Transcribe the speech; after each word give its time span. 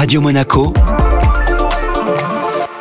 Radio 0.00 0.22
Monaco, 0.22 0.72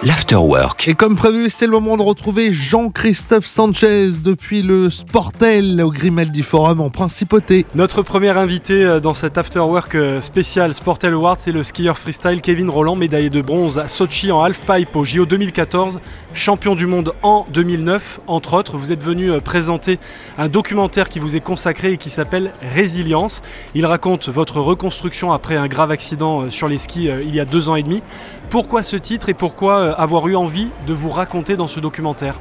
l'Afterwork. 0.02 0.88
Et 0.88 0.94
comme 0.94 1.18
prévu, 1.18 1.50
c'est 1.50 1.66
le 1.66 1.74
moment 1.74 1.98
de 1.98 2.04
retrouver 2.04 2.54
Jean-Christophe 2.54 3.46
Sanchez 3.46 4.12
depuis 4.24 4.62
le 4.62 4.90
Sportel 4.90 5.82
au 5.82 5.92
Grimaldi 5.92 6.42
Forum 6.42 6.80
en 6.80 6.90
Principauté. 6.90 7.66
Notre 7.76 8.02
premier 8.02 8.30
invité 8.30 8.86
euh, 8.86 9.02
dans 9.02 9.14
cet 9.14 9.38
afterwork 9.38 9.96
euh, 9.96 10.22
spécial 10.22 10.74
Sportel 10.74 11.12
Award, 11.14 11.40
c'est 11.40 11.52
le 11.52 11.64
skieur 11.64 11.98
freestyle 11.98 12.40
Kevin 12.40 12.70
Roland, 12.70 12.96
médaillé 12.96 13.30
de 13.30 13.42
bronze 13.42 13.78
à 13.78 13.90
Sochi 13.90 14.32
en 14.32 14.42
halfpipe 14.42 14.96
au 14.96 15.04
JO 15.04 15.26
2014, 15.26 16.00
champion 16.34 16.76
du 16.76 16.86
monde 16.86 17.14
en 17.22 17.46
2009, 17.52 18.22
entre 18.28 18.54
autres. 18.54 18.78
Vous 18.78 18.94
êtes 18.94 19.04
venu 19.04 19.30
euh, 19.30 19.42
présenter 19.42 20.00
un 20.38 20.48
documentaire 20.48 21.10
qui 21.10 21.20
vous 21.20 21.36
est 21.36 21.42
consacré 21.42 21.92
et 21.92 21.98
qui 21.98 22.10
s'appelle 22.10 22.54
Résilience. 22.62 23.42
Il 23.76 23.86
raconte 23.86 24.30
votre 24.30 24.62
reconstruction 24.62 25.34
après 25.34 25.58
un 25.58 25.68
grave 25.68 25.92
accident 25.92 26.50
sur 26.50 26.70
les 26.70 26.78
skis 26.78 27.10
il 27.10 27.36
y 27.36 27.42
a 27.42 27.46
deux 27.46 27.68
ans 27.68 27.76
et 27.76 27.84
demi. 27.84 28.02
Pourquoi 28.50 28.82
ce 28.82 28.96
titre 28.96 29.30
et 29.30 29.34
pourquoi 29.34 29.89
avoir 29.98 30.28
eu 30.28 30.36
envie 30.36 30.70
de 30.88 30.94
vous 30.94 31.10
raconter 31.10 31.56
dans 31.58 31.68
ce 31.68 31.80
documentaire 31.80 32.36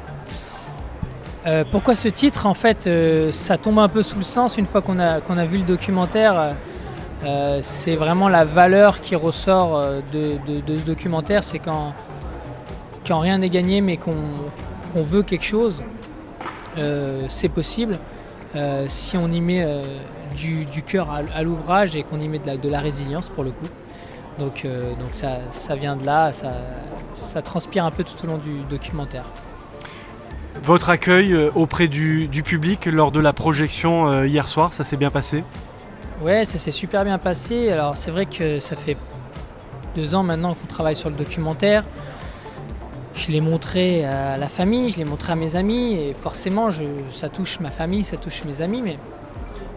Euh, 1.46 1.64
pourquoi 1.70 1.94
ce 1.94 2.08
titre 2.08 2.46
En 2.46 2.54
fait, 2.54 2.86
euh, 2.86 3.32
ça 3.32 3.56
tombe 3.56 3.78
un 3.78 3.88
peu 3.88 4.02
sous 4.02 4.18
le 4.18 4.24
sens 4.24 4.56
une 4.58 4.66
fois 4.66 4.82
qu'on 4.82 4.98
a, 4.98 5.20
a 5.20 5.44
vu 5.46 5.58
le 5.58 5.64
documentaire. 5.64 6.54
Euh, 7.24 7.58
c'est 7.62 7.96
vraiment 7.96 8.28
la 8.28 8.44
valeur 8.44 9.00
qui 9.00 9.16
ressort 9.16 9.76
euh, 9.78 10.00
de, 10.12 10.36
de- 10.46 10.60
ce 10.60 10.84
documentaire. 10.84 11.42
C'est 11.42 11.58
quand, 11.58 11.94
rien 13.20 13.38
n'est 13.38 13.48
gagné, 13.48 13.80
mais 13.80 13.96
qu'on 13.96 15.02
veut 15.02 15.22
quelque 15.22 15.44
chose, 15.44 15.82
euh, 16.76 17.24
c'est 17.28 17.48
possible. 17.48 17.98
Euh, 18.56 18.84
si 18.88 19.16
on 19.16 19.30
y 19.30 19.40
met 19.40 19.62
euh, 19.64 19.82
du, 20.36 20.64
du 20.64 20.82
cœur 20.82 21.10
à, 21.10 21.20
à 21.34 21.42
l'ouvrage 21.42 21.96
et 21.96 22.02
qu'on 22.02 22.20
y 22.20 22.28
met 22.28 22.38
de 22.38 22.46
la, 22.46 22.56
de 22.56 22.68
la 22.68 22.80
résilience 22.80 23.28
pour 23.28 23.44
le 23.44 23.50
coup. 23.50 23.66
Donc, 24.38 24.65
euh, 24.65 24.95
donc 24.95 25.10
ça, 25.12 25.38
ça 25.51 25.74
vient 25.74 25.97
de 25.97 26.06
là, 26.06 26.33
ça, 26.33 26.52
ça 27.15 27.42
transpire 27.42 27.84
un 27.84 27.91
peu 27.91 28.05
tout 28.05 28.14
au 28.25 28.28
long 28.28 28.39
du 28.39 28.62
documentaire. 28.70 29.25
Votre 30.62 30.91
accueil 30.91 31.33
euh, 31.33 31.50
auprès 31.55 31.89
du, 31.89 32.28
du 32.28 32.42
public 32.42 32.86
lors 32.86 33.11
de 33.11 33.20
la 33.20 33.33
projection 33.33 34.08
euh, 34.08 34.27
hier 34.27 34.47
soir, 34.48 34.72
ça 34.72 34.84
s'est 34.84 34.97
bien 34.97 35.11
passé? 35.11 35.45
Ouais, 36.22 36.45
ça 36.45 36.58
s'est 36.58 36.70
super 36.70 37.05
bien 37.05 37.19
passé. 37.19 37.70
Alors 37.70 37.97
c'est 37.97 38.11
vrai 38.11 38.27
que 38.27 38.61
ça 38.61 38.77
fait 38.77 38.97
deux 39.97 40.14
ans 40.14 40.22
maintenant 40.22 40.55
qu'on 40.55 40.67
travaille 40.67 40.97
sur 40.97 41.11
le 41.11 41.17
documentaire. 41.17 41.84
Je 43.14 43.33
l'ai 43.33 43.41
montré 43.41 44.05
à 44.05 44.36
la 44.36 44.48
famille, 44.48 44.92
je 44.92 44.98
l'ai 44.98 45.05
montré 45.05 45.33
à 45.33 45.36
mes 45.36 45.56
amis 45.56 45.95
et 45.95 46.14
forcément 46.14 46.70
je, 46.70 46.84
ça 47.11 47.28
touche 47.28 47.58
ma 47.58 47.70
famille, 47.70 48.05
ça 48.05 48.17
touche 48.17 48.45
mes 48.45 48.62
amis, 48.62 48.83
mais, 48.83 48.97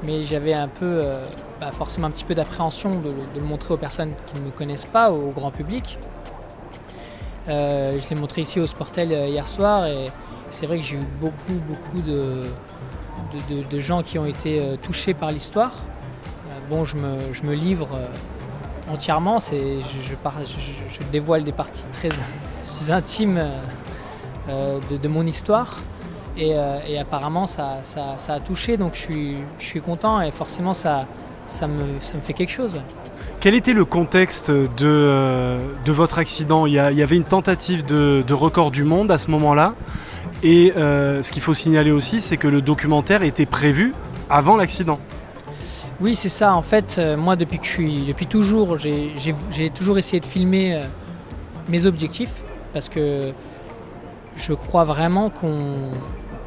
mais 0.04 0.24
j'avais 0.24 0.54
un 0.54 0.68
peu, 0.68 0.86
euh, 0.86 1.24
bah, 1.60 1.72
forcément 1.72 2.08
un 2.08 2.12
petit 2.12 2.24
peu 2.24 2.34
d'appréhension 2.34 3.00
de, 3.00 3.10
le- 3.36 3.42
montrer 3.42 3.74
aux 3.74 3.78
personnes 3.78 4.14
qui 4.28 4.40
ne 4.40 4.46
me 4.46 4.52
connaissent 4.52 4.86
pas, 4.86 5.12
au 5.12 5.30
grand 5.32 5.52
public. 5.52 6.00
Euh, 7.50 8.00
je 8.00 8.10
l'ai 8.14 8.20
montré 8.20 8.42
ici 8.42 8.60
au 8.60 8.68
Sportel 8.68 9.12
euh, 9.12 9.28
hier 9.28 9.48
soir 9.48 9.88
et 9.88 10.12
c'est 10.52 10.66
vrai 10.68 10.78
que 10.78 10.84
j'ai 10.84 10.96
eu 10.96 11.06
beaucoup, 11.20 11.54
beaucoup 11.68 12.02
de, 12.02 12.44
de- 13.70 13.80
gens 13.80 14.04
qui 14.04 14.20
ont 14.20 14.26
été 14.26 14.62
touchés 14.84 15.14
par 15.14 15.32
l'histoire. 15.32 15.72
Bon, 16.70 16.84
je 16.84 16.98
me, 16.98 17.18
je 17.34 17.44
me 17.44 17.54
livre 17.54 17.88
entièrement, 18.90 19.40
je, 19.40 19.56
je, 19.56 21.12
dévoile 21.12 21.44
des 21.44 21.52
parties 21.52 21.84
très 21.92 22.10
intimes 22.92 23.42
de 24.48 25.08
mon 25.08 25.26
histoire. 25.26 25.78
Et, 26.38 26.52
euh, 26.56 26.78
et 26.88 26.98
apparemment, 26.98 27.46
ça, 27.46 27.80
ça- 27.84 28.16
ça 28.18 28.34
a 28.36 28.40
touché, 28.40 28.78
donc 28.78 28.96
je 28.96 29.00
suis, 29.00 29.38
je 29.60 29.66
suis 29.66 29.82
content 29.82 30.22
et 30.22 30.32
forcément, 30.32 30.74
ça, 30.74 31.06
ça, 31.46 31.68
me, 31.68 32.00
ça 32.00 32.14
me 32.16 32.22
fait 32.22 32.34
quelque 32.34 32.52
chose. 32.52 32.80
Quel 33.42 33.54
était 33.56 33.74
le 33.74 33.86
contexte 33.86 34.50
de, 34.52 34.66
euh, 34.84 35.58
de 35.86 35.92
votre 35.92 36.20
accident? 36.20 36.66
Il 36.68 36.74
y, 36.74 36.80
a- 36.80 36.92
il 36.92 36.98
y 36.98 37.04
avait 37.04 37.18
une 37.18 37.24
tentative 37.26 37.86
de, 37.86 38.24
de 38.26 38.34
record 38.34 38.72
du 38.72 38.84
monde 38.84 39.12
à 39.12 39.18
ce 39.18 39.30
moment-là. 39.32 39.74
Et 40.44 40.74
euh, 40.78 41.22
ce 41.22 41.32
qu'il 41.32 41.42
faut 41.42 41.54
signaler 41.54 41.92
aussi, 41.92 42.22
c'est 42.22 42.38
que 42.38 42.48
le 42.48 42.62
documentaire 42.62 43.24
était 43.24 43.46
prévu 43.46 43.94
avant 44.30 44.56
l'accident. 44.56 45.00
Oui, 46.00 46.16
c'est 46.16 46.30
ça. 46.30 46.56
En 46.56 46.62
fait, 46.64 47.00
moi, 47.18 47.36
depuis 47.36 47.60
que 47.60 47.66
je 47.66 47.72
suis, 47.72 48.06
depuis 48.08 48.26
toujours, 48.26 48.78
j'ai 48.80 49.70
toujours 49.70 49.98
essayé 50.00 50.20
de 50.20 50.26
filmer 50.26 50.82
mes 51.70 51.86
objectifs 51.86 52.34
parce 52.74 52.90
que 52.90 53.34
je 54.36 54.54
crois 54.54 54.84
vraiment 54.84 55.30
qu'on 55.30 55.92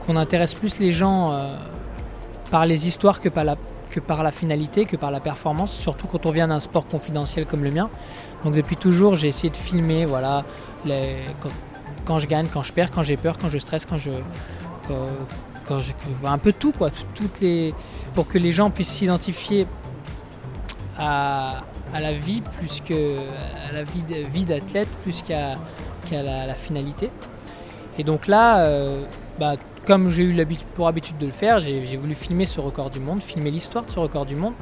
qu'on 0.07 0.17
intéresse 0.17 0.55
plus 0.55 0.79
les 0.79 0.93
gens 0.93 1.33
euh, 1.33 1.57
par 2.51 2.67
les 2.67 2.87
histoires 2.89 3.21
que 3.21 3.29
par 3.29 3.45
la 3.45 3.57
que 3.91 4.01
par 4.01 4.25
la 4.25 4.33
finalité, 4.33 4.87
que 4.87 4.97
par 4.97 5.13
la 5.13 5.21
performance, 5.21 5.73
surtout 5.73 6.09
quand 6.09 6.27
on 6.27 6.33
vient 6.33 6.49
d'un 6.49 6.59
sport 6.59 6.87
confidentiel 6.89 7.47
comme 7.47 7.63
le 7.63 7.71
mien. 7.71 7.89
Donc 8.43 8.53
depuis 8.55 8.75
toujours, 8.77 9.15
j'ai 9.15 9.29
essayé 9.29 9.51
de 9.51 9.57
filmer, 9.57 10.05
voilà, 10.05 10.43
les- 10.85 11.19
quand, 11.41 11.51
quand 12.05 12.19
je 12.19 12.27
gagne, 12.27 12.49
quand 12.53 12.65
je 12.65 12.73
perds, 12.73 12.91
quand 12.91 13.05
j'ai 13.05 13.17
peur, 13.17 13.39
quand 13.39 13.49
je 13.51 13.59
stresse, 13.59 13.87
quand 13.87 13.97
je, 13.99 14.11
quand, 14.89 15.07
quand 15.65 15.79
je- 15.79 15.93
un 16.27 16.39
peu 16.39 16.53
tout 16.53 16.73
quoi, 16.73 16.91
tout- 16.91 17.05
toutes 17.15 17.41
les, 17.41 17.73
pour 18.17 18.27
que 18.27 18.37
les 18.37 18.51
gens 18.51 18.69
puissent 18.71 18.89
s'identifier 18.91 19.69
à, 20.99 21.63
à 21.93 22.01
la 22.01 22.13
vie 22.15 22.41
plus 22.59 22.81
que 22.81 23.17
à 23.69 23.73
la 23.73 23.85
vie 23.85 24.03
vie 24.33 24.45
d'athlète 24.45 24.89
plus 25.05 25.23
qu'à 25.23 25.55
la 26.11 26.55
finalité. 26.55 27.11
Et 27.97 28.03
donc 28.03 28.27
là, 28.27 28.59
euh, 28.59 29.05
bah, 29.39 29.55
comme 29.87 30.11
j'ai 30.11 30.23
eu 30.23 30.47
pour 30.75 30.89
habitude 30.89 31.19
de 31.19 31.27
le 31.27 31.33
faire, 31.33 31.61
j'ai 31.61 31.97
voulu 31.97 32.15
filmer 32.15 32.47
ce 32.47 32.61
record 32.61 32.91
du 32.91 33.01
monde, 33.01 33.23
filmer 33.23 33.51
l'histoire 33.51 33.85
de 33.85 33.91
ce 33.91 33.99
record 33.99 34.27
du 34.27 34.37
monde. 34.37 34.55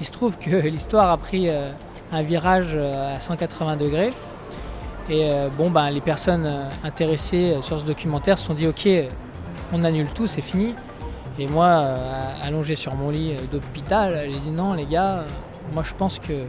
Il 0.00 0.06
se 0.06 0.12
trouve 0.12 0.38
que 0.38 0.50
l'histoire 0.68 1.10
a 1.10 1.16
pris 1.16 1.48
euh, 1.48 1.70
un 2.12 2.22
virage 2.22 2.72
euh, 2.74 3.16
à 3.16 3.20
180 3.20 3.76
degrés. 3.76 4.10
Et 5.10 5.30
euh, 5.30 5.48
bon, 5.56 5.70
ben, 5.70 5.90
les 5.90 6.00
personnes 6.00 6.50
intéressées 6.84 7.56
sur 7.62 7.80
ce 7.80 7.84
documentaire 7.84 8.38
se 8.38 8.46
sont 8.46 8.54
dit 8.54 8.66
ok, 8.66 8.88
on 9.72 9.84
annule 9.84 10.08
tout, 10.08 10.26
c'est 10.26 10.42
fini. 10.42 10.74
Et 11.38 11.46
moi, 11.46 11.68
allongé 12.42 12.74
sur 12.74 12.96
mon 12.96 13.10
lit 13.10 13.34
d'hôpital, 13.52 14.28
j'ai 14.28 14.40
dit 14.40 14.50
non 14.50 14.72
les 14.72 14.86
gars, 14.86 15.24
moi 15.72 15.84
je 15.84 15.94
pense 15.94 16.18
que 16.18 16.44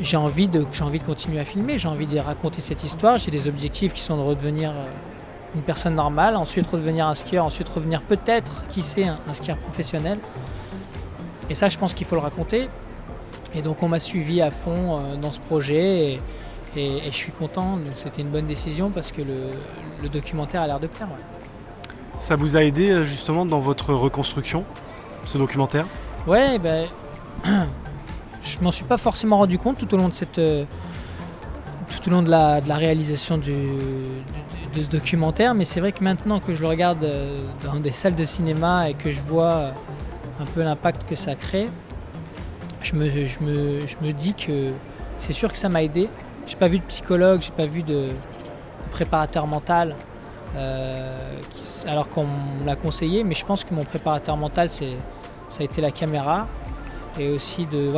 j'ai 0.00 0.16
envie, 0.16 0.48
envie 0.80 0.98
de 0.98 1.04
continuer 1.04 1.38
à 1.38 1.44
filmer, 1.44 1.76
j'ai 1.76 1.88
envie 1.88 2.06
de 2.06 2.18
raconter 2.18 2.62
cette 2.62 2.82
histoire, 2.82 3.18
j'ai 3.18 3.30
des 3.30 3.48
objectifs 3.48 3.92
qui 3.92 4.00
sont 4.00 4.16
de 4.16 4.22
redevenir 4.22 4.72
une 5.54 5.62
personne 5.62 5.94
normale, 5.94 6.36
ensuite 6.36 6.66
redevenir 6.66 7.06
un 7.06 7.14
skieur, 7.14 7.44
ensuite 7.44 7.68
revenir 7.68 8.00
peut-être, 8.02 8.66
qui 8.68 8.80
sait, 8.82 9.04
un, 9.04 9.18
un 9.28 9.34
skieur 9.34 9.56
professionnel. 9.58 10.18
Et 11.50 11.54
ça 11.54 11.68
je 11.68 11.76
pense 11.78 11.92
qu'il 11.94 12.06
faut 12.06 12.14
le 12.14 12.22
raconter. 12.22 12.68
Et 13.54 13.60
donc 13.62 13.82
on 13.82 13.88
m'a 13.88 14.00
suivi 14.00 14.40
à 14.40 14.50
fond 14.50 14.98
euh, 14.98 15.16
dans 15.16 15.30
ce 15.30 15.40
projet 15.40 16.12
et, 16.14 16.20
et- 16.76 16.96
et 17.06 17.10
je 17.10 17.16
suis 17.16 17.32
content, 17.32 17.78
c'était 17.94 18.22
une 18.22 18.30
bonne 18.30 18.46
décision 18.46 18.88
parce 18.90 19.12
que 19.12 19.20
le, 19.20 19.34
le 20.02 20.08
documentaire 20.08 20.62
a 20.62 20.66
l'air 20.66 20.80
de 20.80 20.86
plaire. 20.86 21.08
ouais. 21.08 21.22
Ça 22.18 22.36
vous 22.36 22.56
a 22.56 22.62
aidé 22.62 22.90
euh, 22.90 23.04
justement 23.04 23.44
dans 23.44 23.58
votre 23.60 23.92
reconstruction, 23.92 24.64
ce 25.26 25.36
documentaire? 25.36 25.84
Ouais, 26.26 26.58
ben, 26.58 26.88
je 28.42 28.58
m'en 28.60 28.70
suis 28.70 28.84
pas 28.84 28.96
forcément 28.96 29.36
rendu 29.38 29.58
compte 29.58 29.76
tout 29.76 29.92
au 29.92 29.98
long 29.98 30.08
de 30.08 30.14
cette, 30.14 30.38
euh, 30.38 30.64
tout 31.90 32.08
au 32.08 32.12
long 32.12 32.22
de 32.22 32.30
la, 32.30 32.60
de 32.62 32.68
la 32.68 32.76
réalisation 32.76 33.36
du- 33.36 33.52
de 34.74 34.82
ce 34.82 34.88
documentaire, 34.88 35.54
mais 35.54 35.64
c'est 35.64 35.80
vrai 35.80 35.92
que 35.92 36.02
maintenant 36.02 36.40
que 36.40 36.54
je 36.54 36.62
le 36.62 36.68
regarde 36.68 37.04
euh, 37.04 37.36
dans 37.64 37.78
des 37.80 37.92
salles 37.92 38.14
de 38.16 38.24
cinéma 38.24 38.88
et 38.90 38.94
que 38.94 39.10
je 39.10 39.20
vois 39.20 39.54
euh, 39.54 39.70
un 40.40 40.44
peu 40.46 40.62
l'impact 40.62 41.08
que 41.08 41.14
ça 41.14 41.34
crée, 41.34 41.68
je 42.82 42.94
me, 42.94 44.12
dis 44.12 44.34
que 44.34 44.72
c'est 45.18 45.32
sûr 45.32 45.50
que 45.52 45.58
ça 45.58 45.68
m'a 45.68 45.82
aidé. 45.82 46.08
J'ai 46.46 46.56
pas 46.56 46.68
vu 46.68 46.78
de 46.78 46.84
psychologue, 46.84 47.40
j'ai 47.42 47.52
pas 47.52 47.66
vu 47.66 47.82
de, 47.82 48.08
préparateur 48.90 49.46
mental. 49.46 49.94
euh, 50.56 51.40
alors 51.86 52.08
qu'on 52.08 52.26
l'a 52.64 52.76
conseillé, 52.76 53.24
mais 53.24 53.34
je 53.34 53.44
pense 53.44 53.64
que 53.64 53.74
mon 53.74 53.84
préparateur 53.84 54.36
mental, 54.36 54.68
c'est, 54.68 54.92
ça 55.48 55.62
a 55.62 55.64
été 55.64 55.80
la 55.80 55.90
caméra 55.90 56.46
et 57.18 57.28
aussi 57.30 57.66
de, 57.66 57.90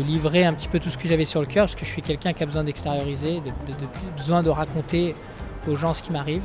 livrer 0.00 0.44
un 0.44 0.52
petit 0.52 0.68
peu 0.68 0.78
tout 0.78 0.90
ce 0.90 0.98
que 0.98 1.08
j'avais 1.08 1.24
sur 1.24 1.40
le 1.40 1.46
cœur 1.46 1.64
parce 1.64 1.74
que 1.74 1.84
je 1.84 1.90
suis 1.90 2.02
quelqu'un 2.02 2.32
qui 2.32 2.42
a 2.42 2.46
besoin 2.46 2.64
d'extérioriser, 2.64 3.40
de, 3.40 3.72
de- 3.72 3.78
de- 3.80 4.16
besoin 4.16 4.42
de 4.42 4.50
raconter 4.50 5.14
aux 5.68 5.76
gens 5.76 5.94
ce 5.94 6.02
qui 6.02 6.12
m'arrive 6.12 6.42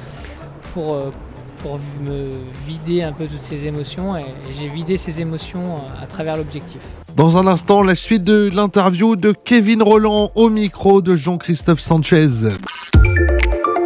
pour, 0.74 0.94
euh, 0.94 1.10
pour 1.62 1.78
me 2.02 2.30
vider 2.66 3.02
un 3.02 3.12
peu 3.12 3.26
toutes 3.26 3.42
ces 3.42 3.66
émotions 3.66 4.16
et 4.16 4.24
j'ai 4.58 4.68
vidé 4.68 4.96
ces 4.96 5.20
émotions 5.20 5.76
euh, 5.76 6.02
à 6.02 6.06
travers 6.06 6.36
l'objectif. 6.36 6.80
Dans 7.16 7.36
un 7.36 7.46
instant, 7.46 7.82
la 7.82 7.94
suite 7.94 8.22
de 8.24 8.50
l'interview 8.54 9.16
de 9.16 9.32
Kevin 9.32 9.82
Roland 9.82 10.30
au 10.34 10.50
micro 10.50 11.02
de 11.02 11.16
Jean-Christophe 11.16 11.80
Sanchez. 11.80 12.48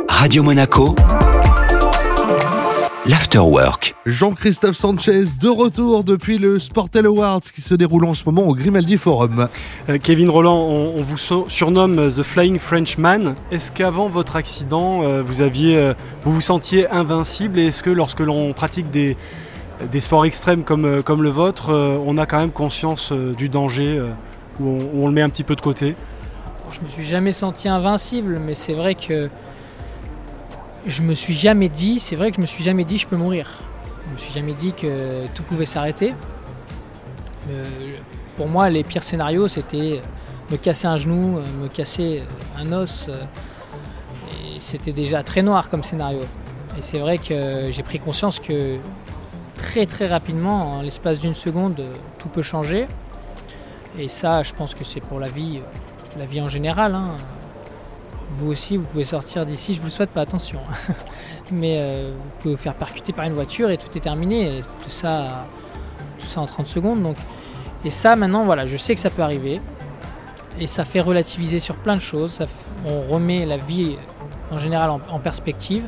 Radio 0.08 0.42
Monaco, 0.42 0.94
l'Afterwork. 3.06 3.94
Jean-Christophe 4.06 4.76
Sanchez 4.76 5.24
de 5.40 5.48
retour 5.48 6.04
depuis 6.04 6.38
le 6.38 6.60
Sportel 6.60 7.06
Awards 7.06 7.40
qui 7.40 7.60
se 7.60 7.74
déroule 7.74 8.04
en 8.04 8.14
ce 8.14 8.22
moment 8.26 8.42
au 8.42 8.54
Grimaldi 8.54 8.96
Forum. 8.96 9.48
Euh, 9.88 9.98
Kevin 10.00 10.30
Roland, 10.30 10.68
on, 10.68 10.94
on 10.98 11.02
vous 11.02 11.18
so- 11.18 11.46
surnomme 11.48 11.96
The 12.10 12.22
Flying 12.22 12.60
Frenchman. 12.60 13.34
Est-ce 13.50 13.72
qu'avant 13.72 14.06
votre 14.06 14.36
accident, 14.36 15.02
euh, 15.02 15.20
vous 15.20 15.42
aviez, 15.42 15.76
euh, 15.76 15.94
vous 16.22 16.32
vous 16.32 16.40
sentiez 16.40 16.88
invincible 16.90 17.58
et 17.58 17.66
est-ce 17.66 17.82
que 17.82 17.90
lorsque 17.90 18.20
l'on 18.20 18.52
pratique 18.52 18.90
des, 18.90 19.16
des 19.90 20.00
sports 20.00 20.24
extrêmes 20.24 20.62
comme, 20.62 20.84
euh, 20.84 21.02
comme 21.02 21.24
le 21.24 21.30
vôtre, 21.30 21.70
euh, 21.70 21.98
on 22.06 22.16
a 22.18 22.26
quand 22.26 22.38
même 22.38 22.52
conscience 22.52 23.10
euh, 23.10 23.34
du 23.34 23.48
danger 23.48 23.98
euh, 23.98 24.10
Ou 24.60 24.78
on, 24.94 25.08
le 25.08 25.12
met 25.12 25.22
un 25.22 25.28
petit 25.30 25.44
peu 25.44 25.56
de 25.56 25.60
côté? 25.60 25.96
Je 26.70 26.80
me 26.80 26.88
suis 26.88 27.04
jamais 27.04 27.32
senti 27.32 27.68
invincible, 27.68 28.40
mais 28.44 28.54
c'est 28.54 28.74
vrai 28.74 28.94
que 28.94 29.28
je 30.86 31.02
me 31.02 31.14
suis 31.14 31.34
jamais 31.34 31.68
dit, 31.68 32.00
c'est 32.00 32.16
vrai 32.16 32.30
que 32.30 32.36
je 32.36 32.40
me 32.40 32.46
suis 32.46 32.64
jamais 32.64 32.84
dit 32.84 32.98
je 32.98 33.06
peux 33.06 33.16
mourir. 33.16 33.60
Je 34.08 34.12
me 34.12 34.18
suis 34.18 34.32
jamais 34.32 34.54
dit 34.54 34.72
que 34.72 35.26
tout 35.34 35.42
pouvait 35.42 35.66
s'arrêter. 35.66 36.14
Euh, 37.50 37.64
pour 38.36 38.48
moi, 38.48 38.68
les 38.70 38.82
pires 38.82 39.04
scénarios, 39.04 39.48
c'était 39.48 40.00
me 40.50 40.56
casser 40.56 40.86
un 40.86 40.96
genou, 40.96 41.38
euh, 41.38 41.44
me 41.62 41.68
casser 41.68 42.22
un 42.58 42.72
os. 42.72 43.06
euh, 43.08 43.12
c'était 44.60 44.92
déjà 44.92 45.22
très 45.22 45.42
noir 45.42 45.70
comme 45.70 45.82
scénario. 45.82 46.20
Et 46.78 46.82
c'est 46.82 46.98
vrai 46.98 47.18
que 47.18 47.70
j'ai 47.70 47.82
pris 47.82 47.98
conscience 47.98 48.38
que 48.38 48.78
très 49.56 49.86
très 49.86 50.06
rapidement, 50.06 50.78
en 50.78 50.82
l'espace 50.82 51.18
d'une 51.18 51.34
seconde, 51.34 51.82
tout 52.18 52.28
peut 52.28 52.42
changer. 52.42 52.86
Et 53.98 54.08
ça, 54.08 54.42
je 54.42 54.52
pense 54.52 54.74
que 54.74 54.84
c'est 54.84 55.00
pour 55.00 55.18
la 55.18 55.28
vie, 55.28 55.60
la 56.18 56.26
vie 56.26 56.40
en 56.40 56.48
général. 56.48 56.94
hein. 56.94 57.16
Vous 58.32 58.50
aussi, 58.50 58.76
vous 58.76 58.86
pouvez 58.86 59.04
sortir 59.04 59.44
d'ici, 59.44 59.74
je 59.74 59.80
vous 59.80 59.86
le 59.86 59.90
souhaite 59.90 60.10
pas, 60.10 60.22
attention. 60.22 60.58
Mais 61.52 61.78
euh, 61.80 62.12
vous 62.16 62.30
pouvez 62.40 62.54
vous 62.54 62.60
faire 62.60 62.74
percuter 62.74 63.12
par 63.12 63.26
une 63.26 63.34
voiture 63.34 63.70
et 63.70 63.76
tout 63.76 63.96
est 63.96 64.00
terminé. 64.00 64.60
Tout 64.82 64.90
ça, 64.90 65.46
tout 66.18 66.26
ça 66.26 66.40
en 66.40 66.46
30 66.46 66.66
secondes. 66.66 67.02
Donc. 67.02 67.16
Et 67.84 67.90
ça, 67.90 68.16
maintenant, 68.16 68.44
voilà, 68.44 68.64
je 68.64 68.76
sais 68.76 68.94
que 68.94 69.00
ça 69.00 69.10
peut 69.10 69.22
arriver. 69.22 69.60
Et 70.60 70.66
ça 70.66 70.84
fait 70.84 71.00
relativiser 71.00 71.60
sur 71.60 71.76
plein 71.76 71.96
de 71.96 72.00
choses. 72.00 72.40
On 72.86 73.12
remet 73.12 73.44
la 73.44 73.56
vie 73.56 73.96
en 74.50 74.58
général 74.58 74.90
en, 74.90 75.18
perspective. 75.18 75.86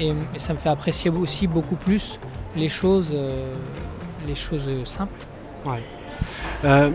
Et, 0.00 0.14
ça 0.38 0.52
me 0.52 0.58
fait 0.58 0.68
apprécier 0.68 1.10
aussi 1.10 1.46
beaucoup 1.46 1.76
plus 1.76 2.18
les 2.56 2.68
choses, 2.68 3.12
euh, 3.14 3.52
les 4.26 4.34
choses 4.34 4.68
simples. 4.84 5.26
Euh, 6.64 6.90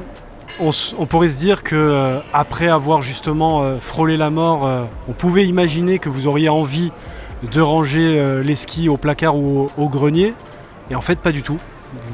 on, 0.60 1.06
pourrait 1.06 1.30
se 1.30 1.40
dire 1.40 1.64
que 1.64 1.76
euh, 1.76 2.20
après 2.34 2.68
avoir 2.68 3.02
justement 3.02 3.62
euh, 3.62 3.80
frôlé 3.80 4.18
la 4.18 4.30
mort, 4.30 4.66
euh, 4.66 4.86
on 5.08 5.14
pouvait 5.14 5.46
imaginer 5.46 6.00
que 6.00 6.10
vous 6.10 6.28
auriez 6.28 6.50
envie 6.50 6.92
de 7.52 7.62
ranger 7.62 8.42
les 8.42 8.56
skis 8.56 8.88
au 8.88 8.96
placard 8.96 9.36
ou 9.36 9.70
au, 9.78 9.90
grenier. 9.90 10.34
Et 10.90 10.96
en 10.96 11.02
fait, 11.02 11.20
pas 11.20 11.34
du 11.34 11.44
tout. 11.44 11.58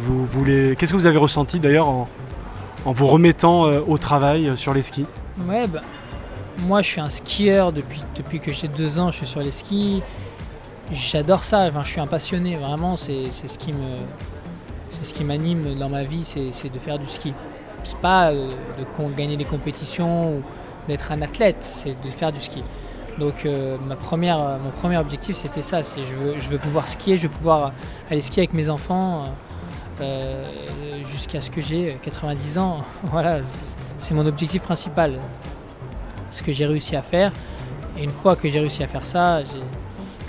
Vous. 0.03 0.27
Qu'est-ce 0.43 0.91
que 0.91 0.97
vous 0.97 1.05
avez 1.05 1.19
ressenti 1.19 1.59
d'ailleurs 1.59 1.87
en, 1.87 2.07
vous 2.83 3.05
remettant 3.05 3.65
au 3.65 3.99
travail 3.99 4.57
sur 4.57 4.73
les 4.73 4.81
skis? 4.81 5.05
Ouais, 5.47 5.67
bah, 5.67 5.81
moi 6.63 6.81
je 6.81 6.87
suis 6.87 6.99
un 6.99 7.11
skieur 7.11 7.71
depuis, 7.71 8.01
depuis 8.15 8.39
que 8.39 8.51
j'ai 8.51 8.67
deux 8.67 8.97
ans, 8.97 9.11
je 9.11 9.17
suis 9.17 9.27
sur 9.27 9.41
les 9.41 9.51
skis. 9.51 10.01
J'adore 10.91 11.43
ça, 11.43 11.67
enfin, 11.67 11.83
je 11.83 11.91
suis 11.91 12.01
un 12.01 12.07
passionné, 12.07 12.55
vraiment, 12.55 12.95
c'est 12.95 13.25
ce 13.31 13.59
qui 15.13 15.23
m'anime 15.23 15.75
dans 15.75 15.89
ma 15.89 16.05
vie, 16.05 16.23
c'est 16.25 16.73
de 16.73 16.79
faire 16.79 16.97
du 16.97 17.05
ski. 17.07 17.35
C'est 17.83 17.97
pas 17.97 18.31
euh, 18.31 18.49
de 18.77 19.15
gagner 19.15 19.37
des 19.37 19.45
compétitions 19.45 20.33
ou 20.33 20.41
d'être 20.87 21.11
un 21.11 21.21
athlète, 21.21 21.57
c'est 21.61 22.01
de 22.03 22.09
faire 22.09 22.31
du 22.31 22.39
ski. 22.39 22.63
Donc 23.17 23.45
euh, 23.45 23.77
ma 23.87 23.95
première, 23.95 24.39
euh, 24.39 24.57
mon 24.63 24.71
premier 24.71 24.97
objectif 24.97 25.35
c'était 25.35 25.61
ça, 25.61 25.83
c'est 25.83 26.01
je 26.03 26.15
veux, 26.15 26.39
je 26.39 26.49
veux 26.49 26.57
pouvoir 26.57 26.87
skier, 26.87 27.17
je 27.17 27.23
veux 27.23 27.33
pouvoir 27.33 27.73
aller 28.09 28.21
skier 28.21 28.43
avec 28.43 28.53
mes 28.53 28.69
enfants 28.69 29.25
jusqu'à 31.05 31.41
ce 31.41 31.51
que 31.51 31.59
j'ai 31.59 31.97
90 32.03 32.57
ans. 32.57 32.77
voilà, 33.03 33.39
c'est 33.97 34.13
mon 34.13 34.25
objectif 34.25 34.61
principal 34.61 35.19
ce 36.31 36.41
que 36.43 36.53
j'ai 36.53 36.65
réussi 36.65 36.95
à 36.95 37.01
faire. 37.01 37.33
Et 37.97 38.03
une 38.03 38.11
fois 38.11 38.35
que 38.35 38.47
j'ai 38.47 38.59
réussi 38.59 38.83
à 38.83 38.87
faire 38.87 39.05
ça, 39.05 39.41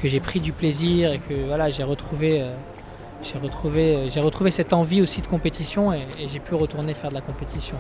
que 0.02 0.08
j'ai 0.08 0.18
pris 0.18 0.40
du 0.40 0.52
plaisir 0.52 1.12
et 1.12 1.18
que 1.18 1.34
voilà, 1.46 1.70
j'ai 1.70 1.84
retrouvé, 1.84 2.44
j'ai 3.22 3.38
retrouvé, 3.38 3.96
euh, 3.96 4.08
j'ai 4.08 4.20
retrouvé 4.20 4.50
cette 4.50 4.72
envie 4.72 5.02
aussi 5.02 5.20
de 5.20 5.26
compétition 5.26 5.92
et, 5.92 6.06
et 6.18 6.28
j'ai 6.28 6.40
pu 6.40 6.54
retourner 6.54 6.94
faire 6.94 7.10
de 7.10 7.14
la 7.14 7.20
compétition. 7.20 7.76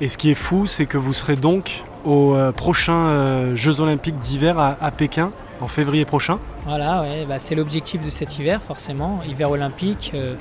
Et 0.00 0.08
ce 0.08 0.18
qui 0.18 0.30
est 0.30 0.34
fou, 0.34 0.66
c'est 0.66 0.86
que 0.86 0.98
vous 0.98 1.12
serez 1.12 1.36
donc 1.36 1.82
aux 2.04 2.34
euh, 2.34 2.52
prochains 2.52 3.06
euh, 3.06 3.56
Jeux 3.56 3.80
Olympiques 3.80 4.16
d'hiver 4.16 4.58
à, 4.58 4.76
à 4.80 4.90
Pékin 4.90 5.32
en 5.60 5.68
février 5.68 6.04
prochain. 6.04 6.38
Voilà, 6.66 7.02
ouais, 7.02 7.26
bah, 7.28 7.38
c'est 7.38 7.54
l'objectif 7.54 8.04
de 8.04 8.10
cet 8.10 8.38
hiver 8.38 8.60
forcément, 8.60 9.20
hiver 9.28 9.50
olympique. 9.50 10.12
Euh, 10.14 10.34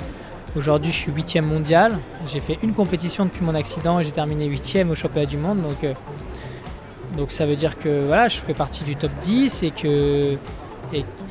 Aujourd'hui, 0.55 0.91
je 0.91 0.97
suis 0.97 1.11
huitième 1.11 1.45
mondial. 1.45 1.97
J'ai 2.27 2.39
fait 2.39 2.59
une 2.61 2.73
compétition 2.73 3.25
depuis 3.25 3.43
mon 3.43 3.55
accident 3.55 3.99
et 3.99 4.03
j'ai 4.03 4.11
terminé 4.11 4.45
huitième 4.45 4.91
au 4.91 4.95
championnat 4.95 5.25
du 5.25 5.37
monde. 5.37 5.63
Donc, 5.63 5.83
euh, 5.83 5.93
donc 7.17 7.31
ça 7.31 7.47
veut 7.47 7.55
dire 7.55 7.75
que 7.79 8.05
voilà, 8.05 8.27
je 8.27 8.37
fais 8.37 8.53
partie 8.53 8.83
du 8.83 8.95
top 8.95 9.11
10 9.21 9.63
et 9.63 9.71
que, 9.71 10.37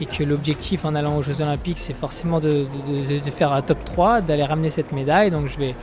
et, 0.02 0.06
que 0.06 0.24
l'objectif 0.24 0.84
en 0.84 0.94
allant 0.94 1.16
aux 1.16 1.22
Jeux 1.22 1.40
Olympiques, 1.40 1.78
c'est 1.78 1.94
forcément 1.94 2.40
de, 2.40 2.66
faire 3.34 3.52
un 3.52 3.62
top 3.62 3.84
3, 3.84 4.20
d'aller 4.20 4.44
ramener 4.44 4.70
cette 4.70 4.92
médaille. 4.92 5.30
Donc 5.30 5.46
je 5.46 5.58
vais, 5.58 5.74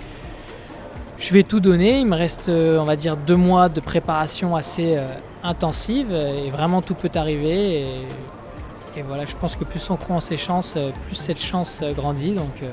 je 1.18 1.34
vais 1.34 1.44
tout 1.44 1.60
donner. 1.60 2.00
Il 2.00 2.06
me 2.08 2.16
reste, 2.16 2.50
euh, 2.50 2.80
on 2.80 2.86
va 2.86 2.96
dire, 2.96 3.18
deux 3.18 3.36
mois 3.36 3.70
de 3.70 3.80
préparation 3.80 4.56
assez 4.56 4.96
euh, 4.98 5.08
intensive 5.44 6.12
et 6.12 6.50
vraiment 6.50 6.82
tout 6.82 6.96
peut 6.96 7.12
arriver. 7.16 7.82
Et, 7.82 7.86
voilà, 9.08 9.26
je 9.26 9.36
pense 9.36 9.56
que 9.56 9.64
plus 9.64 9.90
on 9.90 9.96
croit 9.96 10.18
en 10.18 10.20
ses 10.20 10.36
chances, 10.36 10.74
euh, 10.76 10.90
plus 11.06 11.16
cette 11.16 11.40
chance 11.40 11.80
euh, 11.82 11.94
grandit. 11.94 12.32
Donc, 12.34 12.62
euh, 12.64 12.68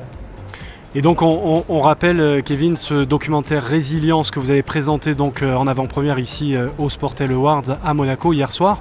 Et 0.96 1.02
donc 1.02 1.22
on, 1.22 1.64
on- 1.68 1.80
rappelle, 1.80 2.20
euh, 2.20 2.42
Kevin, 2.42 2.74
ce 2.76 3.04
documentaire 3.04 3.62
Résilience 3.62 4.32
que 4.32 4.40
vous 4.40 4.50
avez 4.50 4.62
présenté 4.64 5.14
donc 5.14 5.42
euh, 5.42 5.54
en 5.54 5.66
avant-première 5.68 6.18
ici 6.18 6.56
euh, 6.56 6.68
au 6.78 6.88
Sportel 6.88 7.30
Awards 7.32 7.78
à 7.84 7.94
Monaco 7.94 8.32
hier 8.32 8.50
soir. 8.50 8.80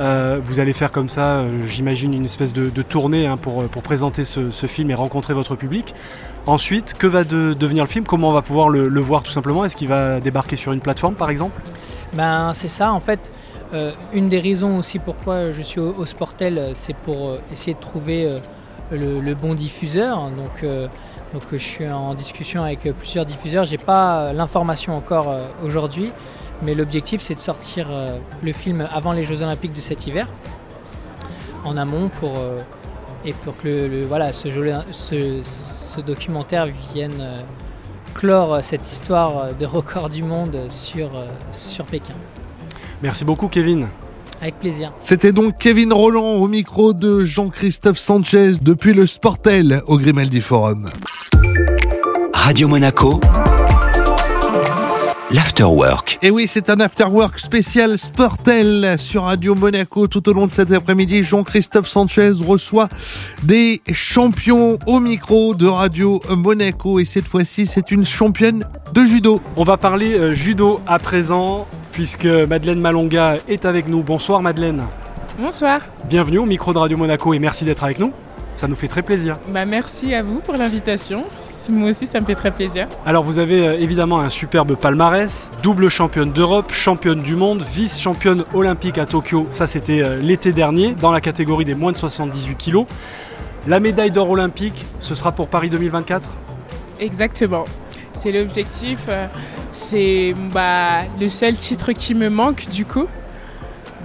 Euh, 0.00 0.38
vous 0.42 0.60
allez 0.60 0.72
faire 0.72 0.92
comme 0.92 1.08
ça, 1.08 1.38
euh, 1.38 1.64
j'imagine, 1.66 2.14
une 2.14 2.24
espèce 2.24 2.52
de, 2.52 2.82
tournée 2.82 3.26
hein, 3.26 3.36
pour, 3.36 3.64
présenter 3.82 4.24
ce, 4.24 4.50
film 4.66 4.90
et 4.90 4.94
rencontrer 4.94 5.34
votre 5.34 5.56
public. 5.56 5.94
Ensuite, 6.46 6.94
que 6.94 7.06
va 7.06 7.24
de- 7.24 7.52
devenir 7.52 7.84
le 7.84 7.88
film? 7.88 8.04
Comment 8.06 8.30
on 8.30 8.32
va 8.32 8.42
pouvoir 8.42 8.68
le, 8.68 9.00
voir 9.00 9.22
tout 9.22 9.32
simplement? 9.32 9.64
Est-ce 9.64 9.76
qu'il 9.76 9.88
va 9.88 10.20
débarquer 10.20 10.56
sur 10.56 10.72
une 10.72 10.80
plateforme 10.80 11.14
par 11.14 11.30
exemple? 11.30 11.60
Ben, 12.14 12.52
c'est 12.54 12.68
ça, 12.68 12.92
en 12.92 13.00
fait. 13.00 13.30
euh, 13.74 13.92
une 14.14 14.28
des 14.30 14.40
raisons 14.40 14.78
aussi 14.78 14.98
pourquoi 14.98 15.50
je 15.52 15.62
suis 15.62 15.80
au, 15.80 16.06
Sportel, 16.06 16.70
c'est 16.74 16.96
pour 16.96 17.36
essayer 17.52 17.74
de 17.74 17.80
trouver 17.80 18.30
le, 18.90 19.20
le 19.20 19.34
bon 19.34 19.54
diffuseur. 19.54 20.30
Donc, 20.30 20.64
donc 21.32 21.42
je 21.52 21.58
suis 21.58 21.86
en 21.86 22.14
discussion 22.14 22.62
avec 22.62 22.80
plusieurs 22.98 23.26
diffuseurs. 23.26 23.66
J'ai 23.66 23.76
pas 23.76 24.32
l'information 24.32 24.96
encore 24.96 25.28
aujourd'hui, 25.62 26.10
mais 26.62 26.74
l'objectif 26.74 27.20
c'est 27.20 27.34
de 27.34 27.40
sortir 27.40 27.86
euh, 27.90 28.18
le 28.42 28.52
film 28.52 28.86
avant 28.92 29.12
les 29.12 29.24
Jeux 29.24 29.42
Olympiques 29.42 29.72
de 29.72 29.80
cet 29.80 30.06
hiver, 30.06 30.26
en 31.64 31.76
amont 31.76 32.08
pour 32.20 32.34
euh, 32.38 32.60
et 33.24 33.32
pour 33.32 33.54
que 33.56 33.66
le, 33.68 33.88
le- 33.88 34.06
voilà 34.06 34.32
ce, 34.32 34.48
ce- 34.90 35.40
ce 35.42 36.00
documentaire 36.00 36.68
vienne 36.94 37.20
euh, 37.20 37.36
clore 38.14 38.58
cette 38.62 38.90
histoire 38.90 39.54
de 39.58 39.66
record 39.66 40.08
du 40.10 40.22
monde 40.22 40.56
sur, 40.70 41.06
euh, 41.16 41.26
sur 41.52 41.84
Pékin. 41.84 42.14
Merci 43.02 43.24
beaucoup 43.24 43.48
Kevin. 43.48 43.86
Avec 44.40 44.58
plaisir. 44.60 44.92
C'était 45.00 45.32
donc 45.32 45.58
Kevin 45.58 45.92
Roland 45.92 46.34
au 46.36 46.46
micro 46.46 46.92
de 46.92 47.24
Jean-Christophe 47.24 47.98
Sanchez 47.98 48.52
depuis 48.62 48.94
le 48.94 49.04
Sportel 49.06 49.82
au 49.88 49.98
Grimaldi 49.98 50.40
Forum. 50.40 50.86
Radio 52.32 52.68
Monaco, 52.68 53.20
l'Afterwork. 55.30 56.18
Et 56.22 56.30
oui, 56.30 56.46
c'est 56.48 56.70
un 56.70 56.80
afterwork 56.80 57.38
spécial 57.38 57.98
Sportel 57.98 58.98
sur 58.98 59.24
Radio 59.24 59.54
Monaco. 59.54 60.06
Tout 60.06 60.26
au 60.28 60.32
long 60.32 60.46
de 60.46 60.50
cet 60.50 60.72
après-midi, 60.72 61.22
Jean-Christophe 61.22 61.86
Sanchez 61.86 62.30
reçoit 62.46 62.88
des 63.42 63.82
champions 63.92 64.78
au 64.86 65.00
micro 65.00 65.54
de 65.54 65.66
Radio 65.66 66.22
Monaco. 66.34 66.98
Et 66.98 67.04
cette 67.04 67.26
fois-ci, 67.26 67.66
c'est 67.66 67.90
une 67.90 68.06
championne 68.06 68.64
de 68.94 69.04
judo. 69.04 69.40
On 69.56 69.64
va 69.64 69.76
parler 69.76 70.14
euh, 70.14 70.34
judo 70.34 70.80
à 70.86 70.98
présent 70.98 71.66
puisque 71.92 72.24
Madeleine 72.24 72.80
Malonga 72.80 73.36
est 73.48 73.66
avec 73.66 73.86
nous. 73.86 74.02
Bonsoir 74.02 74.40
Madeleine. 74.40 74.84
Bonsoir. 75.38 75.80
Bienvenue 76.08 76.38
au 76.38 76.46
micro 76.46 76.72
de 76.72 76.78
Radio 76.78 76.96
Monaco 76.96 77.34
et 77.34 77.38
merci 77.38 77.66
d'être 77.66 77.84
avec 77.84 77.98
nous. 77.98 78.12
Ça 78.58 78.66
nous 78.66 78.74
fait 78.74 78.88
très 78.88 79.02
plaisir. 79.02 79.38
Bah, 79.54 79.64
merci 79.64 80.12
à 80.14 80.22
vous 80.24 80.40
pour 80.40 80.54
l'invitation. 80.56 81.24
Moi 81.70 81.90
aussi, 81.90 82.08
ça 82.08 82.18
me 82.18 82.26
fait 82.26 82.34
très 82.34 82.50
plaisir. 82.50 82.88
Alors 83.06 83.22
vous 83.22 83.38
avez 83.38 83.68
euh, 83.68 83.78
évidemment 83.78 84.18
un 84.18 84.28
superbe 84.30 84.74
palmarès, 84.74 85.52
double 85.62 85.88
championne 85.88 86.32
d'Europe, 86.32 86.72
championne 86.72 87.22
du 87.22 87.36
monde, 87.36 87.62
vice-championne 87.72 88.44
olympique 88.54 88.98
à 88.98 89.06
Tokyo, 89.06 89.46
ça 89.50 89.68
c'était 89.68 90.02
euh, 90.02 90.20
l'été 90.20 90.52
dernier, 90.52 90.96
dans 90.96 91.12
la 91.12 91.20
catégorie 91.20 91.64
des 91.64 91.76
moins 91.76 91.92
de 91.92 91.96
78 91.96 92.56
kilos. 92.56 92.86
La 93.68 93.78
médaille 93.78 94.10
d'or 94.10 94.28
olympique, 94.28 94.84
ce 94.98 95.14
sera 95.14 95.30
pour 95.30 95.46
Paris 95.46 95.70
2024 95.70 96.28
Exactement. 96.98 97.64
C'est 98.12 98.32
l'objectif. 98.32 99.04
euh, 99.08 99.28
C'est 99.70 100.34
bah, 100.52 101.02
le 101.20 101.28
seul 101.28 101.54
titre 101.54 101.92
qui 101.92 102.16
me 102.16 102.28
manque 102.28 102.68
du 102.70 102.84
coup. 102.84 103.06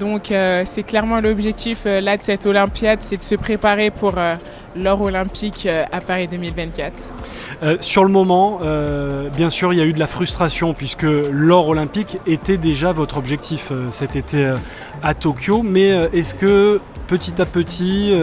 Donc 0.03 0.33
euh, 0.33 0.63
c'est 0.65 0.83
clairement 0.83 1.21
l'objectif 1.21 1.83
euh, 1.85 2.01
là 2.01 2.17
de 2.17 2.23
cette 2.23 2.45
Olympiade, 2.45 2.99
c'est 2.99 3.15
de 3.15 3.21
se 3.21 3.35
préparer 3.35 3.89
pour 3.89 4.17
euh, 4.17 4.33
l'or 4.75 4.99
olympique 4.99 5.65
à 5.65 6.01
Paris 6.01 6.27
2024. 6.27 6.91
Euh, 7.63 7.77
Sur 7.79 8.03
le 8.03 8.09
moment, 8.09 8.59
bien 9.33 9.49
sûr, 9.49 9.71
il 9.71 9.79
y 9.79 9.81
a 9.81 9.85
eu 9.85 9.93
de 9.93 9.99
la 9.99 10.07
frustration 10.07 10.73
puisque 10.73 11.03
l'or 11.03 11.69
olympique 11.69 12.17
était 12.27 12.57
déjà 12.57 12.91
votre 12.91 13.15
objectif 13.17 13.71
cet 13.91 14.17
été 14.17 14.53
à 15.03 15.13
Tokyo. 15.13 15.61
Mais 15.63 15.89
est-ce 16.11 16.35
que 16.35 16.81
petit 17.07 17.41
à 17.41 17.45
petit, 17.45 18.13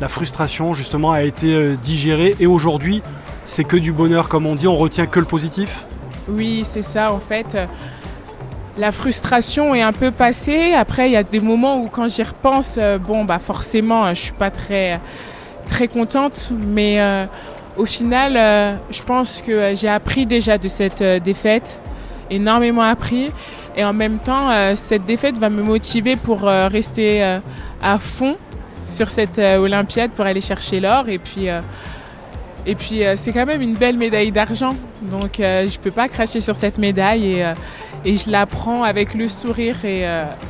la 0.00 0.08
frustration 0.08 0.72
justement 0.72 1.12
a 1.12 1.22
été 1.22 1.76
digérée 1.76 2.36
et 2.40 2.46
aujourd'hui, 2.46 3.02
c'est 3.44 3.64
que 3.64 3.76
du 3.76 3.92
bonheur 3.92 4.28
comme 4.28 4.46
on 4.46 4.54
dit, 4.54 4.68
on 4.68 4.76
retient 4.76 5.06
que 5.06 5.18
le 5.18 5.26
positif? 5.26 5.86
Oui, 6.28 6.62
c'est 6.64 6.82
ça 6.82 7.12
en 7.12 7.18
fait. 7.18 7.56
La 8.78 8.90
frustration 8.90 9.74
est 9.74 9.82
un 9.82 9.92
peu 9.92 10.10
passée. 10.10 10.72
Après, 10.72 11.10
il 11.10 11.12
y 11.12 11.16
a 11.16 11.22
des 11.22 11.40
moments 11.40 11.82
où 11.82 11.88
quand 11.88 12.08
j'y 12.08 12.22
repense, 12.22 12.76
euh, 12.78 12.96
bon, 12.96 13.24
bah 13.24 13.38
forcément, 13.38 14.08
je 14.14 14.20
suis 14.20 14.32
pas 14.32 14.50
très, 14.50 14.98
contente. 15.92 16.52
Mais 16.68 16.98
euh, 16.98 17.26
au 17.76 17.84
final, 17.84 18.36
euh, 18.36 18.76
je 18.90 19.02
pense 19.02 19.42
que 19.42 19.74
j'ai 19.74 19.88
appris 19.88 20.24
déjà 20.24 20.56
de 20.56 20.68
cette 20.68 21.02
défaite, 21.02 21.82
énormément 22.30 22.82
appris. 22.82 23.30
Et 23.76 23.84
en 23.84 23.92
même 23.92 24.18
temps, 24.18 24.50
cette 24.74 25.04
défaite 25.06 25.36
va 25.38 25.48
me 25.48 25.62
motiver 25.62 26.16
pour 26.16 26.42
rester 26.42 27.22
à 27.82 27.98
fond 27.98 28.36
sur 28.84 29.08
cette 29.08 29.38
Olympiade 29.38 30.10
pour 30.10 30.26
aller 30.26 30.42
chercher 30.42 30.78
l'or. 30.78 31.06
Et 32.66 32.74
puis 32.74 33.04
euh, 33.04 33.14
c'est 33.16 33.32
quand 33.32 33.46
même 33.46 33.60
une 33.60 33.74
belle 33.74 33.96
médaille 33.96 34.30
d'argent, 34.30 34.74
donc 35.02 35.40
euh, 35.40 35.66
je 35.66 35.78
ne 35.78 35.82
peux 35.82 35.90
pas 35.90 36.08
cracher 36.08 36.40
sur 36.40 36.54
cette 36.54 36.78
médaille 36.78 37.32
et, 37.32 37.44
euh, 37.44 37.54
et 38.04 38.16
je 38.16 38.30
la 38.30 38.46
prends 38.46 38.84
avec 38.84 39.14
le 39.14 39.28
sourire 39.28 39.84
et 39.84 40.04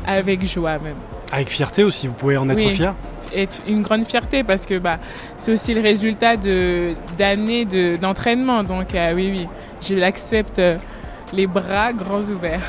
avec 0.07 0.45
joie 0.47 0.78
même. 0.78 0.97
Avec 1.31 1.49
fierté 1.49 1.83
aussi, 1.83 2.07
vous 2.07 2.14
pouvez 2.14 2.37
en 2.37 2.49
être 2.49 2.69
fier 2.71 2.95
et 3.35 3.49
une 3.66 3.81
grande 3.81 4.04
fierté 4.04 4.45
parce 4.45 4.66
que 4.66 4.78
bah, 4.78 4.99
c'est 5.38 5.52
aussi 5.52 5.73
le 5.73 5.81
résultat 5.81 6.37
d'années 6.37 7.64
d'entraînement. 7.99 8.62
donc 8.62 8.88
oui, 8.92 9.31
oui, 9.35 9.49
je 9.81 9.95
l'accepte 9.95 10.61
les 11.33 11.47
bras 11.47 11.93
grands 11.93 12.23
ouverts. 12.23 12.62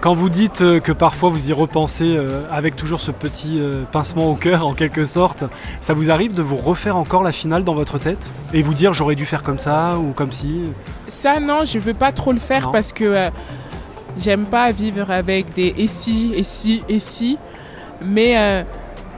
Quand 0.00 0.14
vous 0.14 0.28
dites 0.28 0.60
euh, 0.60 0.80
que 0.80 0.92
parfois 0.92 1.30
vous 1.30 1.48
y 1.48 1.52
repensez 1.52 2.16
euh, 2.16 2.42
avec 2.50 2.76
toujours 2.76 3.00
ce 3.00 3.10
petit 3.10 3.58
euh, 3.58 3.82
pincement 3.90 4.30
au 4.30 4.34
cœur 4.34 4.66
en 4.66 4.74
quelque 4.74 5.04
sorte, 5.04 5.44
ça 5.80 5.94
vous 5.94 6.10
arrive 6.10 6.34
de 6.34 6.42
vous 6.42 6.56
refaire 6.56 6.96
encore 6.96 7.22
la 7.22 7.32
finale 7.32 7.64
dans 7.64 7.74
votre 7.74 7.98
tête 7.98 8.30
et 8.52 8.62
vous 8.62 8.74
dire 8.74 8.94
j'aurais 8.94 9.16
dû 9.16 9.26
faire 9.26 9.42
comme 9.42 9.58
ça 9.58 9.98
ou 9.98 10.12
comme 10.12 10.32
si 10.32 10.62
Ça 11.08 11.40
non, 11.40 11.64
je 11.64 11.78
ne 11.78 11.82
veux 11.82 11.94
pas 11.94 12.12
trop 12.12 12.32
le 12.32 12.38
faire 12.38 12.70
parce 12.70 12.92
que 12.92 13.30
j'aime 14.18 14.46
pas 14.46 14.70
vivre 14.70 15.10
avec 15.10 15.52
des 15.54 15.74
et 15.76 15.88
si, 15.88 16.32
et 16.34 16.42
si, 16.42 16.82
et 16.88 16.98
si. 16.98 17.38
Mais, 18.04 18.64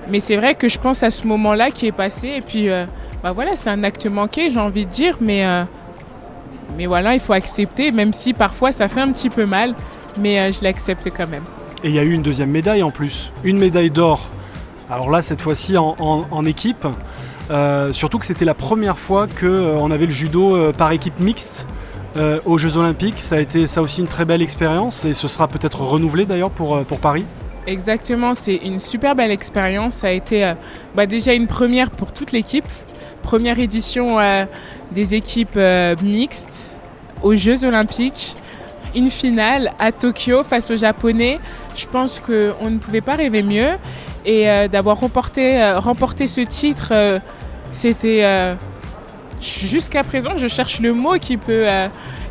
mais 0.09 0.21
c'est 0.21 0.37
vrai 0.37 0.55
que 0.55 0.69
je 0.69 0.79
pense 0.79 1.03
à 1.03 1.11
ce 1.11 1.27
moment-là 1.27 1.71
qui 1.71 1.87
est 1.87 1.93
passé 1.93 2.29
et 2.29 2.41
puis 2.41 2.69
bah 3.23 3.33
voilà, 3.33 3.57
c'est 3.57 3.71
un 3.71 3.83
acte 3.83 4.07
manqué, 4.07 4.51
j'ai 4.51 4.61
envie 4.61 4.87
de 4.87 4.91
dire, 4.91 5.17
mais 5.21 5.45
mais 6.77 6.87
voilà, 6.87 7.15
il 7.15 7.21
faut 7.21 7.33
accepter, 7.33 7.91
même 7.91 8.13
si 8.13 8.33
parfois 8.33 8.73
ça 8.73 8.89
fait 8.89 9.01
un 9.01 9.11
petit 9.13 9.31
peu 9.31 9.47
mal, 9.47 9.75
mais 10.21 10.41
euh, 10.41 10.53
je 10.53 10.63
l'accepte 10.63 11.09
quand 11.15 11.29
même. 11.29 11.43
Et 11.85 11.89
il 11.89 11.95
y 11.95 11.99
a 11.99 12.03
eu 12.03 12.13
une 12.13 12.23
deuxième 12.23 12.51
médaille 12.51 12.83
en 12.83 12.91
plus, 12.91 13.33
une 13.45 13.59
médaille 13.59 13.91
d'or. 13.91 14.29
Alors 14.91 15.11
là, 15.11 15.23
cette 15.23 15.43
fois-ci 15.43 15.77
en, 15.77 16.45
équipe. 16.47 16.87
Euh, 17.51 17.93
surtout 17.93 18.19
que 18.19 18.27
c'était 18.27 18.45
la 18.45 18.55
première 18.55 18.99
fois 18.99 19.27
qu'on 19.27 19.47
euh, 19.47 19.91
avait 19.91 20.07
le 20.07 20.13
judo 20.13 20.73
par 20.73 20.93
équipe 20.93 21.19
mixte 21.21 21.67
aux 22.47 22.59
Jeux 22.59 22.77
Olympiques. 22.79 23.21
Ça 23.21 23.37
a 23.37 23.39
été 23.39 23.69
ça 23.69 23.81
aussi 23.81 24.01
une 24.01 24.09
très 24.09 24.25
belle 24.25 24.43
expérience 24.43 25.05
et 25.05 25.15
ce 25.15 25.29
sera 25.29 25.47
peut-être 25.47 25.83
renouvelé 25.83 26.27
d'ailleurs 26.27 26.51
pour, 26.51 26.83
pour 26.85 26.99
Paris. 26.99 27.25
Exactement, 27.67 28.35
c'est 28.35 28.57
une 28.57 28.81
super 28.81 29.15
belle 29.15 29.31
expérience. 29.31 29.95
Ça 29.95 30.09
a 30.09 30.11
été 30.11 30.53
bah, 30.97 31.07
déjà 31.07 31.33
une 31.33 31.47
première 31.47 31.91
pour 31.91 32.13
toute 32.13 32.33
l'équipe. 32.33 32.65
Première 33.29 33.59
édition 33.59 34.17
des 34.91 35.15
équipes 35.15 35.59
euh, 35.59 35.95
mixtes 36.03 36.81
aux 37.23 37.35
Jeux 37.35 37.63
Olympiques. 37.67 38.35
Une 38.95 39.11
finale 39.11 39.75
à 39.79 39.93
Tokyo 39.93 40.43
face 40.45 40.71
aux 40.71 40.77
Japonais. 40.77 41.39
Je 41.77 41.85
pense 41.85 42.21
qu'on 42.21 42.71
ne 42.71 42.79
pouvait 42.79 43.03
pas 43.03 43.17
rêver 43.17 43.43
mieux. 43.43 43.73
Et 44.25 44.49
euh, 44.49 44.67
d'avoir 44.67 45.01
remporté, 45.01 45.61
euh, 45.61 45.79
remporté 45.79 46.27
ce 46.27 46.41
titre, 46.41 46.95
c'était 47.71 48.57
jusqu'à 49.43 50.05
présent, 50.05 50.39
je 50.39 50.49
cherche 50.49 50.81
le 50.81 50.95
mot 50.95 51.19
qui 51.19 51.37
peut, 51.37 51.67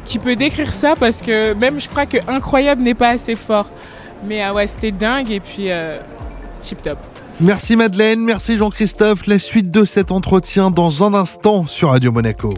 qui 0.04 0.18
peut 0.18 0.36
décrire 0.36 0.74
ça 0.74 0.96
parce 1.00 1.22
que 1.22 1.54
même 1.54 1.80
je 1.80 1.89
crois 1.89 2.08
que 2.08 2.18
incroyable 2.27 2.82
n'est 2.82 2.96
pas 2.96 3.10
assez 3.10 3.36
fort. 3.36 3.70
Mais 4.25 4.50
ouais, 4.50 4.66
c'était 4.66 4.89
dingue 4.92 5.30
et 5.30 5.42
puis 5.42 5.70
tip 6.60 6.82
top. 6.82 6.98
Merci 7.39 7.75
Madeleine, 7.75 8.20
merci 8.20 8.58
Jean-Christophe. 8.58 9.27
La 9.27 9.38
suite 9.38 9.70
de 9.70 9.86
cet 9.86 10.12
entretien 10.12 10.72
dans 10.72 11.03
un 11.03 11.13
instant 11.13 11.67
sur 11.67 11.89
Radio 11.89 12.12
Monaco. 12.12 12.50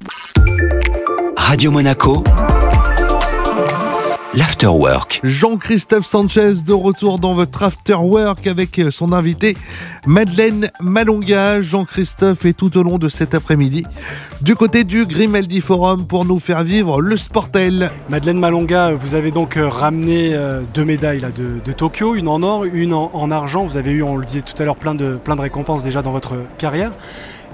Radio 1.36 1.70
Monaco 1.70 2.24
l'Afterwork. 4.36 5.22
Jean-Christophe 5.24 6.06
Sanchez 6.06 6.62
de 6.66 6.74
retour 6.74 7.18
dans 7.18 7.34
votre 7.34 7.64
Afterwork 7.64 8.46
avec 8.46 8.80
son 8.92 9.12
invité 9.12 9.58
Madeleine 10.06 10.68
Malonga. 10.82 11.62
Jean-Christophe 11.62 12.46
est 12.46 12.54
tout 12.54 12.78
au 12.78 12.84
long 12.84 13.00
de 13.00 13.10
cet 13.10 13.34
après-midi 13.34 13.86
du 14.42 14.56
côté 14.56 14.84
du 14.84 15.06
Grimaldi 15.06 15.62
Forum 15.62 16.06
pour 16.06 16.26
nous 16.26 16.40
faire 16.40 16.64
vivre 16.64 17.02
le 17.02 17.18
Sportel. 17.18 17.90
Madeleine 18.10 18.40
Malonga, 18.40 18.94
vous 18.94 19.16
avez 19.16 19.32
donc 19.32 19.58
euh, 19.58 19.68
ramené 19.68 20.34
euh, 20.34 20.62
deux 20.74 20.86
médailles 20.86 21.22
là, 21.22 21.30
de, 21.32 21.72
Tokyo, 21.72 22.14
une 22.14 22.28
en 22.28 22.44
or, 22.44 22.66
une 22.66 22.94
en, 22.94 23.32
argent. 23.32 23.66
Vous 23.66 23.78
avez 23.78 23.92
eu, 23.92 24.04
on 24.04 24.16
le 24.16 24.26
disait 24.26 24.42
tout 24.42 24.62
à 24.62 24.66
l'heure, 24.66 24.76
plein 24.76 24.96
de, 24.96 25.16
plein 25.16 25.36
de 25.36 25.42
récompenses 25.42 25.84
déjà 25.84 26.02
dans 26.02 26.12
votre 26.12 26.36
carrière. 26.58 26.92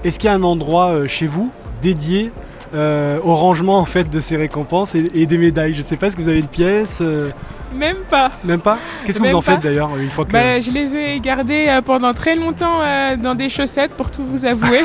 Est-ce 0.04 0.18
qu'il 0.18 0.28
y 0.28 0.30
a 0.30 0.34
un 0.34 0.42
endroit 0.42 0.88
euh, 0.88 1.08
chez 1.08 1.26
vous 1.26 1.50
dédié 1.82 2.30
euh, 2.74 3.20
au 3.22 3.34
rangement 3.34 3.78
en 3.78 3.84
fait 3.84 4.10
de 4.10 4.18
ces 4.18 4.36
récompenses 4.36 4.94
et, 4.94 5.26
des 5.26 5.38
médailles. 5.38 5.74
Je 5.74 5.82
sais 5.82 5.96
pas, 5.96 6.08
est-ce 6.08 6.16
que 6.16 6.22
vous 6.22 6.28
avez 6.28 6.40
une 6.40 6.48
pièce 6.48 6.98
euh 7.00 7.30
Même 7.74 7.98
pas. 8.10 8.32
Même 8.44 8.60
pas 8.60 8.78
Qu'est-ce 9.04 9.20
que 9.20 9.28
vous 9.28 9.34
en 9.34 9.40
faites 9.40 9.62
d'ailleurs 9.62 9.96
une 9.96 10.10
fois 10.10 10.24
que... 10.24 10.32
Bah, 10.32 10.58
je 10.58 10.70
les 10.72 10.94
ai 10.94 11.20
gardées 11.20 11.66
euh, 11.68 11.80
pendant 11.80 12.12
très 12.12 12.34
longtemps 12.34 12.80
dans 13.22 13.34
des 13.34 13.48
chaussettes 13.48 13.92
pour 13.92 14.10
tout 14.10 14.24
vous 14.24 14.46
avouer. 14.46 14.82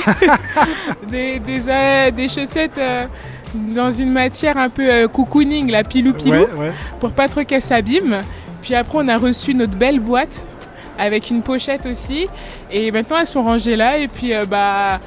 des, 1.09 1.39
des, 1.39 2.27
chaussettes 2.27 2.79
dans 3.55 3.89
une 3.89 4.11
matière 4.11 4.57
un 4.57 4.69
peu 4.69 5.07
cocooning, 5.07 5.71
la 5.71 5.83
pilou 5.83 6.13
pilou, 6.13 6.45
pour 6.99 7.11
pas 7.11 7.27
trop 7.27 7.43
qu'elles 7.43 7.61
s'abîment. 7.61 8.21
Puis 8.61 8.75
après 8.75 8.99
on 9.01 9.07
a 9.07 9.17
reçu 9.17 9.55
notre 9.55 9.75
belle 9.75 9.99
boîte 9.99 10.45
avec 10.99 11.31
une 11.31 11.41
pochette 11.41 11.87
aussi. 11.87 12.27
Et 12.71 12.91
maintenant 12.91 13.17
elles 13.17 13.25
sont 13.25 13.41
rangées 13.41 13.75
là 13.75 13.97
et 13.97 14.07
puis 14.07 14.33
bah 14.47 14.99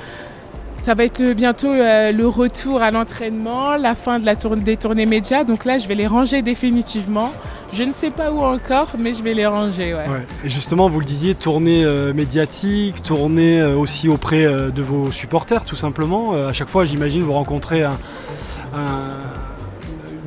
ça 0.78 0.95
va 0.95 1.04
être 1.04 1.23
bientôt 1.33 1.69
euh, 1.69 2.12
le 2.12 2.26
retour 2.26 2.83
à 2.83 2.90
l'entraînement, 2.90 3.76
la 3.76 3.95
fin 3.95 4.19
de 4.19 4.26
la 4.26 4.35
des 4.35 4.76
tournées 4.76 5.07
médias. 5.07 5.45
Donc 5.45 5.64
là, 5.64 5.78
je 5.78 5.88
vais 5.88 5.95
les 5.95 6.07
ranger 6.07 6.43
définitivement. 6.43 7.33
Je 7.73 7.83
ne 7.85 7.93
sais 7.93 8.11
pas 8.11 8.31
où 8.31 8.40
encore, 8.40 8.88
mais 8.99 9.12
je 9.12 9.23
vais 9.23 9.35
les 9.35 9.47
ranger. 9.47 9.95
Ouais. 9.95 10.04
Et 10.45 10.50
justement, 10.50 10.88
vous 10.88 11.00
le 11.00 11.07
disiez, 11.07 11.35
tournée 11.35 11.85
euh, 11.85 12.12
médiatique, 12.12 13.02
tournée 13.02 13.61
euh, 13.61 13.76
aussi 13.76 14.09
auprès 14.09 14.45
de 14.45 14.83
vos 14.83 15.11
supporters, 15.11 15.64
tout 15.64 15.76
simplement. 15.76 16.33
à 16.33 16.52
chaque 16.52 16.69
fois, 16.69 16.85
j'imagine, 16.85 17.23
vous 17.23 17.33
rencontrez 17.33 17.85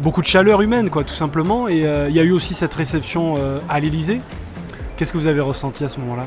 beaucoup 0.02 0.22
de 0.22 0.28
chaleur 0.28 0.62
humaine, 0.62 0.90
quoi, 0.90 1.04
tout 1.04 1.16
simplement. 1.16 1.68
Et 1.68 1.86
il 2.10 2.16
y 2.16 2.20
a 2.20 2.24
eu 2.24 2.32
aussi 2.32 2.54
cette 2.54 2.74
réception 2.74 3.36
à 3.70 3.80
l'Elysée. 3.80 4.22
Qu'est-ce 4.96 5.14
que 5.14 5.18
vous 5.18 5.28
avez 5.28 5.42
ressenti 5.42 5.84
à 5.84 5.90
ce 5.90 6.00
moment-là? 6.00 6.26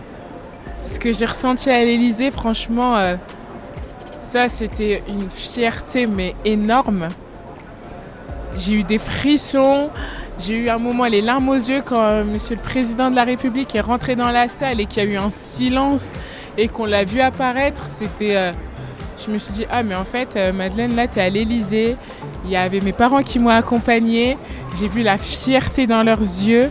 Ce 0.82 0.98
que 0.98 1.12
j'ai 1.12 1.26
ressenti 1.26 1.68
à 1.68 1.84
l'Elysée, 1.84 2.30
franchement 2.30 2.96
ça, 4.30 4.48
c'était 4.48 5.02
une 5.08 5.28
fierté, 5.28 6.06
mais 6.06 6.36
énorme. 6.44 7.08
J'ai 8.56 8.74
eu 8.74 8.82
des 8.84 8.98
frissons. 8.98 9.90
J'ai 10.38 10.54
eu 10.54 10.68
un 10.68 10.78
moment 10.78 11.06
les 11.06 11.20
larmes 11.20 11.48
aux 11.48 11.54
yeux 11.54 11.82
quand 11.84 12.00
euh, 12.00 12.24
Monsieur 12.24 12.54
le 12.54 12.62
Président 12.62 13.10
de 13.10 13.16
la 13.16 13.24
République 13.24 13.74
est 13.74 13.80
rentré 13.80 14.14
dans 14.14 14.30
la 14.30 14.46
salle 14.46 14.80
et 14.80 14.86
qu'il 14.86 15.02
y 15.02 15.06
a 15.06 15.10
eu 15.10 15.16
un 15.16 15.30
silence 15.30 16.12
et 16.56 16.68
qu'on 16.68 16.84
l'a 16.84 17.02
vu 17.02 17.20
apparaître. 17.20 17.88
C'était, 17.88 18.36
euh, 18.36 18.52
je 19.18 19.32
me 19.32 19.38
suis 19.38 19.52
dit 19.52 19.66
ah 19.68 19.82
mais 19.82 19.96
en 19.96 20.04
fait 20.04 20.36
euh, 20.36 20.52
Madeleine 20.52 20.94
là 20.94 21.08
t'es 21.08 21.20
à 21.20 21.28
l'Élysée. 21.28 21.96
Il 22.44 22.52
y 22.52 22.56
avait 22.56 22.80
mes 22.80 22.92
parents 22.92 23.24
qui 23.24 23.40
m'ont 23.40 23.50
accompagnée. 23.50 24.36
J'ai 24.78 24.86
vu 24.86 25.02
la 25.02 25.18
fierté 25.18 25.88
dans 25.88 26.04
leurs 26.04 26.20
yeux. 26.20 26.70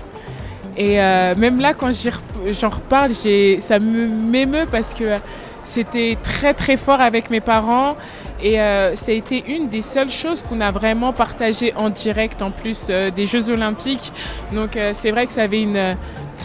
Et 0.77 0.95
même 0.95 1.59
là 1.59 1.73
quand 1.73 1.91
j'en 1.91 2.69
reparle, 2.69 3.13
ça 3.13 3.79
me 3.79 4.07
m'émeut 4.07 4.65
parce 4.71 4.93
que 4.93 5.15
c'était 5.63 6.17
très 6.21 6.53
très 6.53 6.77
fort 6.77 7.01
avec 7.01 7.29
mes 7.29 7.41
parents 7.41 7.95
et 8.41 8.59
euh, 8.59 8.95
ça 8.95 9.11
a 9.11 9.15
été 9.15 9.43
une 9.47 9.69
des 9.69 9.81
seules 9.81 10.09
choses 10.09 10.41
qu'on 10.41 10.61
a 10.61 10.71
vraiment 10.71 11.11
partagé 11.11 11.73
en 11.75 11.89
direct 11.89 12.41
en 12.41 12.51
plus 12.51 12.87
euh, 12.89 13.09
des 13.11 13.25
Jeux 13.25 13.49
Olympiques. 13.49 14.13
Donc 14.53 14.77
euh, 14.77 14.91
c'est 14.93 15.11
vrai 15.11 15.25
que 15.25 15.33
ça 15.33 15.43
avait 15.43 15.61
une 15.61 15.95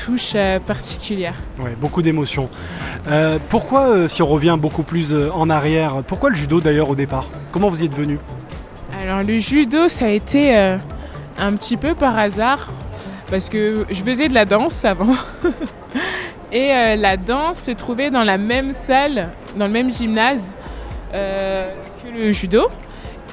touche 0.04 0.35
particulière. 0.66 1.35
Ouais, 1.62 1.76
beaucoup 1.80 2.02
d'émotions. 2.02 2.49
pourquoi, 3.49 4.09
si 4.09 4.23
on 4.23 4.26
revient 4.26 4.56
beaucoup 4.59 4.83
plus 4.83 5.14
en 5.14 5.49
arrière, 5.49 6.02
pourquoi 6.04 6.30
le 6.30 6.37
judo 6.37 6.61
d'ailleurs 6.61 6.90
au 6.90 6.97
départ? 6.97 7.28
Comment 7.52 7.68
vous 7.68 7.83
y 7.83 7.87
êtes 7.87 7.94
venu? 7.94 8.18
Alors 9.00 9.23
le 9.23 9.38
judo, 9.38 9.88
ça 9.88 10.06
a 10.06 10.09
été 10.09 10.56
un 11.38 11.52
petit 11.54 11.76
peu 11.76 11.94
par 11.94 12.18
hasard 12.18 12.73
parce 13.30 13.49
que 13.49 13.87
je 13.88 14.02
faisais 14.02 14.28
de 14.28 14.35
la 14.35 14.47
danse 14.47 14.85
avant. 14.85 15.14
Et 16.54 16.73
euh, 16.73 16.94
la 16.94 17.16
danse 17.16 17.58
se 17.58 17.73
trouvait 17.73 18.11
dans 18.11 18.23
la 18.23 18.38
même 18.38 18.73
salle, 18.73 19.30
dans 19.58 19.66
le 19.66 19.73
même 19.73 19.90
gymnase 19.90 20.56
euh, 21.12 21.68
que 22.00 22.16
le 22.16 22.30
judo. 22.30 22.68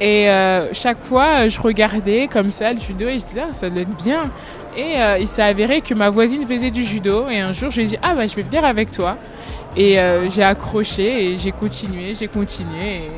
Et 0.01 0.27
euh, 0.27 0.73
chaque 0.73 1.03
fois, 1.03 1.47
je 1.47 1.61
regardais 1.61 2.27
comme 2.27 2.49
ça 2.49 2.73
le 2.73 2.79
judo 2.79 3.07
et 3.07 3.19
je 3.19 3.25
disais, 3.25 3.43
ah, 3.47 3.53
ça 3.53 3.69
doit 3.69 3.83
être 3.83 4.03
bien. 4.03 4.23
Et 4.75 4.95
il 5.19 5.27
s'est 5.27 5.43
avéré 5.43 5.81
que 5.81 5.93
ma 5.93 6.09
voisine 6.09 6.47
faisait 6.47 6.71
du 6.71 6.83
judo. 6.83 7.27
Et 7.29 7.39
un 7.39 7.51
jour, 7.51 7.69
je 7.69 7.75
lui 7.75 7.83
ai 7.83 7.87
dit, 7.89 7.97
ah 8.01 8.15
bah, 8.15 8.25
je 8.25 8.35
vais 8.35 8.41
venir 8.41 8.65
avec 8.65 8.91
toi. 8.91 9.17
Et 9.77 9.97
j'ai 10.29 10.43
accroché 10.43 11.25
et 11.25 11.37
j'ai 11.37 11.51
continué, 11.51 12.15
j'ai 12.17 12.29
continué. 12.29 13.03
Et 13.03 13.11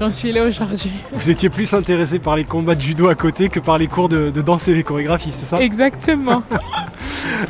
j'en 0.00 0.10
suis 0.10 0.32
là 0.32 0.44
aujourd'hui. 0.44 0.90
Vous 1.12 1.30
étiez 1.30 1.50
plus 1.50 1.72
intéressé 1.74 2.18
par 2.18 2.34
les 2.34 2.44
combats 2.44 2.74
de 2.74 2.80
judo 2.80 3.08
à 3.08 3.14
côté 3.14 3.50
que 3.50 3.60
par 3.60 3.76
les 3.76 3.86
cours 3.86 4.08
de, 4.08 4.30
de 4.30 4.42
danse 4.42 4.66
et 4.68 4.74
les 4.74 4.82
chorégraphies, 4.82 5.32
c'est 5.32 5.46
ça? 5.46 5.60
Exactement. 5.60 6.42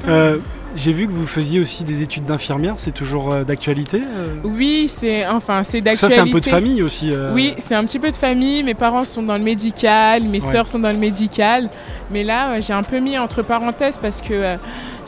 Euh, 0.09 0.39
J'ai 0.77 0.93
vu 0.93 1.07
que 1.09 1.13
vous 1.13 1.27
faisiez 1.27 1.59
aussi 1.59 1.83
des 1.83 2.03
études 2.03 2.25
d'infirmière, 2.25 2.75
c'est 2.77 2.93
toujours 2.93 3.33
euh, 3.33 3.43
d'actualité 3.45 4.01
euh? 4.07 4.37
Oui, 4.45 4.87
c'est 4.89 5.27
enfin 5.27 5.65
c'est 5.65 5.79
Ça, 5.79 5.85
d'actualité. 5.85 6.15
c'est 6.15 6.21
un 6.21 6.33
peu 6.33 6.39
de 6.41 6.45
famille 6.45 6.83
aussi. 6.83 7.11
euh? 7.13 7.35
Oui, 7.35 7.55
c'est 7.59 7.75
un 7.75 7.85
petit 7.85 7.99
peu 7.99 8.11
de 8.11 8.17
famille. 8.17 8.63
Mes 8.63 8.75
parents 8.75 9.03
sont 9.03 9.23
dans 9.25 9.37
le 9.37 9.43
médical, 9.43 10.23
mes 10.23 10.41
Ouais. 10.43 10.53
sœurs 10.53 10.69
sont 10.69 10.79
dans 10.79 10.93
le 10.93 10.97
médical. 10.99 11.69
Mais 12.13 12.23
là, 12.23 12.61
j'ai 12.61 12.73
un 12.73 12.85
peu 12.85 13.01
mis 13.01 13.19
entre 13.19 13.43
parenthèses 13.43 13.99
parce 13.99 14.23
que 14.23 14.57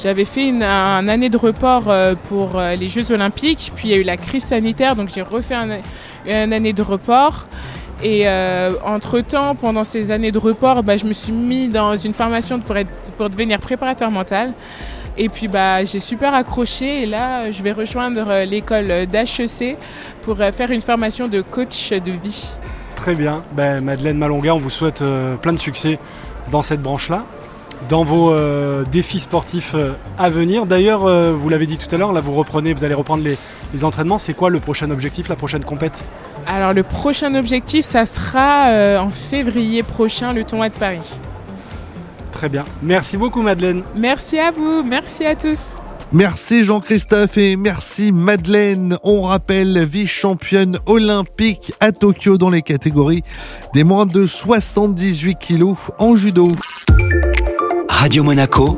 j'avais 0.03 0.25
fait 0.25 0.49
une, 0.49 0.65
un 0.65 1.07
année 1.07 1.29
de 1.31 1.37
report 1.37 1.85
pour 2.29 2.61
les 2.79 2.89
Jeux 2.89 3.13
Olympiques. 3.13 3.71
Puis 3.77 3.89
il 3.89 3.91
y 3.93 3.95
a 3.95 3.99
eu 3.99 4.03
la 4.05 4.17
crise 4.17 4.45
sanitaire, 4.45 4.97
donc 4.97 5.11
j'ai 5.15 5.23
refait 5.23 5.55
un, 5.55 5.79
une 6.27 6.53
année 6.53 6.73
de 6.73 6.83
report. 6.83 7.47
Et 8.03 8.23
euh, 8.27 8.73
entre-temps, 8.85 9.55
pendant 9.55 9.85
ces 9.85 10.11
années 10.11 10.33
de 10.33 10.39
report, 10.39 10.83
bah, 10.83 10.97
je 10.97 11.07
me 11.07 11.13
suis 11.13 11.33
mis 11.33 11.69
dans 11.69 11.97
une 11.97 12.13
formation 12.15 12.59
pour, 12.59 12.77
être, 12.77 12.91
pour 13.17 13.31
devenir 13.31 13.61
préparateur 13.61 14.11
mental. 14.11 14.53
Et 15.19 15.29
puis 15.29 15.47
bah, 15.47 15.85
j'ai 15.85 16.01
super 16.01 16.33
accroché 16.35 17.03
et 17.03 17.07
là 17.07 17.51
je 17.51 17.63
vais 17.63 17.73
rejoindre 17.73 18.31
euh, 18.31 18.45
l'école 18.45 19.07
d'HEC 19.07 19.77
pour 20.23 20.41
euh, 20.41 20.53
faire 20.53 20.71
une 20.71 20.81
formation 20.81 21.29
de 21.29 21.43
coach 21.43 21.91
de 21.91 22.13
vie. 22.13 22.51
Très 22.97 23.15
bien. 23.15 23.43
Ben, 23.53 23.83
Madeleine 23.83 24.17
Malonga, 24.17 24.55
on 24.55 24.59
vous 24.59 24.71
souhaite 24.71 25.03
euh, 25.03 25.37
plein 25.37 25.53
de 25.53 25.59
succès 25.59 25.99
dans 26.51 26.63
cette 26.63 26.81
branche-là, 26.81 27.25
dans 27.89 28.05
vos 28.05 28.33
euh, 28.33 28.85
défis 28.91 29.21
sportifs 29.21 29.73
euh, 29.75 29.93
à 30.19 30.31
venir. 30.31 30.67
D'ailleurs, 30.67 31.05
euh, 31.05 31.33
vous 31.33 31.49
l'avez 31.49 31.67
dit 31.67 31.79
tout 31.79 31.93
à 31.95 31.99
l'heure, 31.99 32.13
là 32.13 32.21
vous 32.21 32.33
reprenez, 32.33 32.73
vous 32.73 32.85
allez 32.85 32.95
reprendre 32.95 33.23
les, 33.23 33.37
les 33.75 33.85
entraînements. 33.85 34.19
C'est 34.19 34.35
quoi 34.35 34.51
le 34.51 34.61
prochain 34.61 34.91
objectif, 34.91 35.29
la 35.29 35.37
prochaine 35.37 35.65
compète? 35.65 36.05
Alors 36.47 36.73
le 36.73 36.85
prochain 36.85 37.35
objectif, 37.35 37.85
ça 37.85 38.07
sera 38.07 38.99
en 38.99 39.11
février 39.11 39.83
prochain 39.83 40.33
le 40.33 40.45
tournoi 40.45 40.69
de 40.69 40.75
Paris. 40.75 41.03
Très 42.43 42.49
bien. 42.49 42.65
Merci 42.83 43.17
beaucoup 43.19 43.41
Madeleine. 43.41 43.85
Merci 43.95 44.37
à 44.37 44.51
vous, 44.51 44.83
merci 44.83 45.25
à 45.25 45.37
tous. 45.37 45.77
Merci 46.11 46.65
Jean-Christophe 46.65 47.39
et 47.39 47.55
merci 47.55 48.11
Madeleine. 48.11 48.97
On 49.05 49.23
rappelle 49.23 49.87
vice-championne 49.87 50.77
olympique 50.87 51.73
à 51.79 51.93
Tokyo 51.93 52.39
dans 52.39 52.51
les 52.51 52.63
catégories 52.63 53.23
des 53.75 53.85
moins 53.85 54.07
de 54.07 54.25
78 54.25 55.39
kilos 55.39 55.77
en 56.01 56.17
judo. 56.17 56.49
Radio 57.89 58.25
Monaco, 58.25 58.75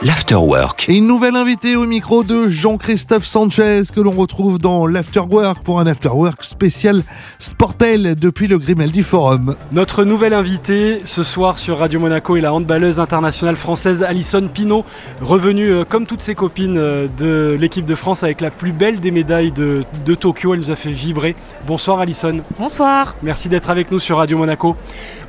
l'Afterwork. 0.00 0.88
Et 0.88 0.94
une 0.94 1.08
nouvelle 1.08 1.34
invitée 1.34 1.74
au 1.74 1.84
micro 1.84 2.22
de 2.22 2.46
Jean-Christophe 2.46 3.24
Sanchez 3.24 3.82
que 3.92 4.00
l'on 4.00 4.12
retrouve 4.12 4.60
dans 4.60 4.86
l'Afterwork 4.86 5.64
pour 5.64 5.80
un 5.80 5.88
Afterwork 5.88 6.44
spécial 6.44 7.02
Sportel 7.40 8.14
depuis 8.14 8.46
le 8.46 8.58
Grimaldi 8.58 9.02
Forum. 9.02 9.56
Notre 9.72 10.04
nouvelle 10.04 10.34
invitée 10.34 11.00
ce 11.04 11.24
soir 11.24 11.58
sur 11.58 11.78
Radio 11.78 11.98
Monaco 11.98 12.36
est 12.36 12.40
la 12.40 12.52
handballeuse 12.52 13.00
internationale 13.00 13.56
française 13.56 14.04
Alison 14.04 14.46
Pinault, 14.46 14.84
revenue 15.20 15.70
euh, 15.70 15.84
comme 15.84 16.06
toutes 16.06 16.20
ses 16.20 16.36
copines 16.36 16.78
euh, 16.78 17.08
de 17.18 17.56
l'équipe 17.58 17.84
de 17.84 17.96
France 17.96 18.22
avec 18.22 18.40
la 18.40 18.52
plus 18.52 18.72
belle 18.72 19.00
des 19.00 19.10
médailles 19.10 19.50
de, 19.50 19.82
de 20.04 20.14
Tokyo. 20.14 20.54
Elle 20.54 20.60
nous 20.60 20.70
a 20.70 20.76
fait 20.76 20.92
vibrer. 20.92 21.34
Bonsoir 21.66 21.98
Alison. 21.98 22.40
Bonsoir. 22.56 23.16
Merci 23.24 23.48
d'être 23.48 23.68
avec 23.68 23.90
nous 23.90 23.98
sur 23.98 24.18
Radio 24.18 24.38
Monaco. 24.38 24.76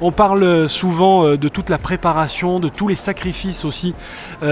On 0.01 0.11
parle 0.11 0.43
euh, 0.43 0.67
souvent 0.67 1.25
euh, 1.25 1.37
de 1.37 1.49
toute 1.49 1.69
la 1.69 1.79
préparation, 1.79 2.59
de 2.59 2.69
tous 2.69 2.87
les 2.87 2.95
sacrifices 2.95 3.65
aussi 3.65 3.95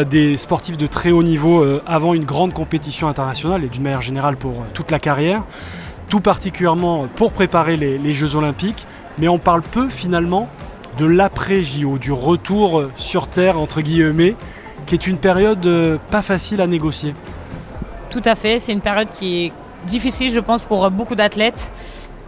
des 0.07 0.37
sportifs 0.37 0.77
de 0.77 0.87
très 0.87 1.11
haut 1.11 1.23
niveau 1.23 1.61
euh, 1.61 1.81
avant 1.85 2.13
une 2.13 2.25
grande 2.25 2.53
compétition 2.53 3.07
internationale 3.07 3.63
et 3.63 3.67
d'une 3.67 3.83
manière 3.83 4.01
générale 4.01 4.37
pour 4.37 4.51
euh, 4.51 4.65
toute 4.73 4.91
la 4.91 4.99
carrière, 4.99 5.43
tout 6.09 6.21
particulièrement 6.21 7.05
pour 7.15 7.31
préparer 7.31 7.75
les, 7.75 8.13
Jeux 8.13 8.35
Olympiques. 8.35 8.85
Mais 9.19 9.27
on 9.27 9.39
parle 9.39 9.61
peu 9.61 9.89
finalement 9.89 10.47
de 10.97 11.05
l'après-JO, 11.05 11.97
du 11.97 12.11
retour 12.11 12.79
euh, 12.79 12.91
sur 12.95 13.27
Terre, 13.27 13.59
entre 13.59 13.81
guillemets, 13.81 14.35
qui 14.85 14.95
est 14.95 15.07
une 15.07 15.17
période 15.17 15.99
pas 16.09 16.21
facile 16.21 16.61
à 16.61 16.67
négocier. 16.67 17.13
Tout 18.09 18.21
à 18.23 18.35
fait. 18.35 18.57
C'est 18.57 18.71
une 18.71 18.81
période 18.81 19.09
qui 19.11 19.45
est 19.45 19.53
difficile, 19.85 20.31
je 20.31 20.39
pense, 20.39 20.61
pour 20.61 20.89
beaucoup 20.91 21.15
d'athlètes. 21.15 21.71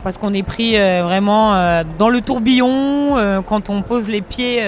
Parce 0.03 0.17
qu'on 0.17 0.33
est 0.33 0.43
pris 0.43 0.73
vraiment 0.73 1.83
dans 1.97 2.09
le 2.09 2.21
tourbillon 2.21 3.41
quand 3.45 3.69
on 3.69 3.81
pose 3.81 4.09
les 4.09 4.21
pieds 4.21 4.61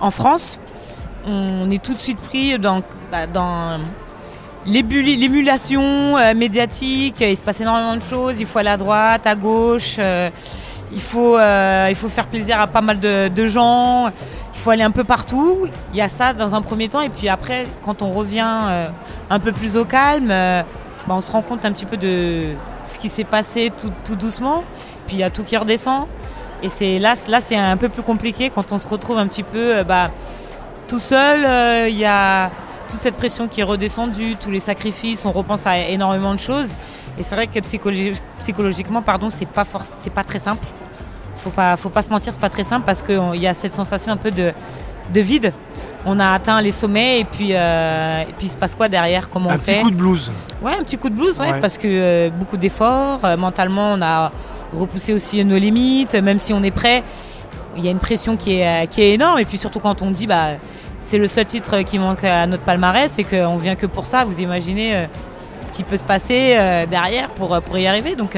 en 0.00 0.10
France. 0.10 0.58
On 1.28 1.70
est 1.70 1.82
tout 1.82 1.94
de 1.94 1.98
suite 1.98 2.18
pris 2.20 2.58
dans, 2.58 2.80
bah, 3.12 3.26
l'émulation 4.66 6.16
euh, 6.16 6.34
médiatique. 6.34 7.16
Il 7.20 7.36
se 7.36 7.42
passe 7.42 7.60
énormément 7.60 7.96
de 7.96 8.02
choses. 8.02 8.40
Il 8.40 8.46
faut 8.46 8.58
aller 8.58 8.70
à 8.70 8.76
droite, 8.76 9.26
à 9.26 9.34
gauche. 9.34 9.96
euh, 9.98 10.30
il, 10.92 11.00
faut, 11.00 11.36
euh, 11.36 11.94
faire 11.94 12.26
plaisir 12.26 12.60
à 12.60 12.66
pas 12.66 12.80
mal 12.80 12.98
de, 13.00 13.46
gens. 13.46 14.08
Il 14.08 14.60
faut 14.60 14.70
aller 14.70 14.82
un 14.82 14.90
peu 14.90 15.04
partout. 15.04 15.66
Il 15.92 15.98
y 15.98 16.00
a 16.00 16.08
ça 16.08 16.32
dans 16.32 16.54
un 16.54 16.62
premier 16.62 16.88
temps. 16.88 17.00
Et 17.00 17.10
puis 17.10 17.28
après, 17.28 17.66
quand 17.84 18.02
on 18.02 18.12
revient 18.12 18.50
euh, 18.68 18.86
un 19.30 19.38
peu 19.38 19.52
plus 19.52 19.76
au 19.76 19.84
calme, 19.84 20.30
euh, 20.30 20.62
bah, 21.06 21.14
on 21.16 21.20
se 21.20 21.30
rend 21.30 21.42
compte 21.42 21.64
un 21.64 21.72
petit 21.72 21.86
peu 21.86 21.96
de 21.96 22.54
ce 22.84 22.98
qui 22.98 23.08
s'est 23.08 23.24
passé 23.24 23.70
tout, 23.78 23.92
tout 24.04 24.16
doucement. 24.16 24.64
Puis 25.06 25.16
il 25.16 25.20
y 25.20 25.24
a 25.24 25.30
tout 25.30 25.42
qui 25.42 25.56
redescend. 25.56 26.06
Et 26.80 26.98
là, 26.98 27.14
là 27.28 27.40
c'est 27.40 27.56
un 27.56 27.76
peu 27.76 27.88
plus 27.88 28.02
compliqué 28.02 28.50
quand 28.50 28.72
on 28.72 28.78
se 28.78 28.88
retrouve 28.88 29.18
un 29.18 29.28
petit 29.28 29.44
peu 29.44 29.76
euh, 29.76 29.84
bah, 29.84 30.10
tout 30.88 30.98
seul. 30.98 31.44
euh, 31.44 31.86
Il 31.88 31.96
y 31.96 32.04
a 32.04 32.50
toute 32.88 32.98
cette 32.98 33.16
pression 33.16 33.46
qui 33.48 33.60
est 33.60 33.64
redescendue, 33.64 34.36
tous 34.42 34.50
les 34.50 34.60
sacrifices. 34.60 35.24
On 35.24 35.32
repense 35.32 35.66
à 35.66 35.78
énormément 35.78 36.34
de 36.34 36.40
choses. 36.40 36.68
Et 37.18 37.22
c'est 37.22 37.34
vrai 37.34 37.46
que 37.46 37.58
psychologi- 37.60 38.18
psychologiquement, 38.40 39.02
pardon, 39.02 39.28
c'est 39.30 39.46
pas 39.46 39.64
c'est 39.82 40.12
pas 40.12 40.24
très 40.24 40.38
simple. 40.38 40.64
Faut 41.42 41.50
pas, 41.50 41.76
faut 41.76 41.88
pas 41.90 42.02
se 42.02 42.10
mentir, 42.10 42.32
c'est 42.32 42.40
pas 42.40 42.50
très 42.50 42.64
simple 42.64 42.84
parce 42.84 43.02
qu'il 43.02 43.36
y 43.40 43.46
a 43.46 43.54
cette 43.54 43.74
sensation 43.74 44.12
un 44.12 44.16
peu 44.16 44.30
de, 44.30 44.52
de 45.14 45.20
vide. 45.20 45.52
On 46.06 46.18
a 46.20 46.32
atteint 46.32 46.60
les 46.60 46.70
sommets 46.72 47.20
et 47.20 47.24
puis, 47.24 47.48
euh, 47.52 48.22
et 48.22 48.32
puis 48.36 48.46
il 48.46 48.50
se 48.50 48.56
passe 48.56 48.74
quoi 48.74 48.88
derrière? 48.88 49.28
Comment 49.30 49.50
Un 49.50 49.56
on 49.56 49.58
petit 49.58 49.80
coup 49.80 49.90
de 49.90 49.96
blues. 49.96 50.32
Ouais, 50.62 50.72
un 50.78 50.82
petit 50.84 50.96
coup 50.96 51.08
de 51.10 51.14
blues, 51.14 51.38
ouais, 51.38 51.52
Ouais. 51.52 51.60
parce 51.60 51.76
que 51.76 51.86
euh, 51.88 52.30
beaucoup 52.30 52.56
d'efforts. 52.56 53.20
euh, 53.24 53.36
mentalement, 53.36 53.92
on 53.94 54.02
a 54.02 54.30
repoussé 54.72 55.12
aussi 55.12 55.44
nos 55.44 55.58
limites, 55.58 56.14
même 56.14 56.38
si 56.38 56.52
on 56.52 56.62
est 56.62 56.70
prêt. 56.70 57.02
Il 57.76 57.84
y 57.84 57.88
a 57.88 57.90
une 57.90 57.98
pression 57.98 58.36
qui 58.36 58.60
est, 58.60 58.86
qui 58.88 59.02
est 59.02 59.14
énorme. 59.14 59.38
Et 59.38 59.44
puis 59.44 59.58
surtout 59.58 59.80
quand 59.80 60.02
on 60.02 60.10
dit, 60.10 60.26
bah, 60.26 60.50
c'est 61.00 61.18
le 61.18 61.28
seul 61.28 61.46
titre 61.46 61.80
qui 61.82 61.98
manque 61.98 62.24
à 62.24 62.46
notre 62.46 62.64
palmarès 62.64 63.18
et 63.18 63.24
qu'on 63.24 63.56
vient 63.56 63.76
que 63.76 63.86
pour 63.86 64.06
ça. 64.06 64.24
Vous 64.24 64.40
imaginez 64.40 64.96
euh, 64.96 65.06
ce 65.60 65.70
qui 65.70 65.84
peut 65.84 65.96
se 65.96 66.04
passer 66.04 66.54
euh, 66.56 66.86
derrière 66.86 67.28
pour, 67.30 67.54
euh, 67.54 67.60
pour 67.60 67.78
y 67.78 67.86
arriver. 67.86 68.16
Donc, 68.16 68.36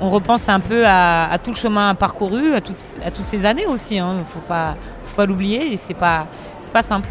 on 0.00 0.10
repense 0.10 0.48
un 0.48 0.60
peu 0.60 0.84
à, 0.86 1.38
tout 1.42 1.50
le 1.50 1.56
chemin 1.56 1.94
parcouru, 1.94 2.54
à 2.54 2.60
toutes, 2.60 3.24
ces 3.24 3.46
années 3.46 3.66
aussi. 3.66 3.96
Il 3.96 4.02
ne 4.02 4.24
faut 4.28 4.40
pas, 4.40 4.76
l'oublier. 5.26 5.72
Et 5.72 5.94
pas, 5.94 6.26
c'est 6.60 6.72
pas 6.72 6.82
simple. 6.82 7.08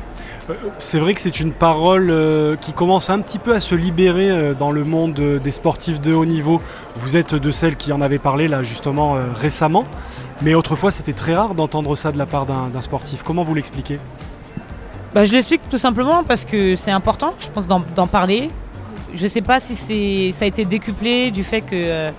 C'est 0.77 0.99
vrai 0.99 1.13
que 1.13 1.21
c'est 1.21 1.39
une 1.39 1.53
parole 1.53 2.09
euh, 2.09 2.55
qui 2.57 2.73
commence 2.73 3.09
un 3.09 3.19
petit 3.21 3.39
peu 3.39 3.55
à 3.55 3.61
se 3.61 3.75
libérer 3.75 4.29
euh, 4.29 4.53
dans 4.53 4.71
le 4.71 4.83
monde 4.83 5.17
euh, 5.19 5.39
des 5.39 5.51
sportifs 5.51 6.01
de 6.01 6.13
haut 6.13 6.25
niveau. 6.25 6.61
Vous 6.97 7.15
êtes 7.15 7.33
de 7.33 7.51
celles 7.51 7.77
qui 7.77 7.93
en 7.93 8.01
avaient 8.01 8.19
parlé 8.19 8.47
là 8.49 8.61
justement 8.61 9.15
récemment, 9.39 9.85
mais 10.41 10.53
autrefois 10.53 10.91
c'était 10.91 11.13
très 11.13 11.33
rare 11.33 11.55
d'entendre 11.55 11.95
ça 11.95 12.11
de 12.11 12.17
la 12.17 12.25
part 12.25 12.45
d'un 12.45 12.81
sportif. 12.81 13.23
Comment 13.23 13.43
vous 13.43 13.55
l'expliquez? 13.55 13.97
Bah, 15.13 15.23
je 15.25 15.31
l'explique 15.31 15.61
tout 15.69 15.77
simplement 15.77 16.23
parce 16.23 16.43
que 16.43 16.75
c'est 16.75 16.91
important, 16.91 17.33
je 17.39 17.47
pense, 17.47 17.67
d'en 17.67 18.07
parler. 18.07 18.49
Je 19.13 19.23
ne 19.23 19.29
sais 19.29 19.41
pas 19.41 19.59
si 19.59 20.33
ça 20.33 20.43
a 20.45 20.47
été 20.47 20.65
décuplé 20.65 21.31
du 21.31 21.43
fait 21.43 21.61
que 21.61 22.09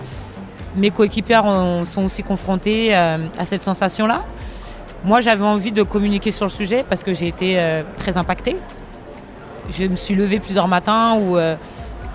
mes 0.76 0.90
coéquipières 0.90 1.44
ont- 1.44 1.84
sont 1.84 2.04
aussi 2.04 2.22
confrontées 2.22 2.96
euh, 2.96 3.18
à 3.38 3.44
cette 3.44 3.62
sensation-là. 3.62 4.24
Moi, 5.04 5.20
j'avais 5.20 5.44
envie 5.44 5.72
de 5.72 5.82
communiquer 5.82 6.30
sur 6.30 6.46
le 6.46 6.50
sujet 6.50 6.84
parce 6.88 7.02
que 7.02 7.12
j'ai 7.12 7.28
été 7.28 7.58
euh, 7.58 7.82
très 7.96 8.16
impactée. 8.16 8.56
Je 9.70 9.84
me 9.84 9.96
suis 9.96 10.14
levée 10.14 10.40
plusieurs 10.40 10.66
matins 10.66 11.14
où 11.20 11.36
euh, 11.36 11.56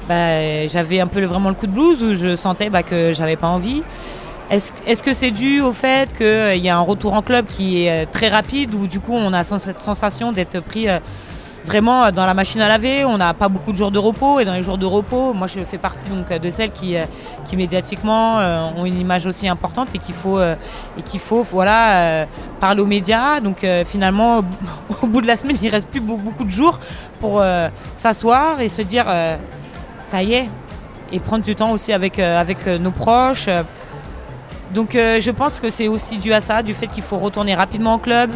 bah, 0.08 0.68
j'avais 0.68 1.00
un 1.00 1.08
peu 1.08 1.24
vraiment 1.24 1.50
le 1.50 1.56
coup 1.56 1.68
de 1.68 1.72
blues, 1.72 2.02
où 2.02 2.16
je 2.16 2.36
sentais 2.36 2.70
bah, 2.70 2.82
que 2.82 3.14
j'avais 3.14 3.36
pas 3.36 3.48
envie. 3.48 3.84
Est-ce 4.50 4.72
est-ce 4.88 5.04
que 5.04 5.14
c'est 5.14 5.30
dû 5.30 5.62
au 5.62 5.72
fait 5.72 6.12
qu'il 6.18 6.58
y 6.58 6.70
a 6.70 6.76
un 6.76 6.82
retour 6.82 7.14
en 7.14 7.22
club 7.22 7.46
qui 7.46 7.84
est 7.84 7.92
euh, 7.92 8.06
très 8.12 8.30
rapide, 8.30 8.74
où 8.74 8.88
du 8.88 9.00
coup 9.00 9.14
on 9.14 9.32
a 9.32 9.44
cette 9.44 9.80
sensation 9.80 10.32
d'être 10.32 10.60
pris 10.62 10.90
euh, 10.90 11.00
vraiment 11.66 12.06
euh, 12.06 12.12
dans 12.12 12.26
la 12.26 12.34
machine 12.34 12.62
à 12.62 12.68
laver, 12.68 13.06
on 13.06 13.18
n'a 13.18 13.34
pas 13.34 13.50
beaucoup 13.50 13.72
de 13.72 13.78
jours 13.78 13.92
de 13.92 14.00
repos, 14.00 14.40
et 14.40 14.46
dans 14.46 14.54
les 14.54 14.64
jours 14.64 14.78
de 14.78 14.86
repos, 14.86 15.34
moi 15.34 15.48
je 15.48 15.60
fais 15.66 15.78
partie 15.78 16.10
donc, 16.10 16.32
euh, 16.32 16.40
de 16.40 16.50
celles 16.50 16.72
qui, 16.72 16.96
euh, 16.96 17.06
qui 17.46 17.58
médiatiquement 17.58 18.38
ont 18.78 18.86
une 18.86 19.00
image 19.00 19.26
aussi 19.26 19.48
importante 19.48 19.90
et 19.94 19.98
qu'il 20.00 20.16
faut, 20.16 20.40
et 20.42 21.02
qu'il 21.06 21.20
faut 21.20 21.44
voilà, 21.44 22.26
parler 22.60 22.82
aux 22.82 22.86
médias. 22.86 23.40
Donc 23.40 23.66
finalement, 23.86 24.42
au 25.02 25.08
bout 25.08 25.22
de 25.22 25.28
la 25.28 25.36
semaine, 25.38 25.58
il 25.62 25.70
reste 25.70 25.88
plus 25.90 26.00
beau- 26.00 26.18
beaucoup 26.18 26.44
de 26.46 26.52
jours 26.52 26.80
pour 27.20 27.44
s'asseoir 27.96 28.62
et 28.62 28.70
se 28.70 28.82
dire 28.82 29.06
ça 30.04 30.22
y 30.24 30.34
est, 30.34 30.50
et 31.12 31.20
prendre 31.20 31.44
du 31.44 31.56
temps 31.56 31.72
aussi 31.72 31.92
avec, 31.92 32.20
avec 32.20 32.68
nos 32.68 32.92
proches. 32.92 33.50
donc 34.74 34.92
je 34.94 35.32
pense 35.32 35.60
que 35.60 35.70
c'est 35.70 35.88
aussi 35.88 36.18
dû 36.18 36.34
à 36.34 36.42
ça, 36.42 36.62
du 36.62 36.74
fait 36.74 36.88
qu'il 36.88 37.04
faut 37.04 37.18
retourner 37.18 37.56
rapidement 37.56 37.96
au 37.96 38.00
club, 38.00 38.32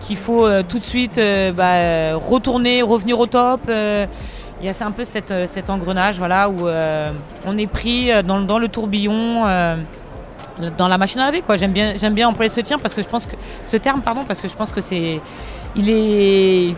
qu'il 0.00 0.16
faut 0.16 0.44
euh, 0.44 0.62
tout 0.66 0.78
de 0.78 0.84
suite 0.84 1.18
euh, 1.18 1.52
bah, 1.52 2.18
retourner, 2.18 2.82
revenir 2.82 3.18
au 3.18 3.26
top. 3.26 3.60
euh, 3.68 4.06
il 4.62 4.66
y 4.66 4.68
a 4.68 4.86
un 4.86 4.90
peu 4.90 5.04
cette, 5.04 5.32
cet 5.46 5.70
engrenage 5.70 6.18
voilà, 6.18 6.50
où 6.50 6.68
on 7.46 7.56
est 7.56 7.66
pris 7.66 8.10
dans, 8.22 8.42
dans 8.42 8.58
le 8.58 8.68
tourbillon, 8.68 9.44
dans 10.76 10.86
la 10.86 10.98
machine 10.98 11.18
à 11.22 11.30
laver. 11.30 11.42
J'aime, 11.56 11.72
bien, 11.72 11.94
bien 12.10 12.28
employer 12.28 12.50
ce 12.50 12.60
terme 12.60 12.78
parce 12.78 12.92
que 12.92 13.00
je 13.02 13.08
pense 13.08 13.24
que 13.24 13.36
ce 13.64 13.78
terme 13.78 14.02
pardon 14.02 14.20
parce 14.28 14.38
que 14.38 14.48
je 14.48 14.54
pense 14.54 14.70
que 14.70 14.82
c'est 14.82 15.18
il 15.76 15.88
est 15.88 16.74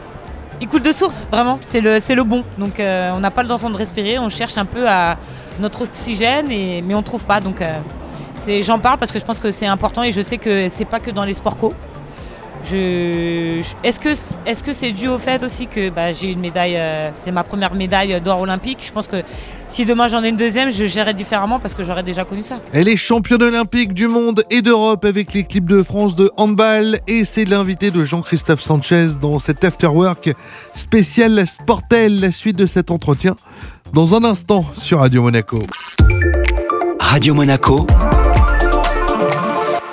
il 0.60 0.68
coule 0.68 0.82
de 0.82 0.92
source 0.92 1.26
vraiment 1.32 1.58
c'est 1.60 1.80
le 1.80 1.98
le 2.14 2.22
bon 2.22 2.44
donc 2.56 2.74
on 2.78 3.18
n'a 3.18 3.30
pas 3.32 3.42
le 3.42 3.48
temps 3.48 3.68
de 3.68 3.76
respirer 3.76 4.16
on 4.20 4.28
cherche 4.28 4.56
un 4.58 4.64
peu 4.64 4.88
à 4.88 5.16
notre 5.58 5.82
oxygène 5.82 6.52
et 6.52 6.82
mais 6.82 6.94
on 6.94 7.02
trouve 7.02 7.24
pas 7.24 7.40
donc 7.40 7.64
j'en 8.60 8.78
parle 8.78 8.98
parce 8.98 9.10
que 9.10 9.18
je 9.18 9.24
pense 9.24 9.40
que 9.40 9.50
c'est 9.50 9.66
important 9.66 10.04
et 10.04 10.12
je 10.12 10.22
sais 10.22 10.38
que 10.38 10.68
c'est 10.68 10.84
pas 10.84 11.00
que 11.00 11.10
dans 11.10 11.24
les 11.24 11.34
sports 11.34 11.56
co 11.56 11.74
je, 12.64 13.60
je- 13.62 13.86
est-ce 13.88 13.98
que 14.00 14.10
est-ce 14.48 14.62
que 14.62 14.72
c'est 14.72 14.92
dû 14.92 15.08
au 15.08 15.18
fait 15.18 15.42
aussi 15.42 15.66
que 15.66 15.90
bah, 15.90 16.12
j'ai 16.12 16.30
une 16.30 16.40
médaille, 16.40 16.76
euh, 16.76 17.10
c'est 17.14 17.32
ma 17.32 17.42
première 17.44 17.74
médaille 17.74 18.20
d'or 18.20 18.40
olympique. 18.42 18.82
Je 18.86 18.92
pense 18.92 19.08
que 19.08 19.22
si 19.68 19.84
demain 19.86 20.08
j'en 20.08 20.22
ai 20.22 20.28
une 20.28 20.36
deuxième, 20.36 20.70
je 20.70 20.84
gérerai 20.86 21.14
différemment 21.14 21.58
parce 21.58 21.74
que 21.74 21.82
j'aurais 21.84 22.02
déjà 22.02 22.24
connu 22.24 22.42
ça. 22.42 22.60
Elle 22.72 22.88
est 22.88 22.96
championne 22.96 23.42
olympique 23.42 23.94
du 23.94 24.06
monde 24.06 24.44
et 24.50 24.62
d'Europe 24.62 25.04
avec 25.04 25.32
l'équipe 25.32 25.64
de 25.68 25.82
France 25.82 26.14
de 26.16 26.30
handball 26.36 26.98
et 27.08 27.24
c'est 27.24 27.44
l'invité 27.44 27.90
de 27.90 28.04
Jean-Christophe 28.04 28.62
Sanchez 28.62 29.08
dans 29.20 29.38
cet 29.38 29.64
afterwork 29.64 30.30
spécial 30.74 31.46
Sportel. 31.46 32.20
La 32.20 32.32
suite 32.32 32.56
de 32.56 32.66
cet 32.66 32.90
entretien 32.90 33.34
dans 33.92 34.14
un 34.14 34.24
instant 34.24 34.64
sur 34.74 35.00
Radio 35.00 35.22
Monaco. 35.22 35.58
Radio 37.00 37.34
Monaco, 37.34 37.86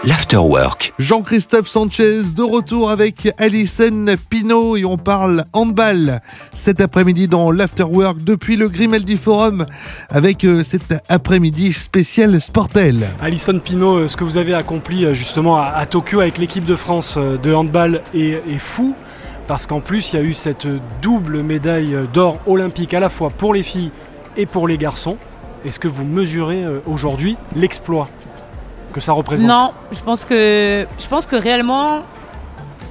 l'Afterwork. 0.05 0.93
Jean-Christophe 0.97 1.67
Sanchez 1.67 2.21
de 2.33 2.41
retour 2.41 2.89
avec 2.89 3.27
Alison 3.37 4.05
Pinault 4.29 4.77
et 4.77 4.85
on 4.85 4.97
parle 4.97 5.43
handball 5.51 6.21
cet 6.53 6.79
après-midi 6.79 7.27
dans 7.27 7.51
l'Afterwork 7.51 8.23
depuis 8.23 8.55
le 8.55 8.69
Grimaldi 8.69 9.17
Forum 9.17 9.65
avec 10.09 10.45
euh, 10.45 10.63
cet 10.63 11.03
après-midi 11.09 11.73
spécial 11.73 12.39
Sportel. 12.39 13.09
Alison 13.21 13.59
Pinault, 13.59 13.97
euh, 13.97 14.07
ce 14.07 14.15
que 14.15 14.23
vous 14.23 14.37
avez 14.37 14.53
accompli 14.53 15.03
euh, 15.03 15.13
justement 15.13 15.57
à, 15.57 15.85
Tokyo 15.85 16.21
avec 16.21 16.37
l'équipe 16.37 16.65
de 16.65 16.77
France 16.77 17.17
de 17.17 17.53
handball 17.53 18.01
est, 18.13 18.41
est 18.49 18.59
fou. 18.59 18.95
Parce 19.47 19.67
qu'en 19.67 19.81
plus, 19.81 20.13
il 20.13 20.15
y 20.15 20.19
a 20.19 20.23
eu 20.23 20.33
cette 20.33 20.67
double 21.01 21.41
médaille 21.43 21.97
d'or 22.13 22.37
olympique 22.45 22.93
à 22.93 22.99
la 22.99 23.09
fois 23.09 23.31
pour 23.31 23.53
les 23.53 23.63
filles 23.63 23.91
et 24.37 24.45
pour 24.45 24.67
les 24.67 24.77
garçons. 24.77 25.17
Est-ce 25.65 25.79
que 25.79 25.87
vous 25.87 26.05
mesurez 26.05 26.63
aujourd'hui 26.85 27.35
l'exploit? 27.55 28.07
Que 28.93 28.99
ça 29.01 29.13
représente 29.13 29.47
Non, 29.47 29.71
je 29.91 29.99
pense 29.99 30.25
que 30.25 30.87
je 30.99 31.07
pense 31.07 31.25
que 31.25 31.35
réellement 31.35 31.99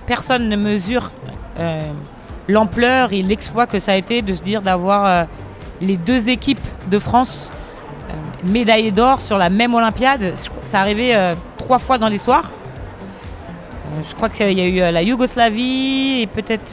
personne 0.06 0.48
ne 0.48 0.56
mesure 0.56 1.10
euh, 1.58 1.80
l'ampleur 2.48 3.12
et 3.12 3.22
l'exploit 3.22 3.66
que 3.66 3.78
ça 3.80 3.92
a 3.92 3.96
été 3.96 4.22
de 4.22 4.32
se 4.34 4.42
dire 4.42 4.62
d'avoir 4.62 5.04
euh, 5.06 5.24
les 5.80 5.96
deux 5.96 6.28
équipes 6.28 6.60
de 6.90 6.98
France 6.98 7.50
euh, 8.10 8.12
médaillées 8.44 8.90
d'or 8.92 9.20
sur 9.20 9.36
la 9.38 9.50
même 9.50 9.74
Olympiade. 9.74 10.34
Ça 10.64 10.80
arrivé 10.80 11.14
euh, 11.14 11.34
trois 11.56 11.78
fois 11.78 11.98
dans 11.98 12.08
l'histoire. 12.08 12.50
Je 14.08 14.14
crois 14.14 14.28
qu'il 14.28 14.52
y 14.52 14.60
a 14.60 14.66
eu 14.88 14.92
la 14.92 15.02
Yougoslavie 15.02 16.20
et 16.22 16.26
peut-être 16.26 16.70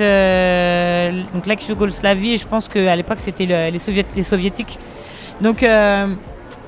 donc 1.33 1.45
l'ex-Yougoslavie 1.47 2.37
je 2.37 2.45
pense 2.45 2.67
qu'à 2.67 2.95
l'époque 2.95 3.19
c'était 3.19 3.45
le- 3.45 3.71
les, 3.71 3.79
Soviét- 3.79 4.13
les 4.15 4.21
soviétiques. 4.23 4.77
Donc 5.41 5.65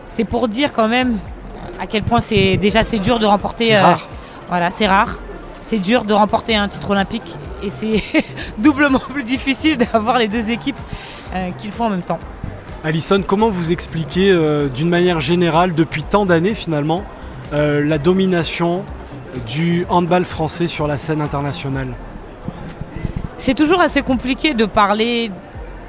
c'est 0.08 0.24
pour 0.24 0.48
dire 0.48 0.72
quand 0.74 0.88
même 0.88 1.18
à 1.80 1.88
quel 1.88 2.04
point 2.04 2.20
c'est 2.20 2.58
déjà 2.58 2.84
c'est 2.84 3.00
dur 3.00 3.20
de 3.20 3.26
remporter. 3.26 3.68
C'est 3.68 3.76
euh, 3.76 3.82
rare. 3.84 4.08
voilà, 4.48 4.72
c'est 4.72 4.88
rare. 4.88 5.18
C'est 5.62 5.80
dur 5.80 6.06
de 6.06 6.14
remporter 6.14 6.56
un 6.56 6.68
titre 6.68 6.92
olympique 6.92 7.36
et 7.64 7.70
c'est 7.70 8.02
doublement 8.58 9.00
plus 9.00 9.24
difficile 9.24 9.78
d'avoir 9.78 10.18
les 10.20 10.28
deux 10.28 10.50
équipes 10.50 10.78
euh, 11.34 11.50
qui 11.58 11.68
le 11.68 11.74
font 11.74 11.86
en 11.86 11.90
même 11.90 12.02
temps. 12.04 12.20
Alison, 12.84 13.22
comment 13.26 13.50
vous 13.50 13.72
expliquez 13.72 14.30
euh, 14.32 14.68
d'une 14.70 14.88
manière 14.90 15.20
générale, 15.20 15.74
depuis 15.74 16.04
tant 16.04 16.26
d'années 16.26 16.54
finalement, 16.54 17.04
euh, 17.54 17.84
la 17.84 17.98
domination 17.98 18.84
du 19.48 19.86
handball 19.90 20.26
français 20.26 20.68
sur 20.68 20.88
la 20.88 20.98
scène 20.98 21.22
internationale? 21.22 21.90
C'est 23.40 23.54
toujours 23.56 23.82
assez 23.82 24.02
compliqué 24.02 24.54
de 24.54 24.66
parler 24.66 25.32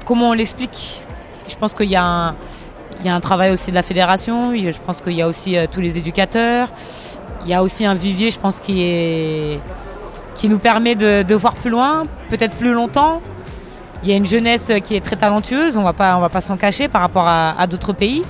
comment 0.05 0.29
on 0.31 0.33
l'explique. 0.33 1.01
Je 1.47 1.55
pense 1.55 1.73
qu'il 1.73 1.89
y, 1.89 1.95
a 1.95 2.03
un- 2.03 2.35
il 2.99 3.05
y 3.05 3.09
a 3.09 3.15
un 3.15 3.19
travail 3.19 3.51
aussi 3.51 3.69
de 3.69 3.75
la 3.75 3.83
fédération, 3.83 4.53
je 4.53 4.77
pense 4.85 5.01
qu'il 5.01 5.13
y 5.13 5.21
a 5.21 5.27
aussi 5.27 5.57
euh, 5.57 5.67
tous 5.71 5.79
les 5.79 5.97
éducateurs, 5.97 6.69
il 7.45 7.49
y 7.49 7.53
a 7.53 7.63
aussi 7.63 7.85
un 7.85 7.93
vivier, 7.93 8.29
je 8.29 8.39
pense, 8.39 8.59
qui, 8.59 9.57
qui 10.35 10.49
nous 10.49 10.59
permet 10.59 10.95
de, 10.95 11.35
voir 11.35 11.53
plus 11.53 11.69
loin, 11.69 12.03
peut-être 12.29 12.55
plus 12.55 12.73
longtemps. 12.73 13.21
Il 14.03 14.09
y 14.09 14.13
a 14.13 14.15
une 14.15 14.25
jeunesse 14.25 14.71
qui 14.83 14.95
est 14.95 15.01
très 15.01 15.15
talentueuse, 15.15 15.77
on 15.77 15.81
on 15.81 15.83
va 15.83 16.29
pas 16.29 16.41
s'en 16.41 16.57
cacher 16.57 16.89
par 16.89 17.01
rapport 17.01 17.27
à, 17.27 17.65
d'autres 17.67 17.93
pays. 17.93 18.23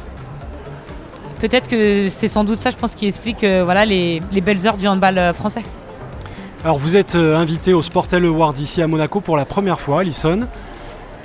Peut-être 1.40 1.68
que 1.68 2.10
c'est 2.10 2.28
sans 2.28 2.44
doute 2.44 2.60
ça, 2.60 2.70
je 2.70 2.76
pense, 2.76 2.96
qui 2.96 3.08
explique 3.08 3.44
euh, 3.44 3.64
voilà, 3.64 3.86
les, 3.86 4.22
les 4.32 4.42
belles 4.42 4.68
heures 4.68 4.76
du 4.76 4.88
handball 4.88 5.18
euh, 5.18 5.34
français. 5.34 5.64
Alors 6.66 6.78
vous 6.78 6.98
êtes 6.98 7.16
invité 7.16 7.74
au 7.74 7.82
Sportel 7.82 8.26
Award 8.26 8.58
ici 8.58 8.82
à 8.82 8.88
Monaco 8.88 9.22
pour 9.22 9.38
la 9.38 9.46
première 9.46 9.80
fois, 9.80 10.02
Alison. 10.02 10.42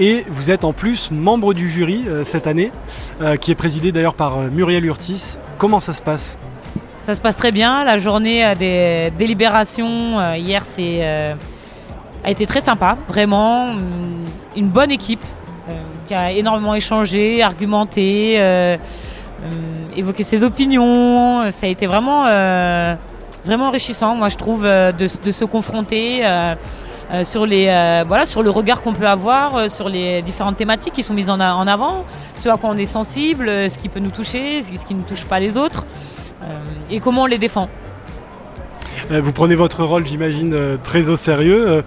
Et 0.00 0.24
vous 0.28 0.50
êtes 0.50 0.64
en 0.64 0.72
plus 0.72 1.10
membre 1.12 1.54
du 1.54 1.70
jury 1.70 2.04
euh, 2.08 2.24
cette 2.24 2.48
année, 2.48 2.72
euh, 3.20 3.36
qui 3.36 3.52
est 3.52 3.54
présidé 3.54 3.92
d'ailleurs 3.92 4.14
par 4.14 4.38
euh, 4.38 4.48
Muriel 4.50 4.84
Urtis. 4.84 5.38
Comment 5.56 5.78
ça 5.78 5.92
se 5.92 6.02
passe? 6.02 6.36
Ça 6.98 7.14
se 7.14 7.20
passe 7.20 7.36
très 7.36 7.52
bien. 7.52 7.84
La 7.84 7.98
journée 7.98 8.54
des 8.58 9.12
délibérations 9.16 10.34
hier 10.34 10.62
a 12.24 12.30
été 12.30 12.46
très 12.46 12.62
sympa, 12.62 12.96
vraiment. 13.06 13.70
Hum, 13.70 14.24
Une 14.56 14.68
bonne 14.68 14.90
équipe 14.90 15.24
qui 16.06 16.14
a 16.14 16.32
énormément 16.32 16.74
échangé, 16.74 17.42
argumenté, 17.42 18.38
hum, 18.40 18.78
évoqué 19.94 20.24
ses 20.24 20.42
opinions. 20.44 21.42
Ça 21.52 21.66
a 21.66 21.68
été 21.68 21.86
vraiment, 21.86 22.22
vraiment 23.44 23.68
enrichissant, 23.68 24.14
moi 24.14 24.30
je 24.30 24.36
trouve, 24.36 24.62
de 24.62 25.06
se 25.30 25.44
confronter. 25.44 26.24
Euh, 27.20 27.24
sur, 27.24 27.46
les, 27.46 27.66
euh, 27.68 28.04
voilà, 28.06 28.26
sur 28.26 28.42
le 28.42 28.50
regard 28.50 28.82
qu'on 28.82 28.92
peut 28.92 29.06
avoir, 29.06 29.56
euh, 29.56 29.68
sur 29.68 29.88
les 29.88 30.22
différentes 30.22 30.56
thématiques 30.56 30.92
qui 30.94 31.02
sont 31.02 31.14
mises 31.14 31.30
en, 31.30 31.40
a- 31.40 31.54
en 31.54 31.66
avant, 31.66 32.04
ce 32.34 32.48
à 32.48 32.56
quoi 32.56 32.70
on 32.72 32.76
est 32.76 32.86
sensible, 32.86 33.46
ce 33.48 33.78
qui 33.78 33.88
peut 33.88 34.00
nous 34.00 34.10
toucher, 34.10 34.62
ce 34.62 34.84
qui- 34.84 34.94
ne 34.94 35.02
touche 35.02 35.24
pas 35.24 35.40
les 35.40 35.56
autres. 35.56 35.84
Et 36.90 37.00
comment 37.00 37.22
on 37.22 37.26
les 37.26 37.38
défend. 37.38 37.68
Vous 39.10 39.32
prenez 39.32 39.54
votre 39.54 39.84
rôle, 39.84 40.06
j'imagine, 40.06 40.78
très 40.82 41.08
au 41.10 41.16
sérieux. 41.16 41.82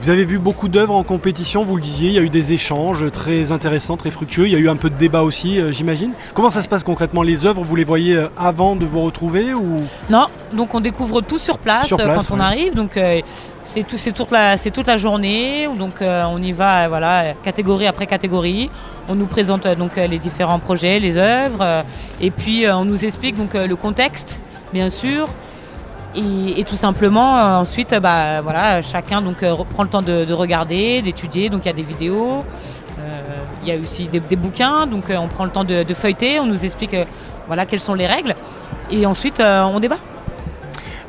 Vous 0.00 0.08
avez 0.10 0.24
vu 0.24 0.38
beaucoup 0.38 0.68
d'œuvres 0.68 0.94
en 0.94 1.02
compétition, 1.02 1.64
vous 1.64 1.76
le 1.76 1.82
disiez, 1.82 2.08
il 2.10 2.14
y 2.14 2.18
a 2.18 2.22
eu 2.22 2.28
des 2.28 2.52
échanges 2.52 3.10
très 3.10 3.50
intéressants, 3.52 3.96
très 3.96 4.10
fructueux. 4.10 4.46
Il 4.46 4.52
y 4.52 4.56
a 4.56 4.58
eu 4.58 4.68
un 4.68 4.76
peu 4.76 4.88
de 4.90 4.94
débat 4.96 5.22
aussi, 5.22 5.58
j'imagine. 5.72 6.12
Comment 6.34 6.50
ça 6.50 6.62
se 6.62 6.68
passe 6.68 6.84
concrètement 6.84 7.22
Les 7.22 7.44
œuvres, 7.46 7.62
vous 7.64 7.74
les 7.76 7.84
voyez 7.84 8.24
avant 8.38 8.76
de 8.76 8.84
vous 8.84 9.00
retrouver 9.02 9.52
ou? 9.54 9.76
Non, 10.10 10.26
donc 10.52 10.74
on 10.74 10.80
découvre 10.80 11.20
tout 11.22 11.38
sur 11.38 11.58
place, 11.58 11.86
Sur 11.86 11.96
place, 11.98 12.28
quand 12.28 12.34
on 12.34 12.38
ouais. 12.38 12.44
arrive. 12.44 12.74
Donc 12.74 12.96
c'est 13.64 13.86
tout, 13.86 13.96
toute 13.96 14.30
la, 14.30 14.58
toute 14.58 14.86
la 14.86 14.96
journée. 14.96 15.68
Donc 15.78 16.02
euh, 16.02 16.24
on 16.24 16.42
y 16.42 16.52
va, 16.52 16.88
voilà, 16.88 17.34
catégorie 17.42 17.86
après 17.86 18.06
catégorie. 18.06 18.70
On 19.08 19.14
nous 19.14 19.26
présente 19.26 19.66
euh, 19.66 19.74
donc 19.74 19.98
euh, 19.98 20.06
les 20.06 20.18
différents 20.18 20.58
projets, 20.58 20.98
les 20.98 21.16
œuvres, 21.16 21.84
et 22.20 22.30
puis 22.30 22.66
on 22.68 22.84
nous 22.84 23.04
explique 23.04 23.36
donc 23.36 23.54
le 23.54 23.76
contexte, 23.76 24.40
bien 24.72 24.90
sûr. 24.90 25.28
Et, 26.16 26.64
tout 26.64 26.76
simplement, 26.76 27.58
ensuite, 27.60 27.94
bah, 27.94 28.40
voilà, 28.40 28.82
chacun 28.82 29.22
donc, 29.22 29.44
prend 29.70 29.84
le 29.84 29.88
temps 29.88 30.02
de, 30.02 30.24
de 30.24 30.32
regarder, 30.32 31.02
d'étudier. 31.02 31.48
Donc 31.50 31.64
il 31.64 31.66
y 31.66 31.70
a 31.70 31.74
des 31.74 31.84
vidéos, 31.84 32.44
il 33.62 33.68
y 33.68 33.72
a 33.72 33.78
aussi 33.78 34.06
des, 34.06 34.36
bouquins. 34.36 34.88
Donc 34.88 35.04
on 35.08 35.28
prend 35.28 35.44
le 35.44 35.50
temps 35.50 35.62
de, 35.62 35.84
de 35.84 35.94
feuilleter, 35.94 36.40
on 36.40 36.46
nous 36.46 36.64
explique 36.64 36.96
voilà, 37.46 37.64
quelles 37.64 37.80
sont 37.80 37.94
les 37.94 38.08
règles. 38.08 38.34
Et 38.90 39.06
ensuite, 39.06 39.40
on 39.40 39.78
débat. 39.78 39.98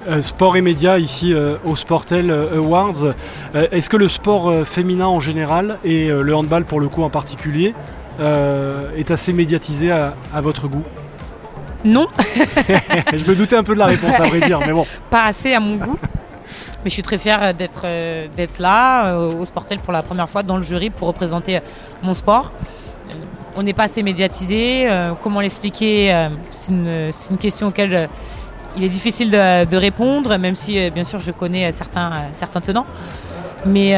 Euh, 0.08 0.22
sport 0.22 0.58
et 0.58 0.62
médias 0.62 0.98
ici 0.98 1.32
euh, 1.34 1.58
au 1.64 1.76
Sportel 1.76 2.32
euh, 2.32 2.58
Awards. 2.58 3.14
Est-ce 3.54 3.90
que 3.90 3.98
le 3.98 4.10
sport 4.10 4.66
féminin 4.66 5.06
en 5.06 5.20
général 5.20 5.78
et 5.84 6.10
le 6.10 6.36
handball 6.36 6.66
pour 6.66 6.80
le 6.80 6.88
coup 6.88 7.04
en 7.04 7.10
particulier 7.10 7.74
est 8.20 9.12
assez 9.12 9.34
médiatisé 9.34 9.92
à, 9.92 10.16
à 10.34 10.42
votre 10.42 10.68
goût? 10.68 10.84
Non, 11.84 12.08
Je 13.14 13.30
me 13.30 13.36
doutais 13.36 13.56
un 13.56 13.64
peu 13.64 13.74
de 13.74 13.80
la 13.80 13.88
réponse 13.88 14.20
à 14.20 14.24
vrai 14.24 14.40
dire, 14.42 14.60
mais 14.60 14.72
bon. 14.72 14.86
pas 15.10 15.26
assez 15.26 15.54
à 15.54 15.60
mon 15.60 15.78
goût. 15.78 15.98
Mais 16.84 16.90
je 16.90 16.90
suis 16.90 17.02
très 17.02 17.18
fière 17.18 17.54
d'être 17.54 17.86
d'être 18.36 18.60
là 18.60 19.18
au 19.18 19.46
Sportel 19.46 19.80
pour 19.80 19.94
la 19.94 20.04
première 20.04 20.30
fois 20.30 20.44
dans 20.44 20.58
le 20.58 20.64
jury 20.64 20.90
pour 20.90 21.08
représenter 21.08 21.60
mon 22.04 22.14
sport. 22.14 22.52
On 23.56 23.64
n'est 23.64 23.74
pas 23.74 23.84
assez 23.84 24.04
médiatisé. 24.04 24.88
comment 25.24 25.42
l'expliquer 25.42 26.28
C'est 26.50 26.72
une, 26.72 27.38
question 27.40 27.68
auquel 27.68 28.10
il 28.78 28.84
est 28.84 28.90
difficile 28.90 29.32
de, 29.32 29.76
répondre, 29.76 30.38
même 30.38 30.56
si 30.56 30.80
euh, 30.80 30.90
bien 30.90 31.04
sûr 31.04 31.20
je 31.20 31.32
connais 31.32 31.68
euh, 31.68 31.72
certains, 31.72 32.12
euh, 32.12 32.16
certains 32.34 32.62
tenants. 32.62 32.86
Mais 33.66 33.96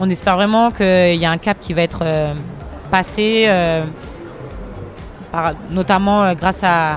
on 0.00 0.10
espère 0.10 0.34
vraiment 0.34 0.72
qu'il 0.72 1.14
y 1.14 1.24
a 1.24 1.30
un 1.30 1.38
cap 1.38 1.56
qui 1.60 1.72
va 1.72 1.82
être 1.82 2.04
passé, 2.90 3.48
notamment 5.70 6.34
grâce 6.34 6.64
à, 6.64 6.94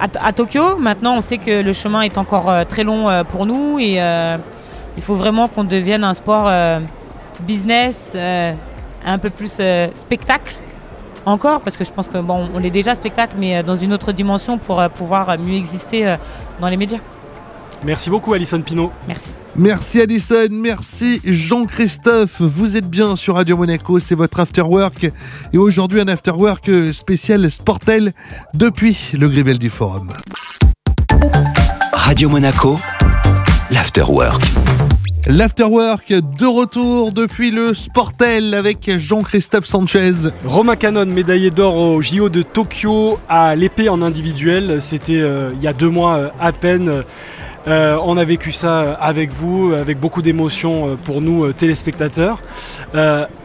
à, 0.00 0.06
à 0.22 0.32
Tokyo. 0.32 0.76
Maintenant, 0.78 1.16
on 1.16 1.20
sait 1.20 1.38
que 1.38 1.60
le 1.60 1.72
chemin 1.72 2.02
est 2.02 2.18
encore 2.18 2.52
très 2.68 2.84
long 2.84 3.08
pour 3.30 3.46
nous 3.46 3.80
et 3.80 3.98
il 4.96 5.02
faut 5.02 5.16
vraiment 5.16 5.48
qu'on 5.48 5.64
devienne 5.64 6.04
un 6.04 6.14
sport 6.14 6.52
business, 7.40 8.16
un 9.04 9.18
peu 9.18 9.30
plus 9.30 9.60
spectacle 9.94 10.54
encore, 11.28 11.60
parce 11.60 11.76
que 11.76 11.84
je 11.84 11.92
pense 11.92 12.08
que 12.08 12.18
bon, 12.18 12.48
on 12.54 12.62
est 12.62 12.70
déjà 12.70 12.94
spectacle, 12.94 13.36
mais 13.38 13.58
euh, 13.58 13.62
dans 13.62 13.76
une 13.76 13.92
autre 13.92 14.12
dimension 14.12 14.58
pour 14.58 14.80
euh, 14.80 14.88
pouvoir 14.88 15.38
mieux 15.38 15.54
exister 15.54 16.16
dans 16.60 16.68
les 16.68 16.76
médias. 16.76 16.98
Merci 17.84 18.10
beaucoup 18.10 18.32
Alison 18.34 18.60
Pinault. 18.60 18.90
Merci. 19.06 19.30
Merci 19.56 20.00
Alison, 20.00 20.48
merci 20.50 21.20
Jean-Christophe. 21.24 22.40
Vous 22.40 22.76
êtes 22.76 22.88
bien 22.88 23.14
sur 23.14 23.36
Radio 23.36 23.56
Monaco, 23.56 24.00
c'est 24.00 24.16
votre 24.16 24.40
afterwork. 24.40 25.10
Et 25.52 25.58
aujourd'hui 25.58 26.00
un 26.00 26.08
afterwork 26.08 26.68
spécial 26.92 27.48
Sportel 27.50 28.12
depuis 28.54 29.10
le 29.12 29.28
Gribel 29.28 29.58
du 29.58 29.70
Forum. 29.70 30.08
Radio 31.92 32.28
Monaco, 32.28 32.78
l'afterwork. 33.70 34.42
L'Afterwork 35.30 36.10
de 36.10 36.46
retour 36.46 37.12
depuis 37.12 37.50
le 37.50 37.74
Sportel 37.74 38.54
avec 38.54 38.90
Jean-Christophe 38.96 39.66
Sanchez. 39.66 40.30
Romain 40.46 40.74
Canon, 40.74 41.04
médaillé 41.04 41.50
d'or 41.50 41.76
au 41.76 42.00
JO 42.00 42.30
de 42.30 42.40
Tokyo 42.40 43.18
à 43.28 43.54
l'épée 43.54 43.90
en 43.90 44.00
individuel. 44.00 44.80
C'était 44.80 45.20
euh, 45.20 45.50
il 45.56 45.62
y 45.62 45.66
a 45.66 45.74
deux 45.74 45.90
mois 45.90 46.14
euh, 46.14 46.28
à 46.40 46.52
peine. 46.52 47.04
Euh, 47.66 47.98
on 48.02 48.16
a 48.16 48.24
vécu 48.24 48.52
ça 48.52 48.94
avec 48.94 49.30
vous, 49.30 49.74
avec 49.74 50.00
beaucoup 50.00 50.22
d'émotions 50.22 50.96
pour 51.04 51.20
nous 51.20 51.52
téléspectateurs. 51.52 52.40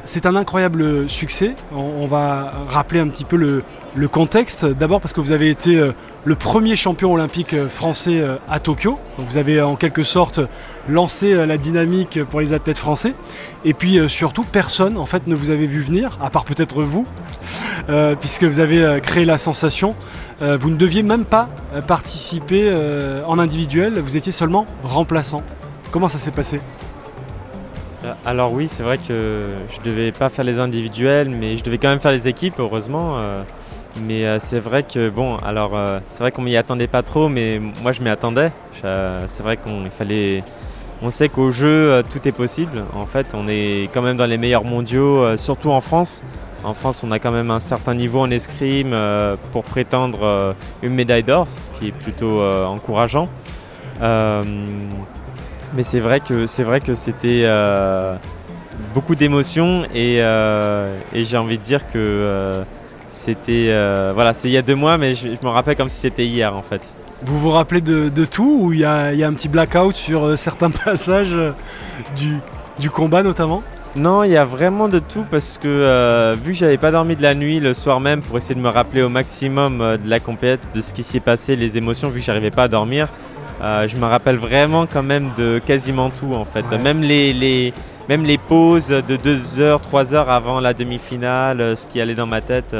C'est 0.03 0.25
un 0.25 0.35
incroyable 0.35 1.09
succès. 1.09 1.55
On, 1.71 2.05
va 2.07 2.65
rappeler 2.69 2.99
un 2.99 3.07
petit 3.07 3.25
peu 3.25 3.37
le, 3.37 4.07
contexte. 4.07 4.65
D'abord 4.65 5.01
parce 5.01 5.13
que 5.13 5.21
vous 5.21 5.31
avez 5.31 5.49
été 5.49 5.81
le 6.25 6.35
premier 6.35 6.75
champion 6.75 7.13
olympique 7.13 7.67
français 7.67 8.21
à 8.49 8.59
Tokyo. 8.59 8.99
Vous 9.17 9.37
avez 9.37 9.61
en 9.61 9.75
quelque 9.75 10.03
sorte 10.03 10.39
lancé 10.89 11.33
la 11.45 11.57
dynamique 11.57 12.23
pour 12.23 12.41
les 12.41 12.53
athlètes 12.53 12.77
français. 12.77 13.13
Et 13.65 13.73
puis 13.73 13.99
surtout, 14.09 14.43
personne 14.43 14.97
en 14.97 15.05
fait 15.05 15.27
ne 15.27 15.35
vous 15.35 15.51
avait 15.51 15.67
vu 15.67 15.81
venir, 15.81 16.17
à 16.21 16.29
part 16.29 16.43
peut-être 16.43 16.83
vous, 16.83 17.05
puisque 18.19 18.43
vous 18.43 18.59
avez 18.59 18.99
créé 19.01 19.25
la 19.25 19.37
sensation. 19.37 19.95
vous 20.41 20.69
ne 20.69 20.77
deviez 20.77 21.03
même 21.03 21.25
pas 21.25 21.49
participer 21.87 22.71
en 23.25 23.39
individuel, 23.39 23.99
vous 23.99 24.17
étiez 24.17 24.31
seulement 24.31 24.65
remplaçant. 24.83 25.43
Comment 25.91 26.09
ça 26.09 26.17
s'est 26.17 26.31
passé? 26.31 26.59
Alors 28.25 28.53
oui, 28.53 28.67
c'est 28.67 28.83
vrai 28.83 28.97
que 28.97 29.49
je 29.69 29.81
devais 29.89 30.11
pas 30.11 30.29
faire 30.29 30.45
les 30.45 30.59
individuels, 30.59 31.29
mais 31.29 31.57
je 31.57 31.63
devais 31.63 31.77
quand 31.77 31.89
même 31.89 31.99
faire 31.99 32.11
les 32.11 32.27
équipes, 32.27 32.55
heureusement. 32.59 33.17
Mais 34.01 34.25
euh, 34.25 34.39
c'est 34.39 34.59
vrai 34.59 34.83
que 34.83 35.09
bon, 35.09 35.37
alors 35.37 35.71
euh, 35.75 35.99
c'est 36.09 36.19
vrai 36.19 36.31
qu'on 36.31 36.41
m'y 36.41 36.57
attendait 36.57 36.87
pas 36.87 37.03
trop, 37.03 37.29
mais 37.29 37.61
moi 37.81 37.91
je 37.91 38.01
m'y 38.01 38.09
attendais. 38.09 38.51
c'est 38.81 39.43
vrai 39.43 39.57
qu'on 39.57 39.89
fallait, 39.91 40.43
on 41.01 41.09
sait 41.09 41.29
qu'au 41.29 41.51
jeu 41.51 41.91
euh, 41.91 42.03
tout 42.03 42.27
est 42.27 42.31
possible. 42.35 42.83
En 42.95 43.05
fait, 43.05 43.27
on 43.33 43.47
est 43.47 43.89
quand 43.93 44.01
même 44.01 44.17
dans 44.17 44.25
les 44.25 44.37
meilleurs 44.37 44.65
mondiaux, 44.65 45.37
surtout 45.37 45.69
en 45.71 45.81
France. 45.81 46.23
En 46.63 46.73
France, 46.73 47.03
on 47.03 47.11
a 47.11 47.19
quand 47.19 47.31
même 47.31 47.51
un 47.51 47.59
certain 47.59 47.93
niveau 47.93 48.21
en 48.21 48.31
escrime 48.31 48.95
pour 49.51 49.63
prétendre 49.63 50.55
une 50.81 50.93
médaille 50.93 51.23
d'or, 51.23 51.45
ce 51.49 51.71
qui 51.71 51.89
est 51.89 51.91
plutôt 51.91 52.41
encourageant. 52.41 53.27
Mais 55.73 55.83
c'est 55.83 55.99
vrai 55.99 56.19
que 56.19 56.45
c'est 56.45 56.63
vrai 56.63 56.79
que 56.79 56.93
c'était 56.93 57.45
beaucoup 58.93 59.15
d'émotions 59.15 59.85
et, 59.93 60.17
et 60.17 61.23
j'ai 61.23 61.37
envie 61.37 61.57
de 61.57 61.63
dire 61.63 61.89
que 61.91 62.63
c'était 63.13 63.67
euh, 63.69 64.11
voilà, 64.13 64.33
c'est 64.33 64.49
il 64.49 64.51
y 64.51 64.57
a 64.57 64.61
deux 64.61 64.75
mois, 64.75 64.97
mais 64.97 65.13
je, 65.13 65.27
me 65.27 65.49
rappelle 65.49 65.77
comme 65.77 65.87
si 65.87 65.99
c'était 65.99 66.25
hier 66.25 66.53
en 66.53 66.63
fait. 66.63 66.81
Vous 67.23 67.39
vous 67.39 67.51
rappelez 67.51 67.79
de, 67.79 68.25
tout 68.25 68.57
ou 68.59 68.73
il 68.73 68.79
y, 68.79 68.85
a, 68.85 69.05
un 69.07 69.33
petit 69.33 69.47
blackout 69.47 69.95
sur 69.95 70.25
euh, 70.25 70.35
certains 70.35 70.69
passages 70.85 71.33
euh, 71.33 71.51
du, 72.79 72.89
combat 72.89 73.23
notamment? 73.23 73.63
Non, 73.95 74.23
il 74.23 74.31
y 74.31 74.37
a 74.37 74.45
vraiment 74.45 74.89
de 74.89 74.97
tout 74.97 75.23
parce 75.29 75.59
que 75.59 76.33
vu 76.43 76.53
que 76.53 76.57
j'avais 76.57 76.79
pas 76.79 76.89
dormi 76.89 77.15
de 77.15 77.21
la 77.21 77.35
nuit 77.35 77.59
le 77.59 77.75
soir 77.75 77.99
même 77.99 78.23
pour 78.23 78.35
essayer 78.39 78.55
de 78.55 78.59
me 78.59 78.69
rappeler 78.69 79.03
au 79.03 79.09
maximum 79.09 79.97
de 80.03 80.09
la 80.09 80.19
compète, 80.19 80.61
de 80.73 80.81
ce 80.81 80.93
qui 80.93 81.03
s'est 81.03 81.19
passé, 81.19 81.55
les 81.55 81.77
émotions, 81.77 82.09
vu 82.09 82.19
que 82.19 82.25
j'arrivais 82.25 82.49
pas 82.49 82.63
à 82.63 82.67
dormir, 82.67 83.09
je 83.63 83.95
me 83.95 84.05
rappelle 84.05 84.37
vraiment 84.37 84.85
quand 84.85 85.03
même 85.03 85.31
de 85.37 85.59
quasiment 85.65 86.09
tout 86.09 86.33
en 86.33 86.45
fait. 86.45 86.65
Même 86.71 87.01
les, 87.01 87.73
même 88.09 88.25
les 88.25 88.37
pauses 88.37 88.89
de 88.89 89.15
2 89.15 89.59
heures, 89.59 89.81
3 89.81 90.13
heures 90.13 90.29
avant 90.29 90.59
la 90.59 90.73
demi-finale, 90.73 91.77
ce 91.77 91.87
qui 91.87 92.01
allait 92.01 92.15
dans 92.15 92.27
ma 92.27 92.41
tête. 92.41 92.75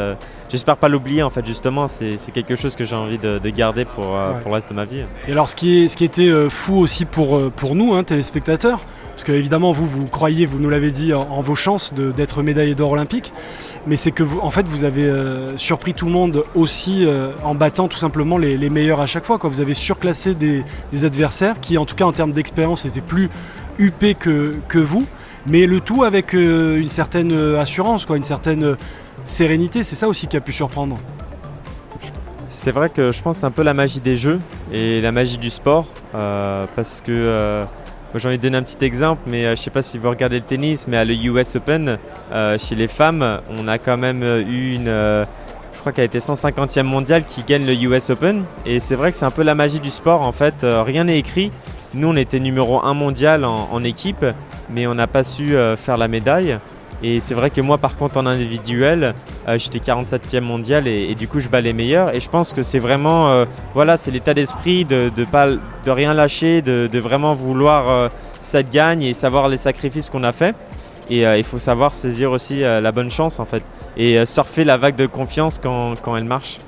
J'espère 0.50 0.78
pas 0.78 0.90
l'oublier 0.90 1.24
en 1.24 1.30
fait 1.30 1.46
justement, 1.46 1.88
c'est 1.88 2.18
quelque 2.34 2.56
chose 2.56 2.76
que 2.76 2.84
j'ai 2.84 2.96
envie 2.96 3.18
de, 3.18 3.50
garder 3.50 3.86
pour, 3.86 4.18
pour 4.42 4.50
le 4.50 4.54
reste 4.54 4.70
de 4.70 4.76
ma 4.76 4.86
vie. 4.86 5.04
Et 5.28 5.32
alors 5.32 5.48
ce 5.48 5.56
qui, 5.56 5.84
est, 5.84 5.88
ce 5.88 5.98
qui 5.98 6.06
était 6.06 6.32
fou 6.50 6.78
aussi 6.78 7.06
pour, 7.06 7.52
pour 7.52 7.76
nous, 7.76 7.94
hein, 7.94 8.04
téléspectateurs, 8.04 8.82
parce 9.14 9.24
que 9.24 9.32
évidemment 9.32 9.72
vous 9.72 9.86
vous 9.86 10.06
croyez, 10.06 10.46
vous 10.46 10.60
nous 10.60 10.70
l'avez 10.70 10.92
dit, 10.92 11.14
en, 11.14 11.42
vos 11.42 11.56
chances 11.56 11.94
d'être 11.94 12.42
médaillé 12.42 12.76
d'or 12.76 12.92
olympique, 12.92 13.34
mais 13.88 13.96
c'est 13.96 14.12
que 14.12 14.24
vous, 14.24 14.40
en 14.40 14.50
fait 14.50 14.68
vous 14.68 14.84
avez 14.84 15.12
surpris 15.58 15.94
tout 15.94 16.06
le 16.06 16.12
monde 16.12 16.44
aussi 16.56 17.08
en 17.44 17.56
battant 17.56 17.88
tout 17.88 17.98
simplement 17.98 18.38
les, 18.38 18.70
meilleurs 18.70 19.02
à 19.02 19.06
chaque 19.06 19.26
fois. 19.26 19.38
Quoi. 19.38 19.50
Vous 19.50 19.62
avez 19.62 19.74
surclassé 19.74 20.34
des, 20.36 20.64
adversaires 21.06 21.60
qui 21.60 21.78
en 21.78 21.86
tout 21.86 21.96
cas 21.96 22.06
en 22.06 22.12
termes 22.12 22.32
d'expérience 22.32 22.86
étaient 22.86 23.02
plus 23.02 23.30
huppé 23.80 24.16
que, 24.16 24.56
que 24.68 24.80
vous, 24.80 25.06
mais 25.46 25.66
le 25.66 25.80
tout 25.80 26.04
avec 26.04 26.34
euh, 26.34 26.80
une 26.80 26.88
certaine 26.88 27.32
euh, 27.32 27.60
assurance, 27.60 28.06
quoi, 28.06 28.18
une 28.18 28.24
certaine 28.24 28.64
euh, 28.64 28.76
sérénité. 29.26 29.84
C'est 29.84 29.96
ça 29.96 30.08
aussi 30.08 30.28
qui 30.28 30.38
a 30.38 30.42
pu 30.42 30.54
surprendre. 30.54 30.98
C'est 32.50 32.72
vrai 32.72 32.90
que 32.90 33.12
je 33.12 33.22
pense 33.22 33.40
c'est 33.40 33.46
un 33.46 33.52
peu 33.52 33.64
la 33.64 33.74
magie 33.74 34.00
des 34.00 34.16
jeux 34.16 34.40
et 34.72 35.02
la 35.02 35.12
magie 35.12 35.40
du 35.40 35.50
sport, 35.50 35.88
parce 36.12 37.02
que 37.02 37.66
j'ai 38.20 38.28
envie 38.28 38.38
de 38.38 38.44
donner 38.44 38.58
un 38.58 38.64
petit 38.64 38.84
exemple, 38.86 39.22
mais 39.28 39.44
je 39.44 39.50
ne 39.52 39.56
sais 39.56 39.70
pas 39.70 39.82
si 39.82 39.98
vous 39.98 40.10
regardez 40.10 40.38
le 40.38 40.44
tennis, 40.44 40.88
mais 40.88 40.98
à 40.98 41.06
le 41.06 41.14
US 41.16 41.56
Open, 41.56 41.98
chez 42.58 42.76
les 42.76 42.88
femmes, 42.88 43.42
on 43.58 43.68
a 43.68 43.78
quand 43.78 43.98
même 43.98 44.24
eu 44.24 44.74
une, 44.76 44.86
je 44.86 45.80
crois 45.80 45.92
qu'elle 45.92 46.04
a 46.04 46.06
été 46.06 46.20
150e 46.20 46.84
mondiale 46.84 47.24
qui 47.26 47.44
gagne 47.44 47.66
le 47.66 47.74
US 47.74 48.10
Open, 48.10 48.44
et 48.66 48.80
c'est 48.80 48.96
vrai 48.96 49.12
que 49.12 49.18
c'est 49.18 49.26
un 49.26 49.32
peu 49.32 49.44
la 49.44 49.56
magie 49.56 49.80
du 49.80 49.90
sport 49.90 50.22
en 50.22 50.32
fait. 50.32 50.56
rien 50.62 51.06
n'est 51.06 51.18
écrit, 51.18 51.52
nous, 51.96 52.08
on 52.08 52.16
était 52.16 52.40
numéro 52.40 52.84
1 52.84 52.96
mondial 52.96 53.46
en, 53.46 53.84
équipe, 53.84 54.26
mais 54.70 54.88
on 54.88 54.96
n'a 54.96 55.06
pas 55.06 55.24
su 55.24 55.56
euh, 55.56 55.78
faire 55.78 55.96
la 55.98 56.08
médaille. 56.08 56.58
Et 57.04 57.20
c'est 57.20 57.34
vrai 57.34 57.50
que 57.50 57.62
moi, 57.62 57.78
par 57.78 57.98
contre, 57.98 58.18
en 58.18 58.26
individuel, 58.26 59.14
euh, 59.48 59.58
j'étais 59.58 59.80
47e 59.80 60.40
mondial 60.40 60.88
et, 60.88 61.14
du 61.16 61.28
coup, 61.28 61.40
je 61.40 61.50
bats 61.50 61.62
les 61.62 61.74
meilleurs. 61.74 62.16
Et 62.16 62.20
je 62.20 62.30
pense 62.30 62.54
que 62.54 62.64
c'est 62.64 62.80
vraiment, 62.80 63.30
euh, 63.30 63.46
voilà, 63.74 63.98
c'est 63.98 64.12
l'état 64.12 64.34
d'esprit 64.34 64.86
de, 64.86 65.10
pas, 65.30 65.48
de 65.48 65.92
rien 65.92 66.14
lâcher, 66.14 66.62
de, 66.62 67.00
vraiment 67.00 67.34
vouloir 67.34 68.10
cette 68.40 68.72
gagne 68.72 69.04
et 69.04 69.14
savoir 69.14 69.50
les 69.50 69.58
sacrifices 69.58 70.10
qu'on 70.10 70.24
a 70.24 70.32
fait. 70.32 70.56
Et 71.10 71.24
il 71.24 71.44
faut 71.44 71.60
savoir 71.60 71.94
saisir 71.94 72.32
aussi 72.32 72.62
la 72.62 72.92
bonne 72.94 73.12
chance, 73.12 73.42
en 73.42 73.46
fait, 73.46 73.64
et 73.98 74.26
surfer 74.26 74.64
la 74.64 74.78
vague 74.78 74.96
de 74.96 75.06
confiance 75.06 75.60
quand, 75.62 75.96
quand 76.02 76.16
elle 76.16 76.24
marche. 76.24 76.60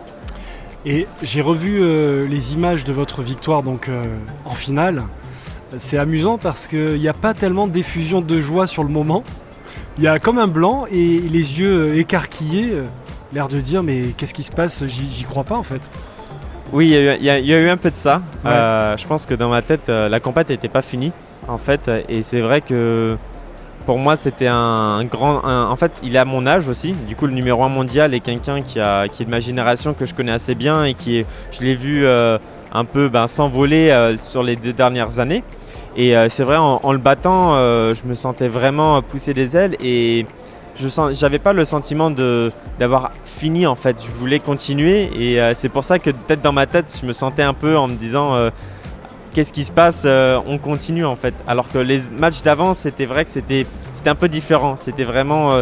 Et 0.86 1.08
j'ai 1.24 1.41
revu 1.41 1.80
euh, 1.82 2.28
les 2.28 2.54
images 2.54 2.84
de 2.84 2.93
votre 2.93 3.24
victoire 3.24 3.63
donc 3.63 3.89
euh, 3.89 4.06
en 4.45 4.54
finale. 4.54 5.04
C'est 5.80 5.98
amusant 5.98 6.38
parce 6.38 6.67
qu'il 6.67 7.00
n'y 7.00 7.08
a 7.08 7.13
pas 7.13 7.34
tellement 7.34 7.65
d'effusion 7.65 8.21
de 8.21 8.39
joie 8.39 8.67
sur 8.67 8.84
le 8.84 8.89
moment. 8.89 9.24
Il 9.97 10.03
y 10.03 10.08
a 10.08 10.19
comme 10.19 10.38
un 10.38 10.47
blanc 10.47 10.86
et 10.91 11.19
les 11.19 11.60
yeux 11.60 11.91
euh, 11.91 11.99
écarquillés, 11.99 12.84
l'air 13.34 13.47
de 13.47 13.60
dire 13.60 13.84
mais 13.84 14.08
qu'est-ce 14.17 14.34
qui 14.34 14.43
se 14.43 14.51
passe? 14.51 14.84
J'y 14.86 15.23
crois 15.23 15.43
pas 15.43 15.55
en 15.55 15.63
fait. 15.63 15.81
Oui, 16.73 16.88
il 16.89 17.23
y, 17.23 17.29
a 17.29 17.60
eu 17.60 17.69
un 17.69 17.77
peu 17.77 17.91
de 17.91 17.95
ça. 17.95 18.21
je 18.43 19.08
pense 19.08 19.25
que 19.25 19.36
dans 19.36 19.49
ma 19.49 19.62
tête, 19.62 19.88
la 19.88 20.19
compète 20.19 20.49
n'était 20.49 20.67
pas 20.67 20.81
finie 20.81 21.13
en 21.47 21.58
fait. 21.58 21.89
Et 22.10 22.23
c'est 22.23 22.41
vrai 22.41 22.62
que 22.62 23.17
pour 23.86 23.99
moi, 23.99 24.15
c'était 24.15 24.47
un, 24.47 25.03
grand. 25.05 25.45
en 25.45 25.75
fait, 25.75 25.99
il 26.03 26.15
est 26.15 26.19
à 26.19 26.25
mon 26.25 26.47
âge 26.47 26.67
aussi. 26.67 26.93
Du 27.08 27.15
coup, 27.15 27.27
le 27.27 27.34
numéro 27.34 27.63
1 27.63 27.69
mondial 27.69 28.13
est 28.13 28.19
quelqu'un 28.19 28.62
qui, 28.62 28.79
a, 28.79 29.08
qui 29.08 29.23
est 29.23 29.25
de 29.25 29.31
ma 29.31 29.39
génération 29.39 29.93
que 29.93 30.05
je 30.05 30.13
connais 30.13 30.31
assez 30.31 30.55
bien 30.55 30.86
et 30.86 30.95
qui 30.95 31.19
est, 31.19 31.25
je 31.51 31.62
l'ai 31.62 31.75
vu 31.75 32.05
euh, 32.05 32.38
un 32.73 32.86
peu 32.86 33.10
ben, 33.10 33.27
s'envoler 33.27 33.91
euh, 33.91 34.17
sur 34.17 34.41
les 34.41 34.55
deux 34.55 34.73
dernières 34.73 35.19
années. 35.19 35.43
Et 35.97 36.15
euh, 36.15 36.27
c'est 36.29 36.43
vrai, 36.43 36.58
en, 36.58 36.91
le 36.91 36.97
battant, 36.97 37.53
je 37.93 38.03
me 38.05 38.13
sentais 38.13 38.47
vraiment 38.47 39.01
pousser 39.01 39.34
des 39.34 39.55
ailes 39.55 39.77
et 39.81 40.25
je 40.75 41.21
n'avais 41.21 41.39
pas 41.39 41.53
le 41.53 41.63
sentiment 41.63 42.12
d'avoir 42.79 43.12
fini 43.25 43.65
en 43.65 43.75
fait. 43.75 44.03
Je 44.03 44.12
voulais 44.12 44.39
continuer 44.39 45.10
et 45.15 45.53
c'est 45.53 45.69
pour 45.69 45.84
ça 45.84 45.99
que 45.99 46.10
peut-être 46.10 46.41
dans 46.41 46.51
ma 46.51 46.65
tête, 46.65 46.97
je 47.01 47.08
me 47.08 47.13
sentais 47.13 47.43
un 47.43 47.53
peu 47.53 47.77
en 47.77 47.88
me 47.88 47.95
disant 47.95 48.51
qu'est-ce 49.36 49.51
qui 49.51 49.65
se 49.65 49.71
passe 49.71 50.03
euh, 50.05 50.39
On 50.47 50.58
continue 50.58 51.03
en 51.03 51.17
fait. 51.17 51.36
Alors 51.45 51.67
que 51.67 51.77
les 51.77 51.99
matchs 52.17 52.41
d'avant, 52.41 52.73
c'était 52.73 53.05
vrai 53.05 53.25
que 53.25 53.29
c'était 53.29 53.65
un 54.05 54.15
peu 54.15 54.29
différent. 54.29 54.77
C'était 54.77 55.03
vraiment 55.03 55.51
euh, 55.51 55.62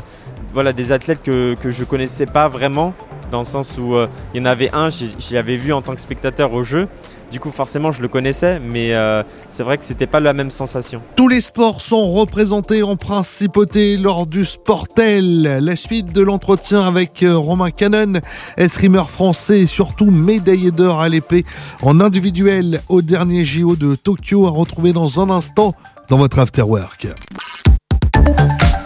voilà, 0.53 0.73
des 0.73 0.91
athlètes 0.91 1.23
que, 1.23 1.55
que 1.55 1.71
je 1.71 1.83
connaissais 1.83 2.27
pas 2.27 2.47
vraiment, 2.47 2.93
dans 3.31 3.39
le 3.39 3.45
sens 3.45 3.75
où 3.79 3.95
euh, 3.95 4.07
il 4.33 4.41
y 4.41 4.43
en 4.43 4.45
avait 4.45 4.69
un, 4.73 4.89
j'y 4.89 5.37
avais 5.37 5.55
vu 5.55 5.73
en 5.73 5.81
tant 5.81 5.95
que 5.95 6.01
spectateur 6.01 6.53
au 6.53 6.63
jeu. 6.63 6.87
Du 7.33 7.39
coup, 7.39 7.49
forcément, 7.49 7.91
je 7.91 7.99
le 8.03 8.07
connaissais, 8.07 8.59
mais 8.59 8.93
euh, 8.93 9.23
c'est 9.49 9.63
vrai 9.63 9.79
que 9.79 9.83
c'était 9.83 10.05
pas 10.05 10.19
la 10.19 10.33
même 10.33 10.51
sensation. 10.51 11.01
Tous 11.15 11.27
les 11.27 11.41
sports 11.41 11.81
sont 11.81 12.11
représentés 12.11 12.83
en 12.83 12.95
principauté 12.95 13.97
lors 13.97 14.27
du 14.27 14.45
Sportel. 14.45 15.41
La 15.41 15.75
suite 15.75 16.13
de 16.13 16.21
l'entretien 16.21 16.81
avec 16.81 17.23
euh, 17.23 17.35
Romain 17.35 17.71
Cannon, 17.71 18.19
escrimeur 18.55 19.09
français 19.09 19.61
et 19.61 19.65
surtout 19.65 20.11
médaillé 20.11 20.69
d'or 20.69 21.01
à 21.01 21.09
l'épée 21.09 21.43
en 21.81 22.01
individuel 22.01 22.81
au 22.87 23.01
dernier 23.01 23.43
JO 23.45 23.75
de 23.77 23.95
Tokyo 23.95 24.45
à 24.45 24.51
retrouver 24.51 24.93
dans 24.93 25.19
un 25.19 25.31
instant 25.31 25.73
dans 26.09 26.17
votre 26.17 26.37
afterwork. 26.37 27.07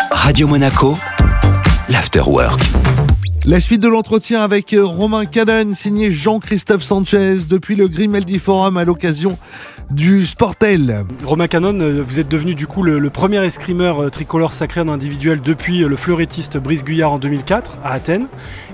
Radio 0.10 0.48
Monaco 0.48 0.96
l'Afterwork. 1.90 2.77
La 3.48 3.62
suite 3.62 3.82
de 3.82 3.88
l'entretien 3.88 4.42
avec 4.42 4.74
euh, 4.74 4.84
Romain 4.84 5.24
Caden, 5.24 5.74
signé 5.74 6.12
Jean-Christophe 6.12 6.84
Sanchez, 6.84 7.38
depuis 7.48 7.78
le 7.78 7.88
Grimaldi 7.88 8.40
Forum 8.40 8.76
à 8.76 8.84
l'occasion 8.84 9.38
du 9.90 10.26
Sportel. 10.26 11.06
Romain 11.24 11.48
Canon, 11.48 11.80
euh, 11.80 12.04
vous 12.06 12.20
êtes 12.20 12.28
devenu 12.28 12.56
du 12.56 12.68
coup 12.68 12.84
le, 12.84 13.10
premier 13.10 13.38
escrimeur 13.46 14.04
euh, 14.04 14.10
tricolore 14.10 14.52
sacré 14.52 14.82
en 14.82 14.90
individuel 14.90 15.40
depuis 15.42 15.78
le 15.78 15.96
fleurettiste 15.96 16.58
Brice 16.58 16.84
Guyard 16.84 17.14
en 17.14 17.20
2004 17.20 17.78
à 17.86 17.94
Athènes. 17.94 18.28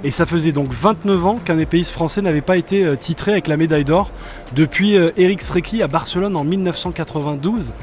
Et 0.03 0.09
ça 0.09 0.25
faisait 0.25 0.53
donc 0.53 0.73
29 0.73 1.23
ans 1.23 1.35
qu'un 1.45 1.59
épéiste 1.59 1.91
français 1.91 2.23
n'avait 2.23 2.41
pas 2.41 2.57
été 2.57 2.97
titré 2.97 3.33
avec 3.33 3.47
la 3.47 3.57
médaille 3.57 3.85
d'or 3.85 4.09
depuis 4.55 4.95
Eric 5.17 5.43
Srecky 5.43 5.83
à 5.83 5.87
Barcelone 5.87 6.35
en 6.35 6.43
1992. 6.43 7.73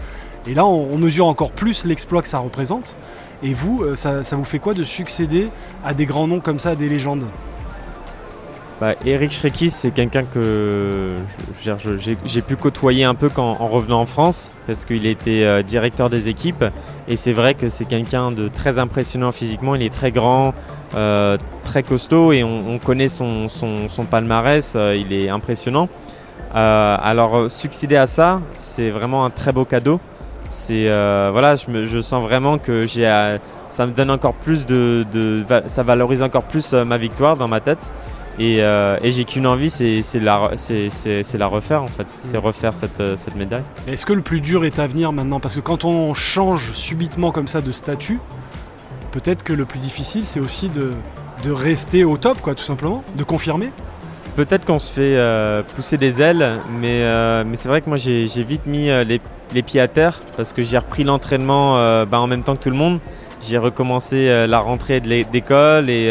Et 0.48 0.54
là, 0.54 0.66
on 0.66 0.98
mesure 0.98 1.26
encore 1.26 1.52
plus 1.52 1.84
l'exploit 1.84 2.20
que 2.20 2.28
ça 2.28 2.38
représente. 2.38 2.96
Et 3.42 3.54
vous, 3.54 3.82
euh, 3.82 3.94
ça, 3.94 4.22
vous 4.32 4.44
fait 4.44 4.58
quoi 4.58 4.74
de 4.74 4.84
succéder 4.84 5.48
à 5.84 5.94
des 5.94 6.06
grands 6.06 6.26
noms 6.26 6.40
comme 6.40 6.58
ça, 6.58 6.70
à 6.70 6.74
des 6.74 6.88
légendes 6.88 7.24
Bah, 8.80 8.94
Eric 9.06 9.30
Schreckis, 9.32 9.70
c'est 9.70 9.92
quelqu'un 9.92 10.24
que 10.24 11.14
j'ai 11.62 12.42
pu 12.42 12.56
côtoyer 12.56 13.04
un 13.04 13.14
peu 13.14 13.30
en 13.36 13.66
revenant 13.66 14.00
en 14.00 14.06
France, 14.06 14.52
parce 14.66 14.84
qu'il 14.84 15.06
était 15.06 15.44
euh, 15.44 15.62
directeur 15.62 16.10
des 16.10 16.28
équipes. 16.28 16.64
Et 17.08 17.16
c'est 17.16 17.32
vrai 17.32 17.54
que 17.54 17.68
c'est 17.68 17.86
quelqu'un 17.86 18.30
de 18.30 18.48
très 18.48 18.78
impressionnant 18.78 19.32
physiquement. 19.32 19.74
Il 19.74 19.82
est 19.82 19.94
très 19.94 20.12
grand, 20.12 20.52
euh, 20.94 21.38
très 21.62 21.82
costaud, 21.82 22.32
et 22.32 22.44
on, 22.44 22.68
on 22.68 22.78
connaît 22.78 23.08
son, 23.08 23.48
palmarès. 24.10 24.76
il 24.96 25.14
est 25.14 25.30
impressionnant. 25.30 25.88
Alors, 26.52 27.50
succéder 27.50 27.96
à 27.96 28.06
ça, 28.06 28.42
c'est 28.58 28.90
vraiment 28.90 29.24
un 29.24 29.30
très 29.30 29.52
beau 29.52 29.64
cadeau. 29.64 29.98
C'est 30.52 30.88
euh, 30.88 31.30
voilà, 31.32 31.54
je, 31.56 31.70
me- 31.70 31.84
je 31.84 32.00
sens 32.00 32.22
vraiment 32.22 32.58
que 32.58 32.82
j'ai, 32.86 33.06
euh, 33.06 33.38
ça 33.70 33.86
me 33.86 33.92
donne 33.92 34.10
encore 34.10 34.34
plus 34.34 34.66
de, 34.66 35.06
ça 35.68 35.82
valorise 35.84 36.22
encore 36.22 36.42
plus 36.42 36.74
euh, 36.74 36.84
ma 36.84 36.98
victoire 36.98 37.36
dans 37.36 37.48
ma 37.48 37.60
tête. 37.60 37.92
Et, 38.38 38.56
euh, 38.62 38.96
et 39.02 39.12
j'ai 39.12 39.24
qu'une 39.24 39.46
envie, 39.46 39.70
c'est 39.70 40.02
c'est 40.02 40.18
la, 40.18 40.50
c'est- 40.56 40.88
c'est- 40.90 41.22
c'est 41.22 41.38
la 41.38 41.46
refaire 41.46 41.82
en 41.82 41.86
fait, 41.88 42.06
c'est 42.08 42.36
refaire 42.38 42.74
cette, 42.74 42.98
euh, 43.00 43.16
cette 43.16 43.36
médaille. 43.36 43.62
Est-ce 43.86 44.04
que 44.04 44.12
le 44.12 44.22
plus 44.22 44.40
dur 44.40 44.64
est 44.64 44.78
à 44.80 44.86
venir 44.88 45.12
maintenant? 45.12 45.38
Parce 45.40 45.54
que 45.54 45.60
quand 45.60 45.84
on 45.84 46.14
change 46.14 46.72
subitement 46.72 47.30
comme 47.32 47.46
ça 47.48 47.60
de 47.60 47.70
statut, 47.70 48.18
peut-être 49.12 49.42
que 49.44 49.52
le 49.52 49.64
plus 49.66 49.78
difficile, 49.78 50.26
c'est 50.26 50.40
aussi 50.40 50.68
de, 50.68 50.92
de 51.44 51.50
rester 51.52 52.02
au 52.04 52.16
top, 52.16 52.40
quoi, 52.40 52.54
tout 52.54 52.64
simplement, 52.64 53.04
de 53.16 53.22
confirmer. 53.24 53.70
Peut-être 54.40 54.64
qu'on 54.64 54.78
se 54.78 54.90
fait 54.90 55.16
euh, 55.18 55.62
pousser 55.76 55.98
des 55.98 56.22
ailes, 56.22 56.60
mais, 56.80 57.02
euh, 57.02 57.44
mais 57.46 57.58
c'est 57.58 57.68
vrai 57.68 57.82
que 57.82 57.90
moi 57.90 57.98
j'ai 57.98 58.24
vite 58.42 58.64
mis 58.64 58.88
euh, 58.88 59.04
les, 59.04 59.20
les 59.54 59.60
pieds 59.60 59.82
à 59.82 59.86
terre 59.86 60.18
parce 60.34 60.54
que 60.54 60.62
j'ai 60.62 60.78
repris 60.78 61.04
l'entraînement 61.04 61.74
bah, 62.06 62.20
en 62.20 62.26
même 62.26 62.42
temps 62.42 62.56
que 62.56 62.62
tout 62.62 62.70
le 62.70 62.76
monde. 62.76 63.00
J'ai 63.42 63.58
recommencé 63.58 64.46
la 64.48 64.58
rentrée 64.60 65.00
d'école 65.00 65.90
et, 65.90 66.06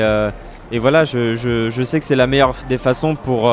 et 0.72 0.78
voilà, 0.78 1.06
je, 1.06 1.34
je- 1.36 1.82
sais 1.84 2.00
que 2.00 2.06
c'est 2.06 2.16
la 2.16 2.28
meilleure 2.28 2.54
des 2.70 2.78
façons 2.78 3.16
pour, 3.16 3.52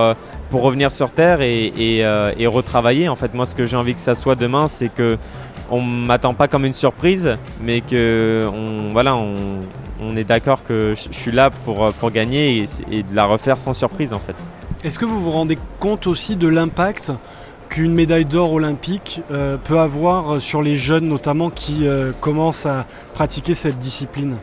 pour 0.50 0.60
revenir 0.60 0.92
sur 0.92 1.10
terre 1.10 1.40
et, 1.40 1.72
et, 1.78 2.00
et 2.36 2.46
retravailler. 2.46 3.08
En 3.08 3.16
fait, 3.16 3.32
moi 3.32 3.46
ce 3.46 3.54
que 3.54 3.64
j'ai 3.64 3.76
envie 3.76 3.94
que 3.94 4.00
ça 4.02 4.14
soit 4.14 4.34
demain, 4.34 4.68
c'est 4.68 4.90
que 4.94 5.16
on 5.70 5.80
m'attend 5.80 6.34
pas 6.34 6.48
comme 6.48 6.66
une 6.66 6.74
surprise, 6.74 7.38
mais 7.62 7.80
que 7.80 8.44
on, 8.52 8.92
voilà, 8.92 9.16
on, 9.16 9.34
on 10.02 10.16
est 10.18 10.24
d'accord 10.24 10.64
que 10.64 10.92
je 10.94 11.16
suis 11.16 11.32
là 11.32 11.48
pour, 11.64 11.90
pour 11.94 12.10
gagner 12.10 12.58
et, 12.58 12.64
et 12.90 13.02
de 13.02 13.14
la 13.16 13.24
refaire 13.24 13.56
sans 13.56 13.72
surprise 13.72 14.12
en 14.12 14.18
fait. 14.18 14.36
Est-ce 14.84 14.98
que 14.98 15.04
vous 15.04 15.20
vous 15.20 15.30
rendez 15.30 15.58
compte 15.80 16.06
aussi 16.06 16.36
de 16.36 16.48
l'impact 16.48 17.12
qu'une 17.68 17.92
médaille 17.94 18.24
d'or 18.24 18.52
olympique 18.52 19.20
euh, 19.30 19.56
peut 19.56 19.78
avoir 19.78 20.40
sur 20.40 20.62
les 20.62 20.76
jeunes, 20.76 21.08
notamment 21.08 21.50
qui 21.50 21.86
euh, 21.88 22.12
commencent 22.20 22.66
à 22.66 22.86
pratiquer 23.14 23.54
cette 23.54 23.78
discipline? 23.78 24.36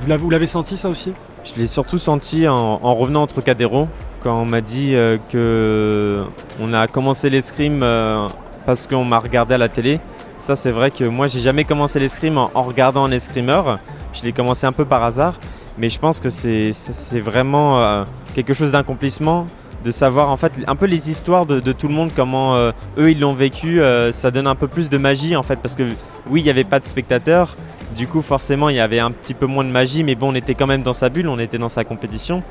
Vous 0.00 0.30
l'avez- 0.30 0.46
senti 0.46 0.76
ça 0.76 0.88
aussi? 0.88 1.12
Je 1.44 1.60
l'ai 1.60 1.66
surtout 1.66 1.98
senti 1.98 2.48
en, 2.48 2.54
en 2.82 2.94
revenant 2.94 3.22
entre 3.22 3.34
Trocadéro 3.34 3.88
quand 4.22 4.34
on 4.40 4.44
m'a 4.44 4.60
dit 4.60 4.94
euh, 4.94 5.18
que 5.30 6.24
on 6.60 6.72
a 6.72 6.86
commencé 6.86 7.28
l'escrime 7.28 7.82
euh, 7.82 8.28
parce 8.64 8.86
qu'on 8.86 9.04
m'a 9.04 9.18
regardé 9.18 9.54
à 9.54 9.58
la 9.58 9.68
télé. 9.68 10.00
Ça 10.38 10.56
c'est 10.56 10.70
vrai 10.70 10.90
que 10.90 11.04
moi 11.04 11.26
j'ai 11.26 11.40
jamais 11.40 11.64
commencé 11.64 11.98
l'escrime 12.00 12.38
en, 12.38 12.50
regardant 12.62 13.04
un 13.04 13.10
escrimeur. 13.10 13.78
Je 14.12 14.22
l'ai 14.22 14.32
commencé 14.32 14.66
un 14.66 14.72
peu 14.72 14.84
par 14.84 15.02
hasard, 15.02 15.34
mais 15.78 15.88
je 15.88 15.98
pense 15.98 16.20
que 16.20 16.30
c'est 16.30 16.72
vraiment 17.20 18.04
quelque 18.34 18.54
chose 18.54 18.72
d'accomplissement 18.72 19.46
de 19.82 19.90
savoir 19.90 20.30
en 20.30 20.36
fait 20.36 20.52
un 20.66 20.76
peu 20.76 20.86
les 20.86 21.10
histoires 21.10 21.46
de, 21.46 21.72
tout 21.72 21.88
le 21.88 21.94
monde, 21.94 22.10
comment 22.14 22.56
euh, 22.56 22.72
eux 22.98 23.10
ils 23.10 23.20
l'ont 23.20 23.34
vécu. 23.34 23.80
euh, 23.80 24.12
ça 24.12 24.30
donne 24.30 24.46
un 24.46 24.54
peu 24.54 24.68
plus 24.68 24.88
de 24.88 24.98
magie 24.98 25.36
en 25.36 25.42
fait 25.42 25.56
parce 25.56 25.74
que 25.74 25.82
oui 26.30 26.40
il 26.40 26.44
n'y 26.44 26.50
avait 26.50 26.64
pas 26.64 26.80
de 26.80 26.86
spectateurs. 26.86 27.56
Du 27.96 28.06
coup, 28.06 28.22
forcément, 28.22 28.70
il 28.70 28.76
y 28.76 28.80
avait 28.80 29.00
un 29.00 29.10
petit 29.10 29.34
peu 29.34 29.44
moins 29.44 29.64
de 29.64 29.68
magie, 29.68 30.02
mais 30.02 30.14
bon, 30.14 30.32
on 30.32 30.34
était 30.34 30.54
quand 30.54 30.66
même 30.66 30.82
dans 30.82 30.94
sa 30.94 31.10
bulle, 31.10 31.28
on 31.28 31.38
était 31.38 31.58
dans 31.58 31.68
sa 31.68 31.84
compétition. 31.84 32.42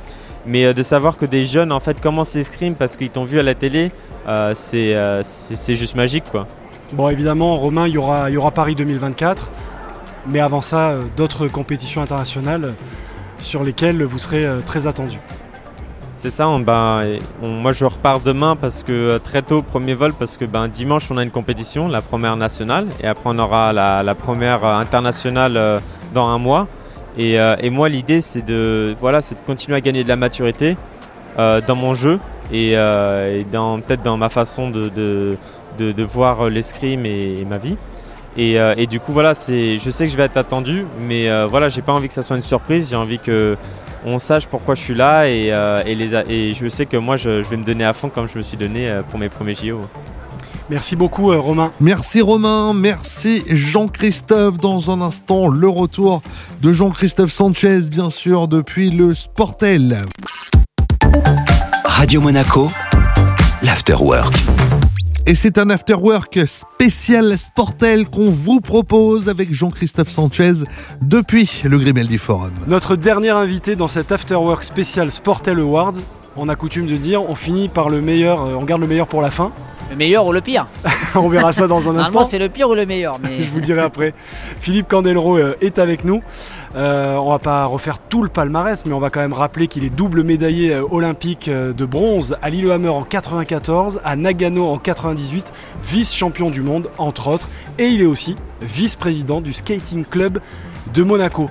Mais 0.46 0.66
euh, 0.66 0.74
de 0.74 0.84
savoir 0.84 1.18
que 1.18 1.26
des 1.26 1.46
jeunes, 1.46 1.72
en 1.72 1.80
fait, 1.80 2.00
commencent 2.00 2.36
l'escrime 2.36 2.76
parce 2.76 2.96
qu'ils 2.96 3.10
t'ont 3.10 3.24
vu 3.24 3.40
à 3.40 3.44
la 3.44 3.56
télé, 3.56 3.92
c'est 4.54 5.76
juste 5.76 5.96
magique, 5.96 6.26
quoi. 6.30 6.46
Bon, 6.94 7.10
évidemment, 7.10 7.58
Romain, 7.58 7.88
il 7.88 7.96
y 7.96 7.98
aura, 7.98 8.30
y 8.30 8.38
aura 8.38 8.52
Paris 8.52 8.76
2024, 8.76 9.52
mais 10.28 10.42
avant 10.42 10.62
ça, 10.62 10.94
d'autres 11.18 11.48
compétitions 11.48 12.04
internationales 12.04 12.76
sur 13.40 13.64
lesquelles 13.64 14.04
vous 14.04 14.20
serez 14.20 14.46
très 14.64 14.86
attendu. 14.86 15.18
C'est 16.22 16.30
ça, 16.30 16.48
ben, 16.60 17.18
moi 17.42 17.72
je 17.72 17.84
repars 17.84 18.20
demain 18.20 18.56
parce 18.56 18.84
que 18.84 18.92
euh, 18.92 19.18
très 19.18 19.42
tôt, 19.42 19.64
premier 19.64 19.96
vol, 19.96 20.14
parce 20.14 20.38
que 20.38 20.46
ben, 20.46 20.68
dimanche 20.68 21.10
on 21.10 21.18
a 21.18 21.24
une 21.24 21.32
compétition, 21.32 21.88
la 21.88 22.04
première 22.04 22.38
nationale, 22.38 22.90
et 23.02 23.08
après 23.08 23.24
on 23.26 23.40
aura 23.40 23.74
la, 23.74 24.14
première 24.14 24.64
euh, 24.64 24.78
internationale 24.78 25.58
euh, 25.58 25.80
dans 26.14 26.28
un 26.28 26.38
mois. 26.38 26.68
Et, 27.18 27.40
moi 27.72 27.90
l'idée 27.90 28.22
c'est 28.22 28.46
de, 28.46 28.96
voilà, 29.00 29.22
de 29.22 29.36
continuer 29.48 29.78
à 29.78 29.82
gagner 29.82 30.04
de 30.04 30.10
la 30.10 30.16
maturité 30.16 30.78
dans 31.38 31.76
mon 31.76 31.96
jeu 31.96 32.20
et, 32.54 32.76
peut-être 32.76 34.04
dans 34.04 34.18
ma 34.18 34.30
façon 34.30 34.70
de, 34.70 34.90
de, 35.80 36.04
voir 36.04 36.52
l'escrime 36.52 37.04
et, 37.08 37.44
ma 37.50 37.58
vie. 37.58 37.78
Et, 38.38 38.86
du 38.86 39.00
coup 39.00 39.12
voilà, 39.12 39.34
je 39.34 39.90
sais 39.90 40.06
que 40.06 40.12
je 40.12 40.18
vais 40.18 40.26
être 40.26 40.38
attendu, 40.38 40.86
mais 41.00 41.28
voilà, 41.48 41.70
j'ai 41.70 41.82
pas 41.82 41.94
envie 41.94 42.10
que 42.10 42.14
ça 42.14 42.22
soit 42.22 42.36
une 42.36 42.44
surprise, 42.44 42.92
j'ai 42.92 42.96
envie 42.96 43.18
que 43.18 43.58
on 44.06 44.20
sache 44.20 44.48
pourquoi 44.48 44.76
je 44.76 44.82
suis 44.82 44.96
là 44.96 45.28
et, 45.28 45.50
euh, 45.52 45.82
et, 45.86 45.96
les, 45.96 46.16
a- 46.16 46.24
et 46.28 46.54
je 46.54 46.68
sais 46.68 46.86
que 46.86 46.98
moi 46.98 47.18
je, 47.18 47.42
je 47.44 47.50
vais 47.50 47.58
me 47.58 47.64
donner 47.64 47.86
à 47.86 47.94
fond 47.94 48.10
comme 48.10 48.28
je 48.28 48.38
me 48.38 48.44
suis 48.44 48.58
donné 48.58 48.90
euh, 48.90 49.02
pour 49.04 49.20
mes 49.20 49.30
premiers 49.30 49.54
JO. 49.56 49.82
Merci 50.70 50.96
beaucoup, 50.96 51.32
euh, 51.32 51.38
Romain. 51.40 51.72
Merci 51.82 52.22
Romain, 52.22 52.74
merci 52.74 53.44
Jean-Christophe. 53.50 54.58
Dans 54.58 54.90
un 54.90 55.02
instant, 55.02 55.48
le 55.50 55.68
retour 55.68 56.22
de 56.62 56.72
Jean-Christophe 56.72 57.32
Sanchez, 57.32 57.82
bien 57.90 58.10
sûr, 58.10 58.48
depuis 58.48 58.90
le 58.90 59.14
Sportel. 59.14 59.98
Radio 61.84 62.22
Monaco, 62.22 62.72
l'Afterwork. 63.64 64.34
Et 65.28 65.36
c'est 65.36 65.60
un 65.60 65.70
afterwork 65.70 66.40
spécial 66.48 67.38
Sportel 67.38 68.08
qu'on 68.10 68.32
vous 68.32 68.60
propose 68.60 69.30
avec 69.30 69.54
Jean-Christophe 69.54 70.10
Sanchez 70.10 70.64
depuis 71.02 71.62
le 71.64 71.78
Grimaldi 71.78 72.18
Forum. 72.18 72.52
Notre 72.66 72.96
dernier 72.96 73.30
invité 73.30 73.76
dans 73.76 73.88
cet 73.88 74.12
Afterwork 74.12 74.64
spécial 74.64 75.12
Sportel 75.12 75.60
Awards, 75.60 75.94
on 76.36 76.50
a 76.50 76.56
coutume 76.56 76.88
de 76.88 76.96
dire, 76.96 77.22
on 77.22 77.36
finit 77.36 77.70
par 77.70 77.90
le 77.90 78.02
meilleur, 78.02 78.42
euh, 78.42 78.56
on 78.60 78.64
garde 78.64 78.82
le 78.82 78.88
meilleur 78.88 79.06
pour 79.06 79.22
la 79.22 79.30
fin. 79.30 79.52
Le 79.92 79.96
meilleur 79.98 80.26
ou 80.26 80.32
le 80.32 80.42
pire 80.42 80.68
on 81.16 81.28
verra 81.28 81.54
ça 81.54 81.68
dans 81.68 81.90
un 81.90 81.98
instant. 81.98 82.24
c'est 82.24 82.40
le 82.40 82.50
pire 82.50 82.70
ou 82.70 82.76
le 82.76 82.86
meilleur. 82.86 83.20
Mais 83.22 83.44
Je 83.44 83.50
vous 83.50 83.60
dirai 83.60 83.82
après. 83.82 84.14
Philippe 84.60 84.88
Candelro 84.88 85.38
euh, 85.38 85.56
est 85.62 85.78
avec 85.78 86.06
nous. 86.06 86.24
Euh, 86.76 87.16
on 87.16 87.30
va 87.30 87.40
pas 87.40 87.66
refaire 87.66 88.00
tout 88.00 88.24
le 88.24 88.30
palmarès, 88.30 88.86
mais 88.86 88.94
on 88.94 89.00
va 89.00 89.10
quand 89.10 89.20
même 89.20 89.34
rappeler 89.34 89.68
qu'il 89.68 89.84
est 89.84 89.90
double 89.90 90.24
médaillé 90.24 90.74
euh, 90.74 90.84
olympique 90.90 91.50
euh, 91.50 91.74
de 91.74 91.86
bronze 91.86 92.38
à 92.42 92.50
Lillehammer 92.50 92.90
en 92.90 93.04
94, 93.04 94.00
à 94.06 94.16
Nagano 94.16 94.68
en 94.68 94.78
98, 94.78 95.52
vice-champion 95.84 96.50
du 96.50 96.62
monde 96.62 96.90
entre 96.98 97.28
autres, 97.28 97.50
et 97.78 97.88
il 97.88 98.02
est 98.02 98.06
aussi 98.06 98.38
vice-président 98.62 99.42
du 99.42 99.52
skating 99.52 100.06
club 100.06 100.40
de 100.94 101.04
Monaco. 101.04 101.50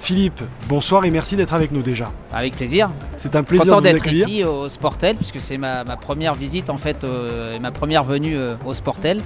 Philippe, 0.00 0.40
bonsoir 0.68 1.04
et 1.04 1.10
merci 1.10 1.36
d'être 1.36 1.52
avec 1.52 1.70
nous 1.70 1.82
déjà. 1.82 2.10
avec 2.32 2.56
plaisir. 2.56 2.90
C'est 3.18 3.36
un 3.36 3.42
plaisir 3.42 3.66
Content 3.66 3.80
d'être 3.82 4.06
ici 4.06 4.44
au 4.44 4.68
Sportel, 4.68 5.16
puisque 5.16 5.40
c'est 5.40 5.58
ma, 5.58 5.84
ma 5.84 5.96
première 5.96 6.34
visite 6.34 6.70
en 6.70 6.78
fait, 6.78 7.04
euh, 7.04 7.54
et 7.56 7.58
ma 7.58 7.72
première 7.72 8.04
venue 8.04 8.36
euh, 8.36 8.54
au 8.64 8.72
Sportel. 8.74 9.20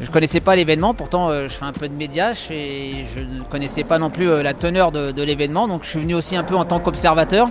Je 0.00 0.10
connaissais 0.10 0.40
pas 0.40 0.56
l'événement, 0.56 0.94
pourtant 0.94 1.28
euh, 1.30 1.48
je 1.48 1.54
fais 1.54 1.64
un 1.64 1.72
peu 1.72 1.88
de 1.88 1.94
médias, 1.94 2.34
fais- 2.34 3.04
je 3.14 3.20
ne 3.20 3.42
connaissais 3.42 3.84
pas 3.84 3.98
non 3.98 4.08
plus 4.08 4.42
la 4.42 4.54
teneur 4.54 4.92
de, 4.92 5.10
de 5.12 5.22
l'événement, 5.22 5.68
donc 5.68 5.84
je 5.84 5.90
suis 5.90 6.00
venu 6.00 6.14
aussi 6.14 6.36
un 6.36 6.44
peu 6.44 6.54
en 6.56 6.64
tant 6.64 6.80
qu'observateur, 6.80 7.48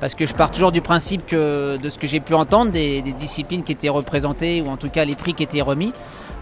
parce 0.00 0.14
que 0.14 0.26
je 0.26 0.34
pars 0.34 0.50
toujours 0.50 0.72
du 0.72 0.80
principe 0.80 1.24
que 1.26 1.76
de 1.76 1.88
ce 1.88 1.98
que 1.98 2.06
j'ai 2.08 2.20
pu 2.20 2.34
entendre, 2.34 2.72
des, 2.72 3.00
des 3.02 3.12
disciplines 3.12 3.62
qui 3.62 3.72
étaient 3.72 3.88
représentées, 3.90 4.60
ou 4.60 4.68
en 4.70 4.76
tout 4.76 4.90
cas 4.90 5.04
les 5.04 5.14
prix 5.14 5.34
qui 5.34 5.42
étaient 5.44 5.62
remis, 5.62 5.92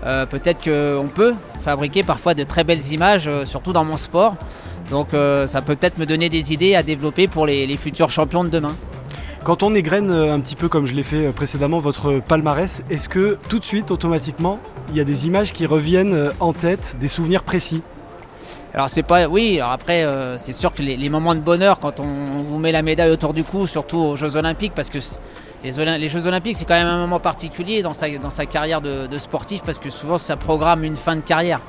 euh, 0.04 0.26
peut-être 0.26 0.62
qu'on 0.64 1.06
peut 1.08 1.34
fabriquer 1.60 2.02
parfois 2.02 2.34
de 2.34 2.44
très 2.44 2.64
belles 2.64 2.92
images, 2.92 3.26
euh, 3.28 3.44
surtout 3.44 3.72
dans 3.72 3.84
mon 3.84 3.96
sport. 3.96 4.36
Donc 4.90 5.14
euh, 5.14 5.46
ça 5.46 5.62
peut 5.62 5.76
peut-être 5.76 5.98
me 5.98 6.06
donner 6.06 6.28
des 6.28 6.52
idées 6.52 6.74
à 6.74 6.82
développer 6.82 7.26
pour 7.28 7.46
les, 7.46 7.66
les 7.66 7.76
futurs 7.76 8.10
champions 8.10 8.44
de 8.44 8.50
demain. 8.50 8.74
Quand 9.44 9.62
on 9.62 9.74
égrène 9.74 10.10
euh, 10.10 10.34
un 10.34 10.40
petit 10.40 10.56
peu 10.56 10.68
comme 10.68 10.86
je 10.86 10.94
l'ai 10.94 11.02
fait 11.02 11.26
euh, 11.26 11.32
précédemment 11.32 11.78
votre 11.78 12.20
palmarès, 12.20 12.82
est-ce 12.90 13.08
que 13.08 13.38
tout 13.48 13.58
de 13.58 13.64
suite, 13.64 13.90
automatiquement, 13.90 14.58
il 14.90 14.96
y 14.96 15.00
a 15.00 15.04
des 15.04 15.26
images 15.26 15.52
qui 15.52 15.66
reviennent 15.66 16.30
en 16.40 16.52
tête, 16.52 16.96
des 17.00 17.08
souvenirs 17.08 17.42
précis? 17.42 17.82
Alors 18.74 18.90
c'est 18.90 19.02
pas, 19.02 19.26
oui. 19.26 19.58
Alors 19.58 19.72
après, 19.72 20.04
euh, 20.04 20.36
c'est 20.36 20.52
sûr 20.52 20.74
que 20.74 20.82
les, 20.82 20.96
les 20.96 21.08
moments 21.08 21.34
de 21.34 21.40
bonheur 21.40 21.78
quand 21.78 22.00
on, 22.00 22.04
on 22.04 22.42
vous 22.42 22.58
met 22.58 22.72
la 22.72 22.82
médaille 22.82 23.10
autour 23.10 23.32
du 23.32 23.42
cou, 23.42 23.66
surtout 23.66 23.98
aux 23.98 24.16
Jeux 24.16 24.36
Olympiques, 24.36 24.72
parce 24.74 24.90
que 24.90 24.98
les, 25.66 26.08
Jeux 26.08 26.26
Olympiques, 26.26 26.56
c'est 26.56 26.64
quand 26.64 26.74
même 26.74 26.86
un 26.86 26.98
moment 26.98 27.18
particulier 27.18 27.82
dans 27.82 27.94
sa, 27.94 28.46
carrière 28.46 28.80
de, 28.80 29.18
sportif, 29.18 29.62
parce 29.64 29.78
que 29.78 29.90
souvent 29.90 30.18
ça 30.18 30.36
programme 30.36 30.84
une 30.84 30.96
fin 30.96 31.16
de 31.16 31.20
carrière. 31.20 31.60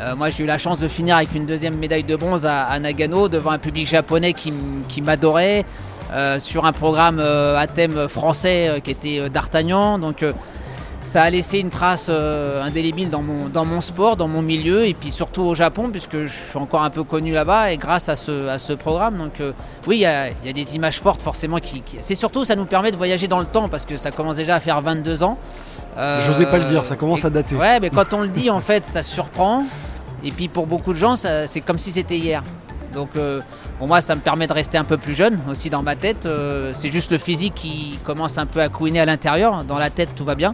Euh, 0.00 0.16
moi, 0.16 0.30
j'ai 0.30 0.44
eu 0.44 0.46
la 0.46 0.58
chance 0.58 0.78
de 0.78 0.88
finir 0.88 1.16
avec 1.16 1.34
une 1.34 1.46
deuxième 1.46 1.76
médaille 1.76 2.04
de 2.04 2.16
bronze 2.16 2.44
à, 2.44 2.78
Nagano 2.78 3.28
devant 3.28 3.50
un 3.50 3.58
public 3.58 3.86
japonais 3.86 4.32
qui, 4.32 4.52
m'adorait, 5.00 5.64
euh, 6.12 6.38
sur 6.38 6.66
un 6.66 6.72
programme 6.72 7.18
euh, 7.20 7.56
à 7.56 7.66
thème 7.66 8.08
français 8.08 8.80
qui 8.82 8.90
était 8.90 9.30
d'Artagnan. 9.30 9.98
Donc 9.98 10.24
ça 11.06 11.22
a 11.22 11.30
laissé 11.30 11.58
une 11.60 11.70
trace 11.70 12.08
euh, 12.10 12.62
indélébile 12.62 13.10
dans 13.10 13.22
mon, 13.22 13.48
dans 13.48 13.64
mon 13.64 13.80
sport, 13.80 14.16
dans 14.16 14.28
mon 14.28 14.42
milieu, 14.42 14.86
et 14.86 14.92
puis 14.94 15.10
surtout 15.12 15.42
au 15.42 15.54
Japon, 15.54 15.88
puisque 15.90 16.24
je 16.26 16.32
suis 16.50 16.58
encore 16.58 16.82
un 16.82 16.90
peu 16.90 17.04
connu 17.04 17.32
là-bas, 17.32 17.72
et 17.72 17.76
grâce 17.76 18.08
à 18.08 18.16
ce, 18.16 18.48
à 18.48 18.58
ce 18.58 18.72
programme. 18.72 19.16
Donc 19.18 19.40
euh, 19.40 19.52
oui, 19.86 19.98
il 19.98 20.00
y, 20.00 20.06
a 20.06 20.28
il 20.28 20.46
y 20.46 20.48
a 20.48 20.52
des 20.52 20.74
images 20.76 21.00
fortes 21.00 21.22
forcément. 21.22 21.58
Qui, 21.58 21.80
qui- 21.80 21.98
C'est 22.00 22.14
surtout, 22.16 22.44
ça 22.44 22.56
nous 22.56 22.64
permet 22.66 22.90
de 22.90 22.96
voyager 22.96 23.28
dans 23.28 23.38
le 23.40 23.46
temps, 23.46 23.68
parce 23.68 23.86
que 23.86 23.96
ça 23.96 24.10
commence 24.10 24.36
déjà 24.36 24.56
à 24.56 24.60
faire 24.60 24.80
22 24.82 25.22
ans. 25.22 25.38
Euh, 25.96 26.20
J'osais 26.20 26.46
pas 26.46 26.58
le 26.58 26.64
dire, 26.64 26.84
ça 26.84 26.96
commence 26.96 27.22
et- 27.22 27.26
à 27.26 27.30
dater. 27.30 27.54
Ouais, 27.56 27.78
mais 27.80 27.90
quand 27.90 28.12
on 28.12 28.22
le 28.22 28.28
dit, 28.28 28.50
en 28.50 28.60
fait, 28.60 28.84
ça 28.84 29.02
surprend. 29.02 29.64
Et 30.24 30.32
puis 30.32 30.48
pour 30.48 30.66
beaucoup 30.66 30.92
de 30.92 30.98
gens, 30.98 31.14
c'est 31.16 31.60
comme 31.60 31.78
si 31.78 31.92
c'était 31.92 32.16
hier. 32.18 32.42
Donc 32.92 33.10
euh, 33.16 33.40
pour 33.78 33.88
moi, 33.88 34.00
ça 34.00 34.14
me 34.14 34.20
permet 34.20 34.46
de 34.46 34.52
rester 34.52 34.78
un 34.78 34.84
peu 34.84 34.96
plus 34.96 35.14
jeune 35.14 35.38
aussi 35.50 35.70
dans 35.70 35.82
ma 35.82 35.96
tête. 35.96 36.26
Euh, 36.26 36.70
c'est 36.72 36.90
juste 36.90 37.10
le 37.10 37.18
physique 37.18 37.54
qui 37.54 37.98
commence 38.04 38.38
un 38.38 38.46
peu 38.46 38.60
à 38.60 38.68
couiner 38.68 39.00
à 39.00 39.04
l'intérieur. 39.04 39.64
Dans 39.64 39.78
la 39.78 39.90
tête, 39.90 40.10
tout 40.16 40.24
va 40.24 40.34
bien. 40.34 40.52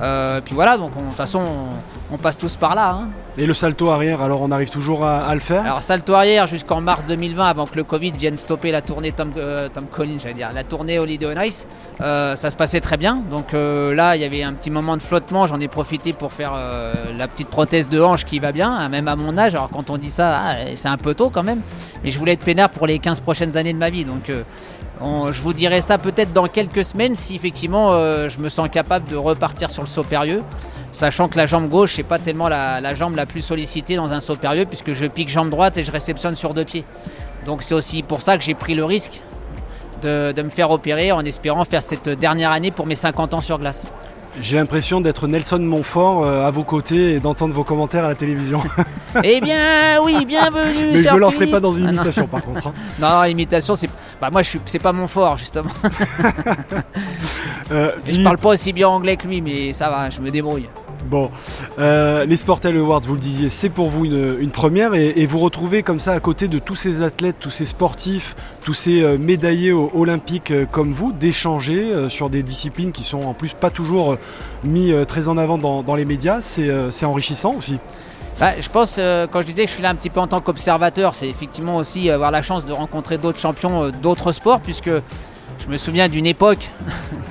Euh, 0.00 0.40
puis 0.40 0.54
voilà, 0.54 0.76
donc 0.76 0.90
on- 0.96 1.02
de 1.02 1.06
toute 1.08 1.16
façon, 1.16 1.40
on, 1.40 2.03
on 2.14 2.18
passe 2.18 2.38
tous 2.38 2.56
par 2.56 2.74
là. 2.74 2.90
hein. 2.92 3.08
Et 3.36 3.46
le 3.46 3.54
salto 3.54 3.90
arrière, 3.90 4.22
alors 4.22 4.40
on 4.42 4.52
arrive 4.52 4.70
toujours 4.70 5.04
à, 5.04 5.26
à 5.26 5.34
le 5.34 5.40
faire? 5.40 5.62
Alors 5.64 5.82
salto 5.82 6.14
arrière 6.14 6.46
jusqu'en 6.46 6.80
mars 6.80 7.04
2020, 7.06 7.44
avant 7.44 7.66
que 7.66 7.74
le 7.74 7.82
Covid 7.82 8.12
vienne 8.12 8.36
stopper 8.36 8.70
la 8.70 8.80
tournée 8.80 9.10
Tom, 9.10 9.32
euh, 9.36 9.68
Tom 9.68 9.86
Collins, 9.86 10.18
j'allais 10.22 10.34
dire, 10.34 10.50
la 10.54 10.62
tournée 10.62 10.98
Holiday 11.00 11.26
on 11.36 11.40
Ice, 11.42 11.66
euh, 12.00 12.36
ça 12.36 12.50
se 12.50 12.56
passait 12.56 12.80
très 12.80 12.96
bien. 12.96 13.20
Donc 13.30 13.52
euh, 13.54 13.92
là, 13.94 14.14
il 14.14 14.22
y 14.22 14.24
avait 14.24 14.44
un 14.44 14.52
petit 14.52 14.70
moment 14.70 14.96
de 14.96 15.02
flottement. 15.02 15.46
J'en 15.48 15.58
ai 15.60 15.66
profité 15.68 16.12
pour 16.12 16.32
faire 16.32 16.52
la 17.18 17.26
petite 17.26 17.48
prothèse 17.48 17.88
de 17.88 18.00
hanche 18.00 18.24
qui 18.24 18.38
va 18.38 18.52
bien, 18.52 18.70
hein, 18.72 18.88
même 18.88 19.08
à 19.08 19.16
mon 19.16 19.36
âge. 19.36 19.54
Alors 19.56 19.68
quand 19.70 19.90
on 19.90 19.98
dit 19.98 20.10
ça, 20.10 20.40
ah, 20.42 20.54
c'est 20.76 20.88
un 20.88 20.96
peu 20.96 21.14
tôt 21.14 21.28
quand 21.30 21.42
même. 21.42 21.60
Mais 22.04 22.10
je 22.10 22.18
voulais 22.18 22.34
être 22.34 22.44
peinard 22.44 22.70
pour 22.70 22.86
les 22.86 23.00
15 23.00 23.20
prochaines 23.20 23.56
années 23.56 23.72
de 23.72 23.78
ma 23.78 23.90
vie. 23.90 24.04
Donc 24.04 24.30
on- 25.00 25.32
je 25.32 25.40
vous 25.42 25.52
dirai 25.52 25.80
ça 25.80 25.98
peut-être 25.98 26.32
dans 26.32 26.46
quelques 26.46 26.84
semaines 26.84 27.16
si 27.16 27.34
effectivement 27.34 27.90
je 28.28 28.38
me 28.38 28.48
sens 28.48 28.68
capable 28.70 29.10
de 29.10 29.16
repartir 29.16 29.70
sur 29.70 29.82
le 29.82 29.88
saut 29.88 30.04
périlleux. 30.04 30.42
Sachant 30.94 31.26
que 31.28 31.36
la 31.36 31.46
jambe 31.46 31.68
gauche, 31.68 31.94
c'est 31.96 32.04
pas 32.04 32.20
tellement 32.20 32.48
la, 32.48 32.80
la 32.80 32.94
jambe 32.94 33.16
la 33.16 33.26
plus 33.26 33.42
sollicitée 33.42 33.96
dans 33.96 34.12
un 34.12 34.20
saut 34.20 34.36
périlleux, 34.36 34.64
puisque 34.64 34.92
je 34.92 35.06
pique 35.06 35.28
jambe 35.28 35.50
droite 35.50 35.76
et 35.76 35.82
je 35.84 35.90
réceptionne 35.90 36.36
sur 36.36 36.54
deux 36.54 36.64
pieds. 36.64 36.84
Donc 37.46 37.62
c'est 37.64 37.74
aussi 37.74 38.02
pour 38.04 38.22
ça 38.22 38.38
que 38.38 38.44
j'ai 38.44 38.54
pris 38.54 38.74
le 38.74 38.84
risque 38.84 39.20
de, 40.02 40.30
de 40.32 40.42
me 40.42 40.50
faire 40.50 40.70
opérer 40.70 41.10
en 41.10 41.24
espérant 41.24 41.64
faire 41.64 41.82
cette 41.82 42.08
dernière 42.08 42.52
année 42.52 42.70
pour 42.70 42.86
mes 42.86 42.94
50 42.94 43.34
ans 43.34 43.40
sur 43.40 43.58
glace. 43.58 43.86
J'ai 44.40 44.56
l'impression 44.56 45.00
d'être 45.00 45.28
Nelson 45.28 45.58
Montfort 45.60 46.24
euh, 46.24 46.44
à 46.46 46.50
vos 46.50 46.64
côtés 46.64 47.14
et 47.14 47.20
d'entendre 47.20 47.54
vos 47.54 47.62
commentaires 47.64 48.04
à 48.04 48.08
la 48.08 48.14
télévision. 48.16 48.60
eh 49.24 49.40
bien, 49.40 50.00
oui, 50.02 50.24
bienvenue. 50.24 50.90
Mais 50.92 50.96
je 50.98 51.02
cher 51.04 51.14
me 51.14 51.20
lancerai 51.20 51.46
pas 51.48 51.60
dans 51.60 51.72
une 51.72 51.86
Ah, 51.86 51.92
imitation 51.92 52.26
par 52.26 52.42
contre. 52.42 52.66
hein. 52.68 52.72
Non, 53.00 53.22
l'imitation, 53.22 53.74
c'est, 53.76 53.88
bah 54.20 54.30
moi, 54.32 54.42
je 54.42 54.48
suis, 54.50 54.60
c'est 54.66 54.80
pas 54.80 54.92
mon 54.92 55.08
fort 55.08 55.36
justement. 55.36 55.70
Euh, 57.72 57.92
je 58.06 58.20
parle 58.22 58.36
pas 58.36 58.50
aussi 58.50 58.74
bien 58.74 58.88
anglais 58.88 59.16
que 59.16 59.26
lui, 59.26 59.40
mais 59.40 59.72
ça 59.72 59.88
va, 59.88 60.10
je 60.10 60.20
me 60.20 60.30
débrouille. 60.30 60.68
Bon, 61.04 61.30
euh, 61.78 62.24
les 62.24 62.36
Sportel 62.36 62.76
Awards, 62.76 63.00
vous 63.00 63.14
le 63.14 63.20
disiez, 63.20 63.50
c'est 63.50 63.68
pour 63.68 63.88
vous 63.88 64.06
une, 64.06 64.50
première 64.50 64.94
et, 64.94 65.26
vous 65.26 65.38
retrouvez 65.38 65.82
comme 65.82 66.00
ça 66.00 66.12
à 66.12 66.20
côté 66.20 66.48
de 66.48 66.58
tous 66.58 66.76
ces 66.76 67.02
athlètes, 67.02 67.36
tous 67.40 67.50
ces 67.50 67.66
sportifs, 67.66 68.34
tous 68.62 68.72
ces 68.72 69.02
euh, 69.02 69.18
médaillés 69.18 69.72
olympiques 69.72 70.50
euh, 70.50 70.64
comme 70.64 70.92
vous, 70.92 71.12
d'échanger 71.12 71.92
euh, 71.92 72.08
sur 72.08 72.30
des 72.30 72.42
disciplines 72.42 72.92
qui 72.92 73.04
sont 73.04 73.20
en 73.20 73.34
plus 73.34 73.52
pas 73.52 73.70
toujours 73.70 74.16
mis 74.62 74.92
très 75.06 75.28
en 75.28 75.36
avant 75.36 75.58
dans, 75.58 75.94
les 75.94 76.04
médias. 76.04 76.40
C'est 76.40 77.04
enrichissant 77.04 77.54
aussi. 77.58 77.78
Je 78.40 78.68
pense, 78.68 78.96
quand 78.96 79.40
je 79.40 79.46
disais 79.46 79.64
que 79.64 79.68
je 79.68 79.74
suis 79.74 79.82
là 79.82 79.90
un 79.90 79.94
petit 79.94 80.10
peu 80.10 80.20
en 80.20 80.26
tant 80.26 80.40
qu'observateur, 80.40 81.14
c'est 81.14 81.28
effectivement 81.28 81.76
aussi 81.76 82.08
avoir 82.10 82.30
la 82.30 82.42
chance 82.42 82.64
de 82.64 82.72
rencontrer 82.72 83.18
d'autres 83.18 83.38
champions 83.38 83.90
d'autres 83.90 84.32
sports, 84.32 84.60
puisque 84.60 84.90
je 84.90 85.68
me 85.68 85.76
souviens 85.76 86.08
d'une 86.08 86.26
époque 86.26 86.70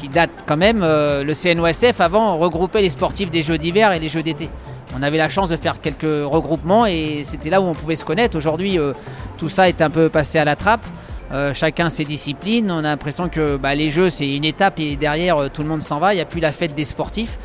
qui 0.00 0.08
date 0.08 0.30
quand 0.46 0.56
même, 0.56 0.80
euh, 0.82 1.22
le 1.22 1.34
CNOSF 1.34 2.00
avant 2.00 2.38
regroupait 2.38 2.80
les 2.80 2.88
sportifs 2.88 3.30
des 3.30 3.42
Jeux 3.42 3.58
d'hiver 3.58 3.92
et 3.92 3.98
les 3.98 4.08
Jeux 4.08 4.22
d'été. 4.22 4.48
On 4.96 5.02
avait 5.02 5.18
la 5.18 5.28
chance 5.28 5.50
de 5.50 5.56
faire 5.56 5.80
quelques 5.80 6.02
regroupements 6.02 6.86
et 6.86 7.20
c'était 7.22 7.50
là 7.50 7.60
où 7.60 7.64
on 7.64 7.74
pouvait 7.74 7.96
se 7.96 8.04
connaître. 8.04 8.36
Aujourd'hui, 8.36 8.78
euh, 8.78 8.92
tout 9.36 9.50
ça 9.50 9.68
est 9.68 9.82
un 9.82 9.90
peu 9.90 10.08
passé 10.08 10.38
à 10.38 10.44
la 10.44 10.56
trappe. 10.56 10.84
Euh, 11.32 11.54
chacun 11.54 11.90
ses 11.90 12.04
disciplines. 12.04 12.70
On 12.70 12.78
a 12.78 12.82
l'impression 12.82 13.28
que 13.28 13.56
bah, 13.56 13.74
les 13.74 13.90
Jeux, 13.90 14.10
c'est 14.10 14.28
une 14.34 14.44
étape 14.44 14.80
et 14.80 14.96
derrière, 14.96 15.50
tout 15.52 15.62
le 15.62 15.68
monde 15.68 15.82
s'en 15.82 15.98
va. 15.98 16.14
Il 16.14 16.16
n'y 16.16 16.22
a 16.22 16.26
plus 16.26 16.40
la 16.40 16.52
fête 16.52 16.74
des 16.74 16.84
sportifs 16.84 17.38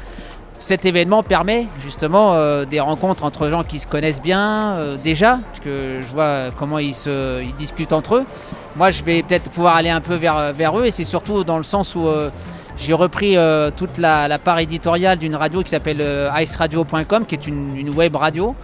cet 0.59 0.85
événement 0.85 1.23
permet 1.23 1.67
justement 1.83 2.33
euh, 2.33 2.65
des 2.65 2.79
rencontres 2.79 3.23
entre 3.23 3.49
gens 3.49 3.63
qui 3.63 3.79
se 3.79 3.87
connaissent 3.87 4.21
bien 4.21 4.75
euh, 4.75 4.97
déjà, 4.97 5.39
parce 5.51 5.59
que 5.59 5.99
je 6.01 6.07
vois 6.13 6.51
comment 6.57 6.79
ils, 6.79 6.93
se, 6.93 7.43
discutent 7.57 7.93
entre 7.93 8.15
eux. 8.15 8.25
Moi, 8.75 8.91
je 8.91 9.03
vais 9.03 9.23
peut-être 9.23 9.51
pouvoir 9.51 9.75
aller 9.75 9.89
un 9.89 10.01
peu 10.01 10.15
vers, 10.15 10.53
vers 10.53 10.77
eux, 10.77 10.85
et 10.85 10.91
c'est 10.91 11.05
surtout 11.05 11.43
dans 11.43 11.57
le 11.57 11.63
sens 11.63 11.95
où 11.95 12.07
euh, 12.07 12.29
j'ai 12.77 12.93
repris 12.93 13.37
euh, 13.37 13.71
toute 13.75 13.97
la, 13.97 14.37
part 14.39 14.59
éditoriale 14.59 15.17
d'une 15.17 15.35
radio 15.35 15.63
qui 15.63 15.69
s'appelle 15.69 16.01
euh, 16.01 16.29
iceradio.com, 16.37 17.25
qui 17.25 17.35
est 17.35 17.47
une 17.47 17.89
web 17.95 18.15
radio, 18.15 18.55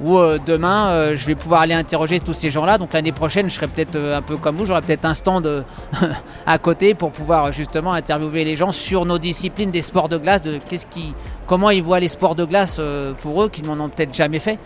où 0.00 0.18
euh, 0.18 0.38
demain, 0.44 0.88
euh, 0.88 1.16
je 1.16 1.26
vais 1.26 1.34
pouvoir 1.34 1.62
aller 1.62 1.74
interroger 1.74 2.20
tous 2.20 2.32
ces 2.32 2.50
gens-là. 2.50 2.78
Donc 2.78 2.92
l'année 2.92 3.12
prochaine, 3.12 3.48
je 3.48 3.54
serai 3.54 3.66
peut-être 3.66 3.96
euh, 3.96 4.18
un 4.18 4.22
peu 4.22 4.36
comme 4.36 4.56
vous, 4.56 4.66
j'aurai 4.66 4.82
peut-être 4.82 5.04
un 5.04 5.14
stand 5.14 5.46
euh, 5.46 5.62
à 6.46 6.58
côté 6.58 6.94
pour 6.94 7.12
pouvoir 7.12 7.52
justement 7.52 7.92
interviewer 7.92 8.44
les 8.44 8.56
gens 8.56 8.72
sur 8.72 9.04
nos 9.04 9.18
disciplines 9.18 9.70
des 9.70 9.82
sports 9.82 10.08
de 10.08 10.16
glace, 10.16 10.42
de 10.42 10.58
qu'est-ce 10.68 10.86
qui, 10.86 11.12
comment 11.50 11.70
ils 11.70 11.82
voient 11.82 11.98
les 11.98 12.06
sports 12.06 12.36
de 12.36 12.44
glace 12.44 12.76
euh, 12.78 13.12
pour 13.12 13.42
eux 13.42 13.48
qui 13.48 13.62
n'en 13.62 13.80
ont 13.80 13.88
peut-être 13.88 14.14
jamais 14.14 14.38
fait. 14.38 14.56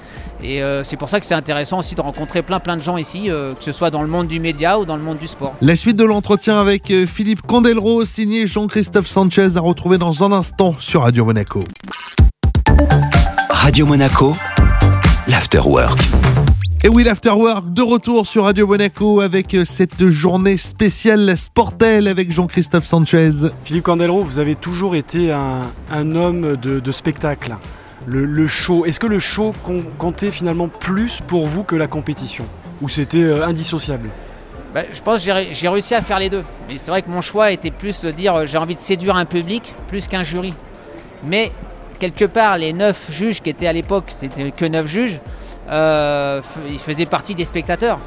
Et 0.43 0.63
euh, 0.63 0.85
c'est 0.85 0.99
pour 0.99 1.09
ça 1.09 1.19
que 1.19 1.25
c'est 1.25 1.35
intéressant 1.35 1.79
aussi 1.79 1.95
de 1.95 2.03
rencontrer 2.03 2.43
plein 2.43 2.61
plein 2.61 2.77
de 2.77 2.83
gens 2.83 2.99
ici, 2.99 3.31
euh, 3.31 3.55
que 3.55 3.65
ce 3.65 3.73
soit 3.73 3.89
dans 3.91 4.03
le 4.03 4.09
monde 4.09 4.27
du 4.27 4.39
média 4.39 4.79
ou 4.79 4.85
dans 4.85 4.97
le 4.97 5.03
monde 5.03 5.17
du 5.17 5.27
sport. 5.27 5.55
La 5.63 5.77
suite 5.77 5.97
de 5.97 6.05
l'entretien 6.05 6.61
avec 6.61 6.93
Philippe 7.07 7.41
Candelro, 7.41 8.05
signé 8.05 8.47
Jean-Christophe 8.47 9.07
Sanchez, 9.07 9.57
à 9.57 9.61
retrouver 9.61 9.97
dans 9.97 10.25
un 10.25 10.33
instant 10.33 10.75
sur 10.79 11.05
Radio 11.05 11.25
Monaco. 11.25 11.61
Radio 13.49 13.87
Monaco, 13.87 14.37
l'Afterwork. 15.45 15.99
Et 16.85 16.89
oui, 16.89 17.05
l'Afterwork 17.05 17.71
de 17.71 17.83
retour 17.83 18.27
sur 18.27 18.45
Radio 18.45 18.67
Monaco 18.67 19.21
avec 19.21 19.53
euh, 19.53 19.67
cette 19.67 20.09
journée 20.09 20.57
spéciale 20.57 21.37
Sportel 21.37 22.09
avec 22.09 22.33
Jean-Christophe 22.33 22.87
Sanchez. 22.87 23.31
Philippe 23.63 23.85
Candelro, 23.85 24.25
vous 24.25 24.39
avez 24.39 24.55
toujours 24.55 24.97
été 24.97 25.33
un, 25.33 25.61
un 25.93 26.17
homme 26.17 26.57
de, 26.57 26.81
de 26.81 26.93
spectacle. 26.93 27.57
Le, 28.07 28.25
le 28.25 28.47
show, 28.47 28.87
est-ce 28.87 28.99
que 28.99 29.07
le 29.07 29.19
show 29.19 29.53
com- 29.63 29.85
comptait 29.99 30.31
finalement 30.31 30.69
plus 30.69 31.21
pour 31.21 31.47
vous 31.47 31.63
que 31.63 31.77
la 31.77 31.89
compétition? 31.89 32.47
Ou 32.81 32.89
c'était 32.89 33.25
euh, 33.25 33.47
indissociable? 33.47 34.09
Bah, 34.73 34.85
je 34.91 35.01
pense 35.03 35.23
que 35.23 35.31
j'ai 35.53 35.69
réussi 35.69 35.95
à 35.95 36.01
faire 36.01 36.21
les 36.21 36.31
deux. 36.31 36.43
Mais 36.71 36.79
c'est 36.79 36.91
vrai 36.91 37.03
que 37.03 37.11
mon 37.11 37.21
choix 37.21 37.53
était 37.53 37.71
plus 37.71 38.01
de 38.01 38.11
dire 38.11 38.35
euh, 38.35 38.47
j'ai 38.47 38.57
envie 38.57 38.77
de 38.77 38.81
séduire 38.81 39.17
un 39.17 39.27
public 39.27 39.75
plus 39.89 40.09
qu'un 40.09 40.23
jury. 40.23 40.55
Mais 41.23 41.53
quelque 41.99 42.25
part, 42.25 42.59
les 42.59 42.73
neuf 42.73 43.11
juges 43.11 43.41
qui 43.41 43.51
étaient 43.51 43.67
à 43.67 43.73
l'époque, 43.73 44.05
c'était 44.09 44.51
que 44.51 44.65
neuf 44.65 44.87
juges, 44.87 45.21
euh, 45.71 46.41
ils 46.69 46.79
faisaient 46.79 47.07
partie 47.07 47.35
des 47.35 47.45
spectateurs. 47.45 47.99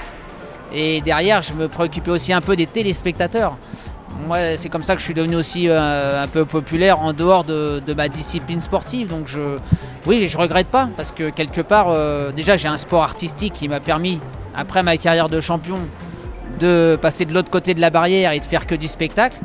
Et 0.74 1.02
derrière, 1.02 1.42
je 1.42 1.54
me 1.54 1.68
préoccupais 1.68 2.12
aussi 2.12 2.34
un 2.34 2.42
peu 2.42 2.56
des 2.56 2.66
téléspectateurs. 2.68 3.58
Moi, 4.26 4.58
c'est 4.58 4.70
comme 4.70 4.84
ça 4.84 4.96
que 4.96 5.00
je 5.00 5.06
suis 5.06 5.14
devenu 5.14 5.36
aussi 5.36 5.70
euh, 5.70 6.24
un 6.24 6.28
peu 6.28 6.44
populaire 6.44 7.02
en 7.02 7.14
dehors 7.14 7.44
de, 7.44 7.82
de 7.86 7.94
ma 7.94 8.10
discipline 8.10 8.60
sportive. 8.60 9.08
Donc, 9.08 9.28
je, 9.28 9.58
oui, 10.06 10.28
je 10.28 10.38
regrette 10.38 10.68
pas 10.68 10.90
parce 10.98 11.12
que 11.12 11.30
quelque 11.30 11.62
part, 11.62 11.90
euh, 11.90 12.32
déjà, 12.32 12.58
j'ai 12.58 12.68
un 12.68 12.78
sport 12.78 13.04
artistique 13.04 13.54
qui 13.54 13.70
m'a 13.70 13.80
permis, 13.80 14.20
après 14.56 14.84
ma 14.84 14.98
carrière 14.98 15.30
de 15.30 15.40
champion, 15.40 15.78
de 16.60 16.98
passer 17.02 17.26
de 17.26 17.34
l'autre 17.34 17.52
côté 17.52 17.74
de 17.74 17.82
la 17.82 17.90
barrière 17.90 18.32
et 18.32 18.40
de 18.40 18.46
faire 18.46 18.66
que 18.66 18.76
du 18.76 18.88
spectacle. 18.88 19.38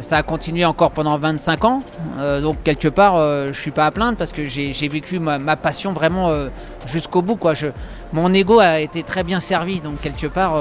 Ça 0.00 0.18
a 0.18 0.22
continué 0.22 0.64
encore 0.66 0.90
pendant 0.90 1.16
25 1.16 1.64
ans. 1.64 1.80
Euh, 2.18 2.42
donc, 2.42 2.62
quelque 2.62 2.88
part, 2.88 3.16
euh, 3.16 3.48
je 3.48 3.58
suis 3.58 3.70
pas 3.70 3.86
à 3.86 3.90
plaindre 3.90 4.18
parce 4.18 4.32
que 4.32 4.46
j'ai 4.46 4.88
vécu 4.88 5.18
ma, 5.18 5.56
passion 5.56 5.92
vraiment 5.92 6.28
euh, 6.28 6.48
jusqu'au 6.86 7.22
bout. 7.22 7.36
Quoi. 7.36 7.54
Je, 7.54 7.68
mon 8.12 8.32
ego 8.34 8.58
a 8.58 8.80
été 8.80 9.02
très 9.02 9.24
bien 9.24 9.40
servi. 9.40 9.80
Donc, 9.80 10.00
quelque 10.02 10.26
part, 10.26 10.60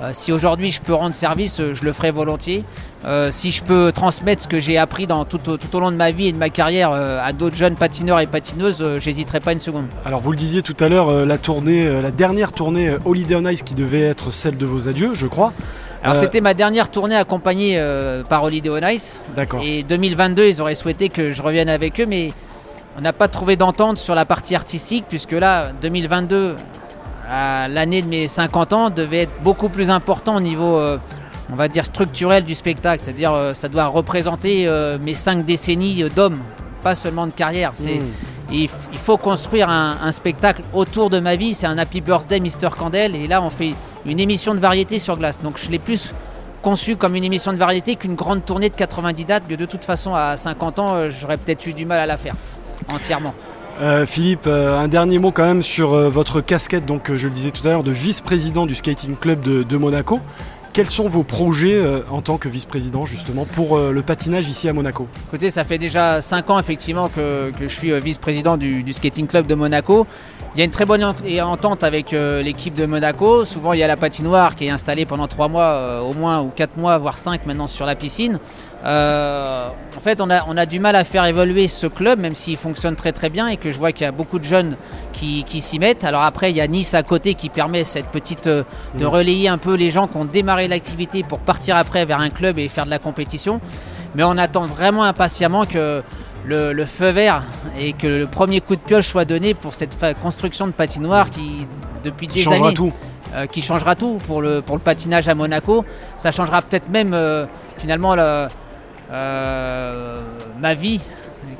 euh, 0.00 0.10
si 0.12 0.32
aujourd'hui 0.32 0.70
je 0.70 0.80
peux 0.80 0.94
rendre 0.94 1.14
service, 1.14 1.58
euh, 1.60 1.74
je 1.74 1.84
le 1.84 1.92
ferai 1.92 2.10
volontiers. 2.10 2.64
Euh, 3.04 3.30
si 3.30 3.50
je 3.50 3.62
peux 3.62 3.92
transmettre 3.92 4.42
ce 4.42 4.48
que 4.48 4.58
j'ai 4.60 4.76
appris 4.78 5.06
dans, 5.06 5.24
tout, 5.24 5.48
au- 5.48 5.56
tout 5.56 5.74
au 5.76 5.80
long 5.80 5.90
de 5.92 5.96
ma 5.96 6.10
vie 6.10 6.26
et 6.28 6.32
de 6.32 6.38
ma 6.38 6.50
carrière 6.50 6.90
euh, 6.92 7.20
à 7.24 7.32
d'autres 7.32 7.56
jeunes 7.56 7.74
patineurs 7.76 8.18
et 8.20 8.26
patineuses, 8.26 8.78
euh, 8.80 8.98
j'hésiterai 9.00 9.40
pas 9.40 9.52
une 9.52 9.60
seconde. 9.60 9.86
Alors 10.04 10.20
vous 10.20 10.30
le 10.32 10.36
disiez 10.36 10.62
tout 10.62 10.76
à 10.80 10.88
l'heure, 10.88 11.10
la 11.26 11.38
tournée, 11.38 11.88
la 12.02 12.10
dernière 12.10 12.52
tournée 12.52 12.96
Holiday 13.04 13.36
on 13.36 13.46
Ice 13.48 13.62
qui 13.62 13.74
devait 13.74 14.02
être 14.02 14.30
celle 14.32 14.56
de 14.56 14.66
vos 14.66 14.88
adieux, 14.88 15.14
je 15.14 15.26
crois. 15.26 15.52
Alors 16.02 16.16
c'était 16.16 16.40
ma 16.40 16.54
dernière 16.54 16.90
tournée 16.90 17.16
accompagnée 17.16 17.80
par 18.28 18.44
Holiday 18.44 18.70
on 18.70 18.88
Ice. 18.88 19.20
D'accord. 19.34 19.60
Et 19.64 19.82
2022, 19.82 20.46
ils 20.48 20.60
auraient 20.62 20.74
souhaité 20.76 21.08
que 21.08 21.30
je 21.32 21.42
revienne 21.42 21.68
avec 21.68 22.00
eux, 22.00 22.06
mais 22.06 22.32
on 22.96 23.00
n'a 23.00 23.12
pas 23.12 23.28
trouvé 23.28 23.56
d'entente 23.56 23.98
sur 23.98 24.14
la 24.16 24.24
partie 24.24 24.54
artistique, 24.56 25.04
puisque 25.08 25.32
là, 25.32 25.70
2022, 25.82 26.56
l'année 27.28 28.02
de 28.02 28.08
mes 28.08 28.28
50 28.28 28.72
ans, 28.72 28.90
devait 28.90 29.22
être 29.22 29.42
beaucoup 29.42 29.68
plus 29.68 29.90
important 29.90 30.36
au 30.36 30.40
niveau, 30.40 30.76
euh, 30.76 30.98
on 31.52 31.56
va 31.56 31.68
dire, 31.68 31.84
structurel 31.84 32.44
du 32.44 32.54
spectacle. 32.54 33.02
C'est-à-dire, 33.02 33.32
euh, 33.32 33.54
ça 33.54 33.68
doit 33.68 33.86
représenter 33.86 34.66
euh, 34.66 34.98
mes 34.98 35.14
5 35.14 35.44
décennies 35.44 36.04
d'hommes, 36.14 36.40
pas 36.82 36.94
seulement 36.94 37.26
de 37.26 37.32
carrière. 37.32 37.72
C'est, 37.74 38.00
Mmh. 38.50 38.54
il, 38.92 38.98
faut 38.98 39.18
construire 39.18 39.68
un, 39.68 39.98
un 40.02 40.12
spectacle 40.12 40.62
autour 40.72 41.10
de 41.10 41.20
ma 41.20 41.36
vie. 41.36 41.54
C'est 41.54 41.66
un 41.66 41.78
Happy 41.78 42.00
Birthday 42.00 42.40
Mr. 42.40 42.70
Candel. 42.76 43.14
Et 43.14 43.26
là, 43.28 43.42
on 43.42 43.50
fait 43.50 43.74
une 44.06 44.20
émission 44.20 44.54
de 44.54 44.60
variété 44.60 44.98
sur 44.98 45.18
glace. 45.18 45.40
Donc, 45.42 45.58
je 45.58 45.70
l'ai 45.70 45.78
plus 45.78 46.14
conçu 46.62 46.96
comme 46.96 47.14
une 47.14 47.24
émission 47.24 47.52
de 47.52 47.58
variété 47.58 47.96
qu'une 47.96 48.14
grande 48.14 48.44
tournée 48.44 48.70
de 48.70 48.74
90 48.74 49.24
dates. 49.24 49.48
De 49.48 49.64
toute 49.66 49.84
façon, 49.84 50.14
à 50.14 50.36
50 50.36 50.78
ans, 50.78 50.94
euh, 50.94 51.10
j'aurais 51.10 51.36
peut-être 51.36 51.66
eu 51.66 51.72
du 51.72 51.86
mal 51.86 52.00
à 52.00 52.06
la 52.06 52.16
faire 52.16 52.34
entièrement. 52.92 53.34
Euh, 53.80 54.06
Philippe, 54.06 54.46
euh, 54.48 54.76
un 54.76 54.88
dernier 54.88 55.20
mot 55.20 55.30
quand 55.30 55.44
même 55.44 55.62
sur 55.62 55.94
euh, 55.94 56.10
votre 56.10 56.40
casquette, 56.40 56.84
donc 56.84 57.14
je 57.14 57.28
le 57.28 57.34
disais 57.34 57.52
tout 57.52 57.66
à 57.66 57.70
l'heure, 57.70 57.84
de 57.84 57.92
vice-président 57.92 58.66
du 58.66 58.74
skating 58.74 59.16
club 59.16 59.40
de, 59.40 59.76
Monaco. 59.76 60.20
Quels 60.72 60.88
sont 60.88 61.08
vos 61.08 61.22
projets 61.22 61.82
en 62.10 62.20
tant 62.20 62.36
que 62.36 62.48
vice-président 62.48 63.04
justement 63.06 63.46
pour 63.46 63.78
le 63.78 64.02
patinage 64.02 64.48
ici 64.48 64.68
à 64.68 64.72
Monaco? 64.72 65.08
Écoutez, 65.26 65.50
ça 65.50 65.64
fait 65.64 65.78
déjà 65.78 66.20
5 66.20 66.50
ans 66.50 66.58
effectivement 66.58 67.08
que, 67.08 67.52
je 67.60 67.66
suis 67.66 67.98
vice-président 67.98 68.56
du 68.56 68.92
skating 68.92 69.26
club 69.26 69.46
de 69.46 69.54
Monaco. 69.54 70.06
Il 70.54 70.58
y 70.58 70.62
a 70.62 70.64
une 70.64 70.70
très 70.70 70.86
bonne 70.86 71.04
entente 71.04 71.84
avec 71.84 72.12
euh, 72.12 72.42
l'équipe 72.42 72.74
de 72.74 72.86
Monaco. 72.86 73.44
Souvent, 73.44 73.74
il 73.74 73.78
y 73.78 73.82
a 73.82 73.86
la 73.86 73.96
patinoire 73.96 74.56
qui 74.56 74.66
est 74.66 74.70
installée 74.70 75.04
pendant 75.04 75.28
3 75.28 75.48
mois, 75.48 75.62
euh, 75.62 76.00
au 76.00 76.14
moins, 76.14 76.40
ou 76.40 76.48
4 76.48 76.76
mois, 76.76 76.96
voire 76.98 77.18
5 77.18 77.46
maintenant 77.46 77.66
sur 77.66 77.86
la 77.86 77.94
piscine. 77.94 78.40
Euh, 78.84 79.68
en 79.96 80.00
fait, 80.00 80.20
on 80.20 80.30
a, 80.30 80.44
on 80.46 80.56
a 80.56 80.64
du 80.64 80.78
mal 80.78 80.94
à 80.96 81.04
faire 81.04 81.24
évoluer 81.24 81.68
ce 81.68 81.86
club, 81.86 82.20
même 82.20 82.34
s'il 82.34 82.56
fonctionne 82.56 82.96
très 82.96 83.12
très 83.12 83.28
bien 83.28 83.48
et 83.48 83.56
que 83.56 83.72
je 83.72 83.78
vois 83.78 83.92
qu'il 83.92 84.04
y 84.04 84.08
a 84.08 84.12
beaucoup 84.12 84.38
de 84.38 84.44
jeunes 84.44 84.76
qui, 85.12 85.44
qui 85.44 85.60
s'y 85.60 85.78
mettent. 85.78 86.04
Alors 86.04 86.22
après, 86.22 86.50
il 86.50 86.56
y 86.56 86.60
a 86.60 86.66
Nice 86.66 86.94
à 86.94 87.02
côté 87.02 87.34
qui 87.34 87.48
permet 87.48 87.84
cette 87.84 88.06
petite 88.06 88.46
euh, 88.46 88.62
de 88.94 89.04
relayer 89.04 89.48
un 89.48 89.58
peu 89.58 89.74
les 89.74 89.90
gens 89.90 90.06
qui 90.06 90.16
ont 90.16 90.24
démarré 90.24 90.68
l'activité 90.68 91.24
pour 91.24 91.40
partir 91.40 91.76
après 91.76 92.04
vers 92.04 92.20
un 92.20 92.30
club 92.30 92.58
et 92.58 92.68
faire 92.68 92.84
de 92.84 92.90
la 92.90 92.98
compétition. 92.98 93.60
Mais 94.14 94.22
on 94.22 94.38
attend 94.38 94.64
vraiment 94.64 95.02
impatiemment 95.02 95.66
que 95.66 96.02
le, 96.48 96.72
le 96.72 96.84
feu 96.86 97.10
vert 97.10 97.42
et 97.78 97.92
que 97.92 98.06
le 98.06 98.26
premier 98.26 98.60
coup 98.60 98.74
de 98.74 98.80
pioche 98.80 99.06
soit 99.06 99.24
donné 99.24 99.54
pour 99.54 99.74
cette 99.74 99.94
construction 100.22 100.66
de 100.66 100.72
patinoire 100.72 101.30
qui, 101.30 101.66
depuis 102.04 102.26
Qui 102.28 102.36
des 102.38 102.42
changera 102.42 102.66
années, 102.68 102.74
tout 102.74 102.92
euh, 103.34 103.46
qui 103.46 103.60
changera 103.62 103.94
tout 103.94 104.18
pour 104.26 104.40
le, 104.40 104.62
pour 104.62 104.76
le 104.76 104.82
patinage 104.82 105.28
à 105.28 105.34
Monaco. 105.34 105.84
Ça 106.16 106.30
changera 106.30 106.62
peut-être 106.62 106.88
même 106.88 107.12
euh, 107.12 107.44
finalement 107.76 108.14
le- 108.16 108.48
euh, 109.10 110.20
ma 110.60 110.74
vie 110.74 111.00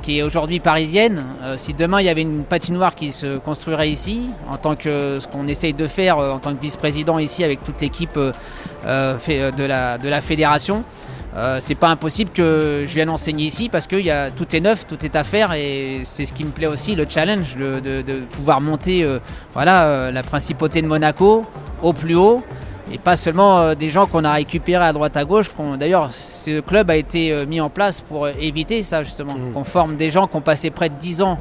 qui 0.09 0.17
est 0.17 0.23
aujourd'hui 0.23 0.59
parisienne. 0.59 1.23
Euh, 1.43 1.53
si 1.55 1.75
demain 1.75 1.99
il 2.01 2.05
y 2.05 2.09
avait 2.09 2.23
une 2.23 2.43
patinoire 2.43 2.95
qui 2.95 3.11
se 3.11 3.37
construirait 3.37 3.91
ici, 3.91 4.31
en 4.49 4.57
tant 4.57 4.75
que 4.75 5.19
ce 5.19 5.27
qu'on 5.27 5.47
essaye 5.47 5.75
de 5.75 5.85
faire 5.85 6.17
euh, 6.17 6.31
en 6.31 6.39
tant 6.39 6.55
que 6.55 6.59
vice-président 6.61 7.19
ici 7.19 7.43
avec 7.43 7.61
toute 7.63 7.79
l'équipe 7.79 8.17
euh, 8.17 8.33
de, 8.87 9.63
la, 9.63 9.99
de 9.99 10.09
la 10.09 10.21
fédération, 10.21 10.83
euh, 11.37 11.57
c'est 11.59 11.75
pas 11.75 11.89
impossible 11.89 12.31
que 12.31 12.85
je 12.87 12.91
vienne 12.95 13.11
enseigner 13.11 13.45
ici 13.45 13.69
parce 13.69 13.85
que 13.85 13.97
tout 14.31 14.55
est 14.55 14.61
neuf, 14.61 14.87
tout 14.87 14.97
est 15.05 15.15
à 15.15 15.23
faire 15.23 15.53
et 15.53 16.01
c'est 16.05 16.25
ce 16.25 16.33
qui 16.33 16.43
me 16.43 16.49
plaît 16.49 16.65
aussi, 16.65 16.95
le 16.95 17.05
challenge 17.07 17.55
de, 17.55 17.79
de- 17.79 18.19
pouvoir 18.31 18.61
monter 18.61 19.07
voilà, 19.53 20.09
la 20.09 20.23
principauté 20.23 20.81
de 20.81 20.87
Monaco 20.87 21.43
au 21.83 21.93
plus 21.93 22.15
haut 22.15 22.43
et 22.91 22.97
pas 22.97 23.15
seulement 23.15 23.59
euh, 23.59 23.75
des 23.75 23.89
gens 23.89 24.05
qu'on 24.07 24.23
a 24.23 24.33
récupérés 24.33 24.85
à 24.85 24.93
droite 24.93 25.15
à 25.17 25.25
gauche. 25.25 25.47
D'ailleurs, 25.79 26.09
ce 26.13 26.59
club 26.61 26.89
a 26.89 26.95
été 26.95 27.31
euh, 27.31 27.45
mis 27.45 27.61
en 27.61 27.69
place 27.69 28.01
pour 28.01 28.25
euh, 28.25 28.31
éviter 28.39 28.83
ça 28.83 29.03
justement, 29.03 29.33
Mhm. 29.35 29.53
qu'on 29.53 29.63
forme 29.63 29.95
des 29.95 30.09
gens 30.11 30.27
qui 30.27 30.35
ont 30.37 30.41
passé 30.41 30.69
près 30.71 30.89
de 30.89 30.95
10 30.95 31.21
ans 31.21 31.37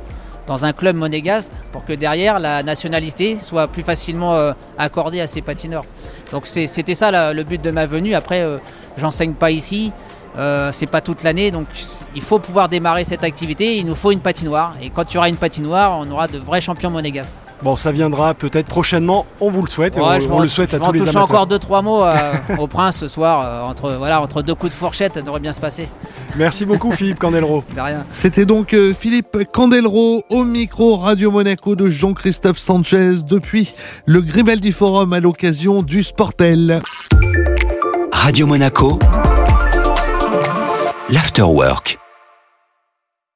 dans 0.47 0.65
un 0.65 0.73
club 0.73 0.97
monégasque 0.97 1.53
pour 1.73 1.85
que 1.85 1.93
derrière 1.93 2.39
la 2.39 2.63
nationalité 2.63 3.39
soit 3.41 3.69
plus 3.69 3.83
facilement 3.83 4.35
euh, 4.35 4.53
accordée 4.79 5.21
à 5.21 5.27
ces 5.27 5.43
patineurs. 5.43 5.85
Donc 6.33 6.47
c'était 6.47 6.95
ça 6.95 7.11
la- 7.11 7.33
le 7.35 7.45
but 7.45 7.63
de 7.63 7.71
ma 7.71 7.87
venue. 7.87 8.15
Après, 8.15 8.43
euh, 8.43 8.59
j'enseigne 8.97 9.33
pas 9.35 9.51
ici. 9.51 9.93
Euh, 10.37 10.71
c'est 10.73 10.87
pas 10.87 11.01
toute 11.01 11.23
l'année, 11.25 11.51
donc 11.51 11.67
il 12.15 12.23
faut 12.23 12.39
pouvoir 12.39 12.69
démarrer 12.69 13.03
cette 13.05 13.25
activité. 13.25 13.77
Il 13.79 13.87
nous 13.87 13.95
faut 13.97 14.13
une 14.13 14.21
patinoire, 14.21 14.75
et 14.81 14.89
quand 14.91 15.11
il 15.11 15.15
y 15.15 15.19
aura 15.19 15.29
une 15.29 15.37
patinoire, 15.37 15.99
on 15.99 16.09
aura 16.13 16.29
de 16.29 16.39
vrais 16.39 16.61
champions 16.61 16.91
monégasques. 16.91 17.33
Bon, 17.63 17.75
ça 17.75 17.91
viendra 17.91 18.35
peut-être 18.35 18.67
prochainement, 18.69 19.27
on 19.41 19.51
vous 19.51 19.63
le 19.63 19.69
souhaite 19.69 19.97
et 19.97 20.01
on, 20.01 20.21
je 20.21 20.29
on 20.29 20.37
vais 20.39 20.45
le 20.45 20.49
souhaite 20.49 20.71
je 20.71 20.77
à 20.77 20.79
tous 20.79 20.93
les 20.93 21.01
toucher 21.01 21.11
amateurs. 21.11 21.31
encore 21.31 21.47
deux 21.49 21.59
trois 21.59 21.83
mots 21.83 22.05
euh, 22.05 22.13
au 22.59 22.69
prince 22.69 22.99
ce 22.99 23.09
soir 23.09 23.43
euh, 23.43 23.69
entre 23.69 23.93
voilà 23.95 24.21
entre 24.23 24.43
deux 24.43 24.55
coups 24.55 24.71
de 24.73 24.77
fourchette, 24.77 25.15
ça 25.15 25.23
devrait 25.23 25.41
bien 25.41 25.53
se 25.53 25.61
passer. 25.61 25.89
Merci 26.37 26.65
beaucoup 26.65 26.93
Philippe 26.93 27.19
Candelro. 27.19 27.65
De 27.75 27.81
rien. 27.81 28.05
C'était 28.11 28.47
donc 28.47 28.75
euh, 28.75 28.95
Philippe 28.95 29.39
Candelro 29.53 30.23
au 30.31 30.45
micro 30.45 30.97
Radio 30.97 31.33
Monaco 31.33 31.75
de 31.75 31.89
Jean-Christophe 31.89 32.59
Sanchez 32.59 33.25
depuis 33.29 33.75
le 34.07 34.21
Grimaldi 34.21 34.71
Forum 34.71 35.13
à 35.13 35.19
l'occasion 35.21 35.83
du 35.83 36.05
Sportel. 36.05 36.81
Radio 38.13 38.47
Monaco, 38.47 38.99
l'Afterwork. 41.11 41.99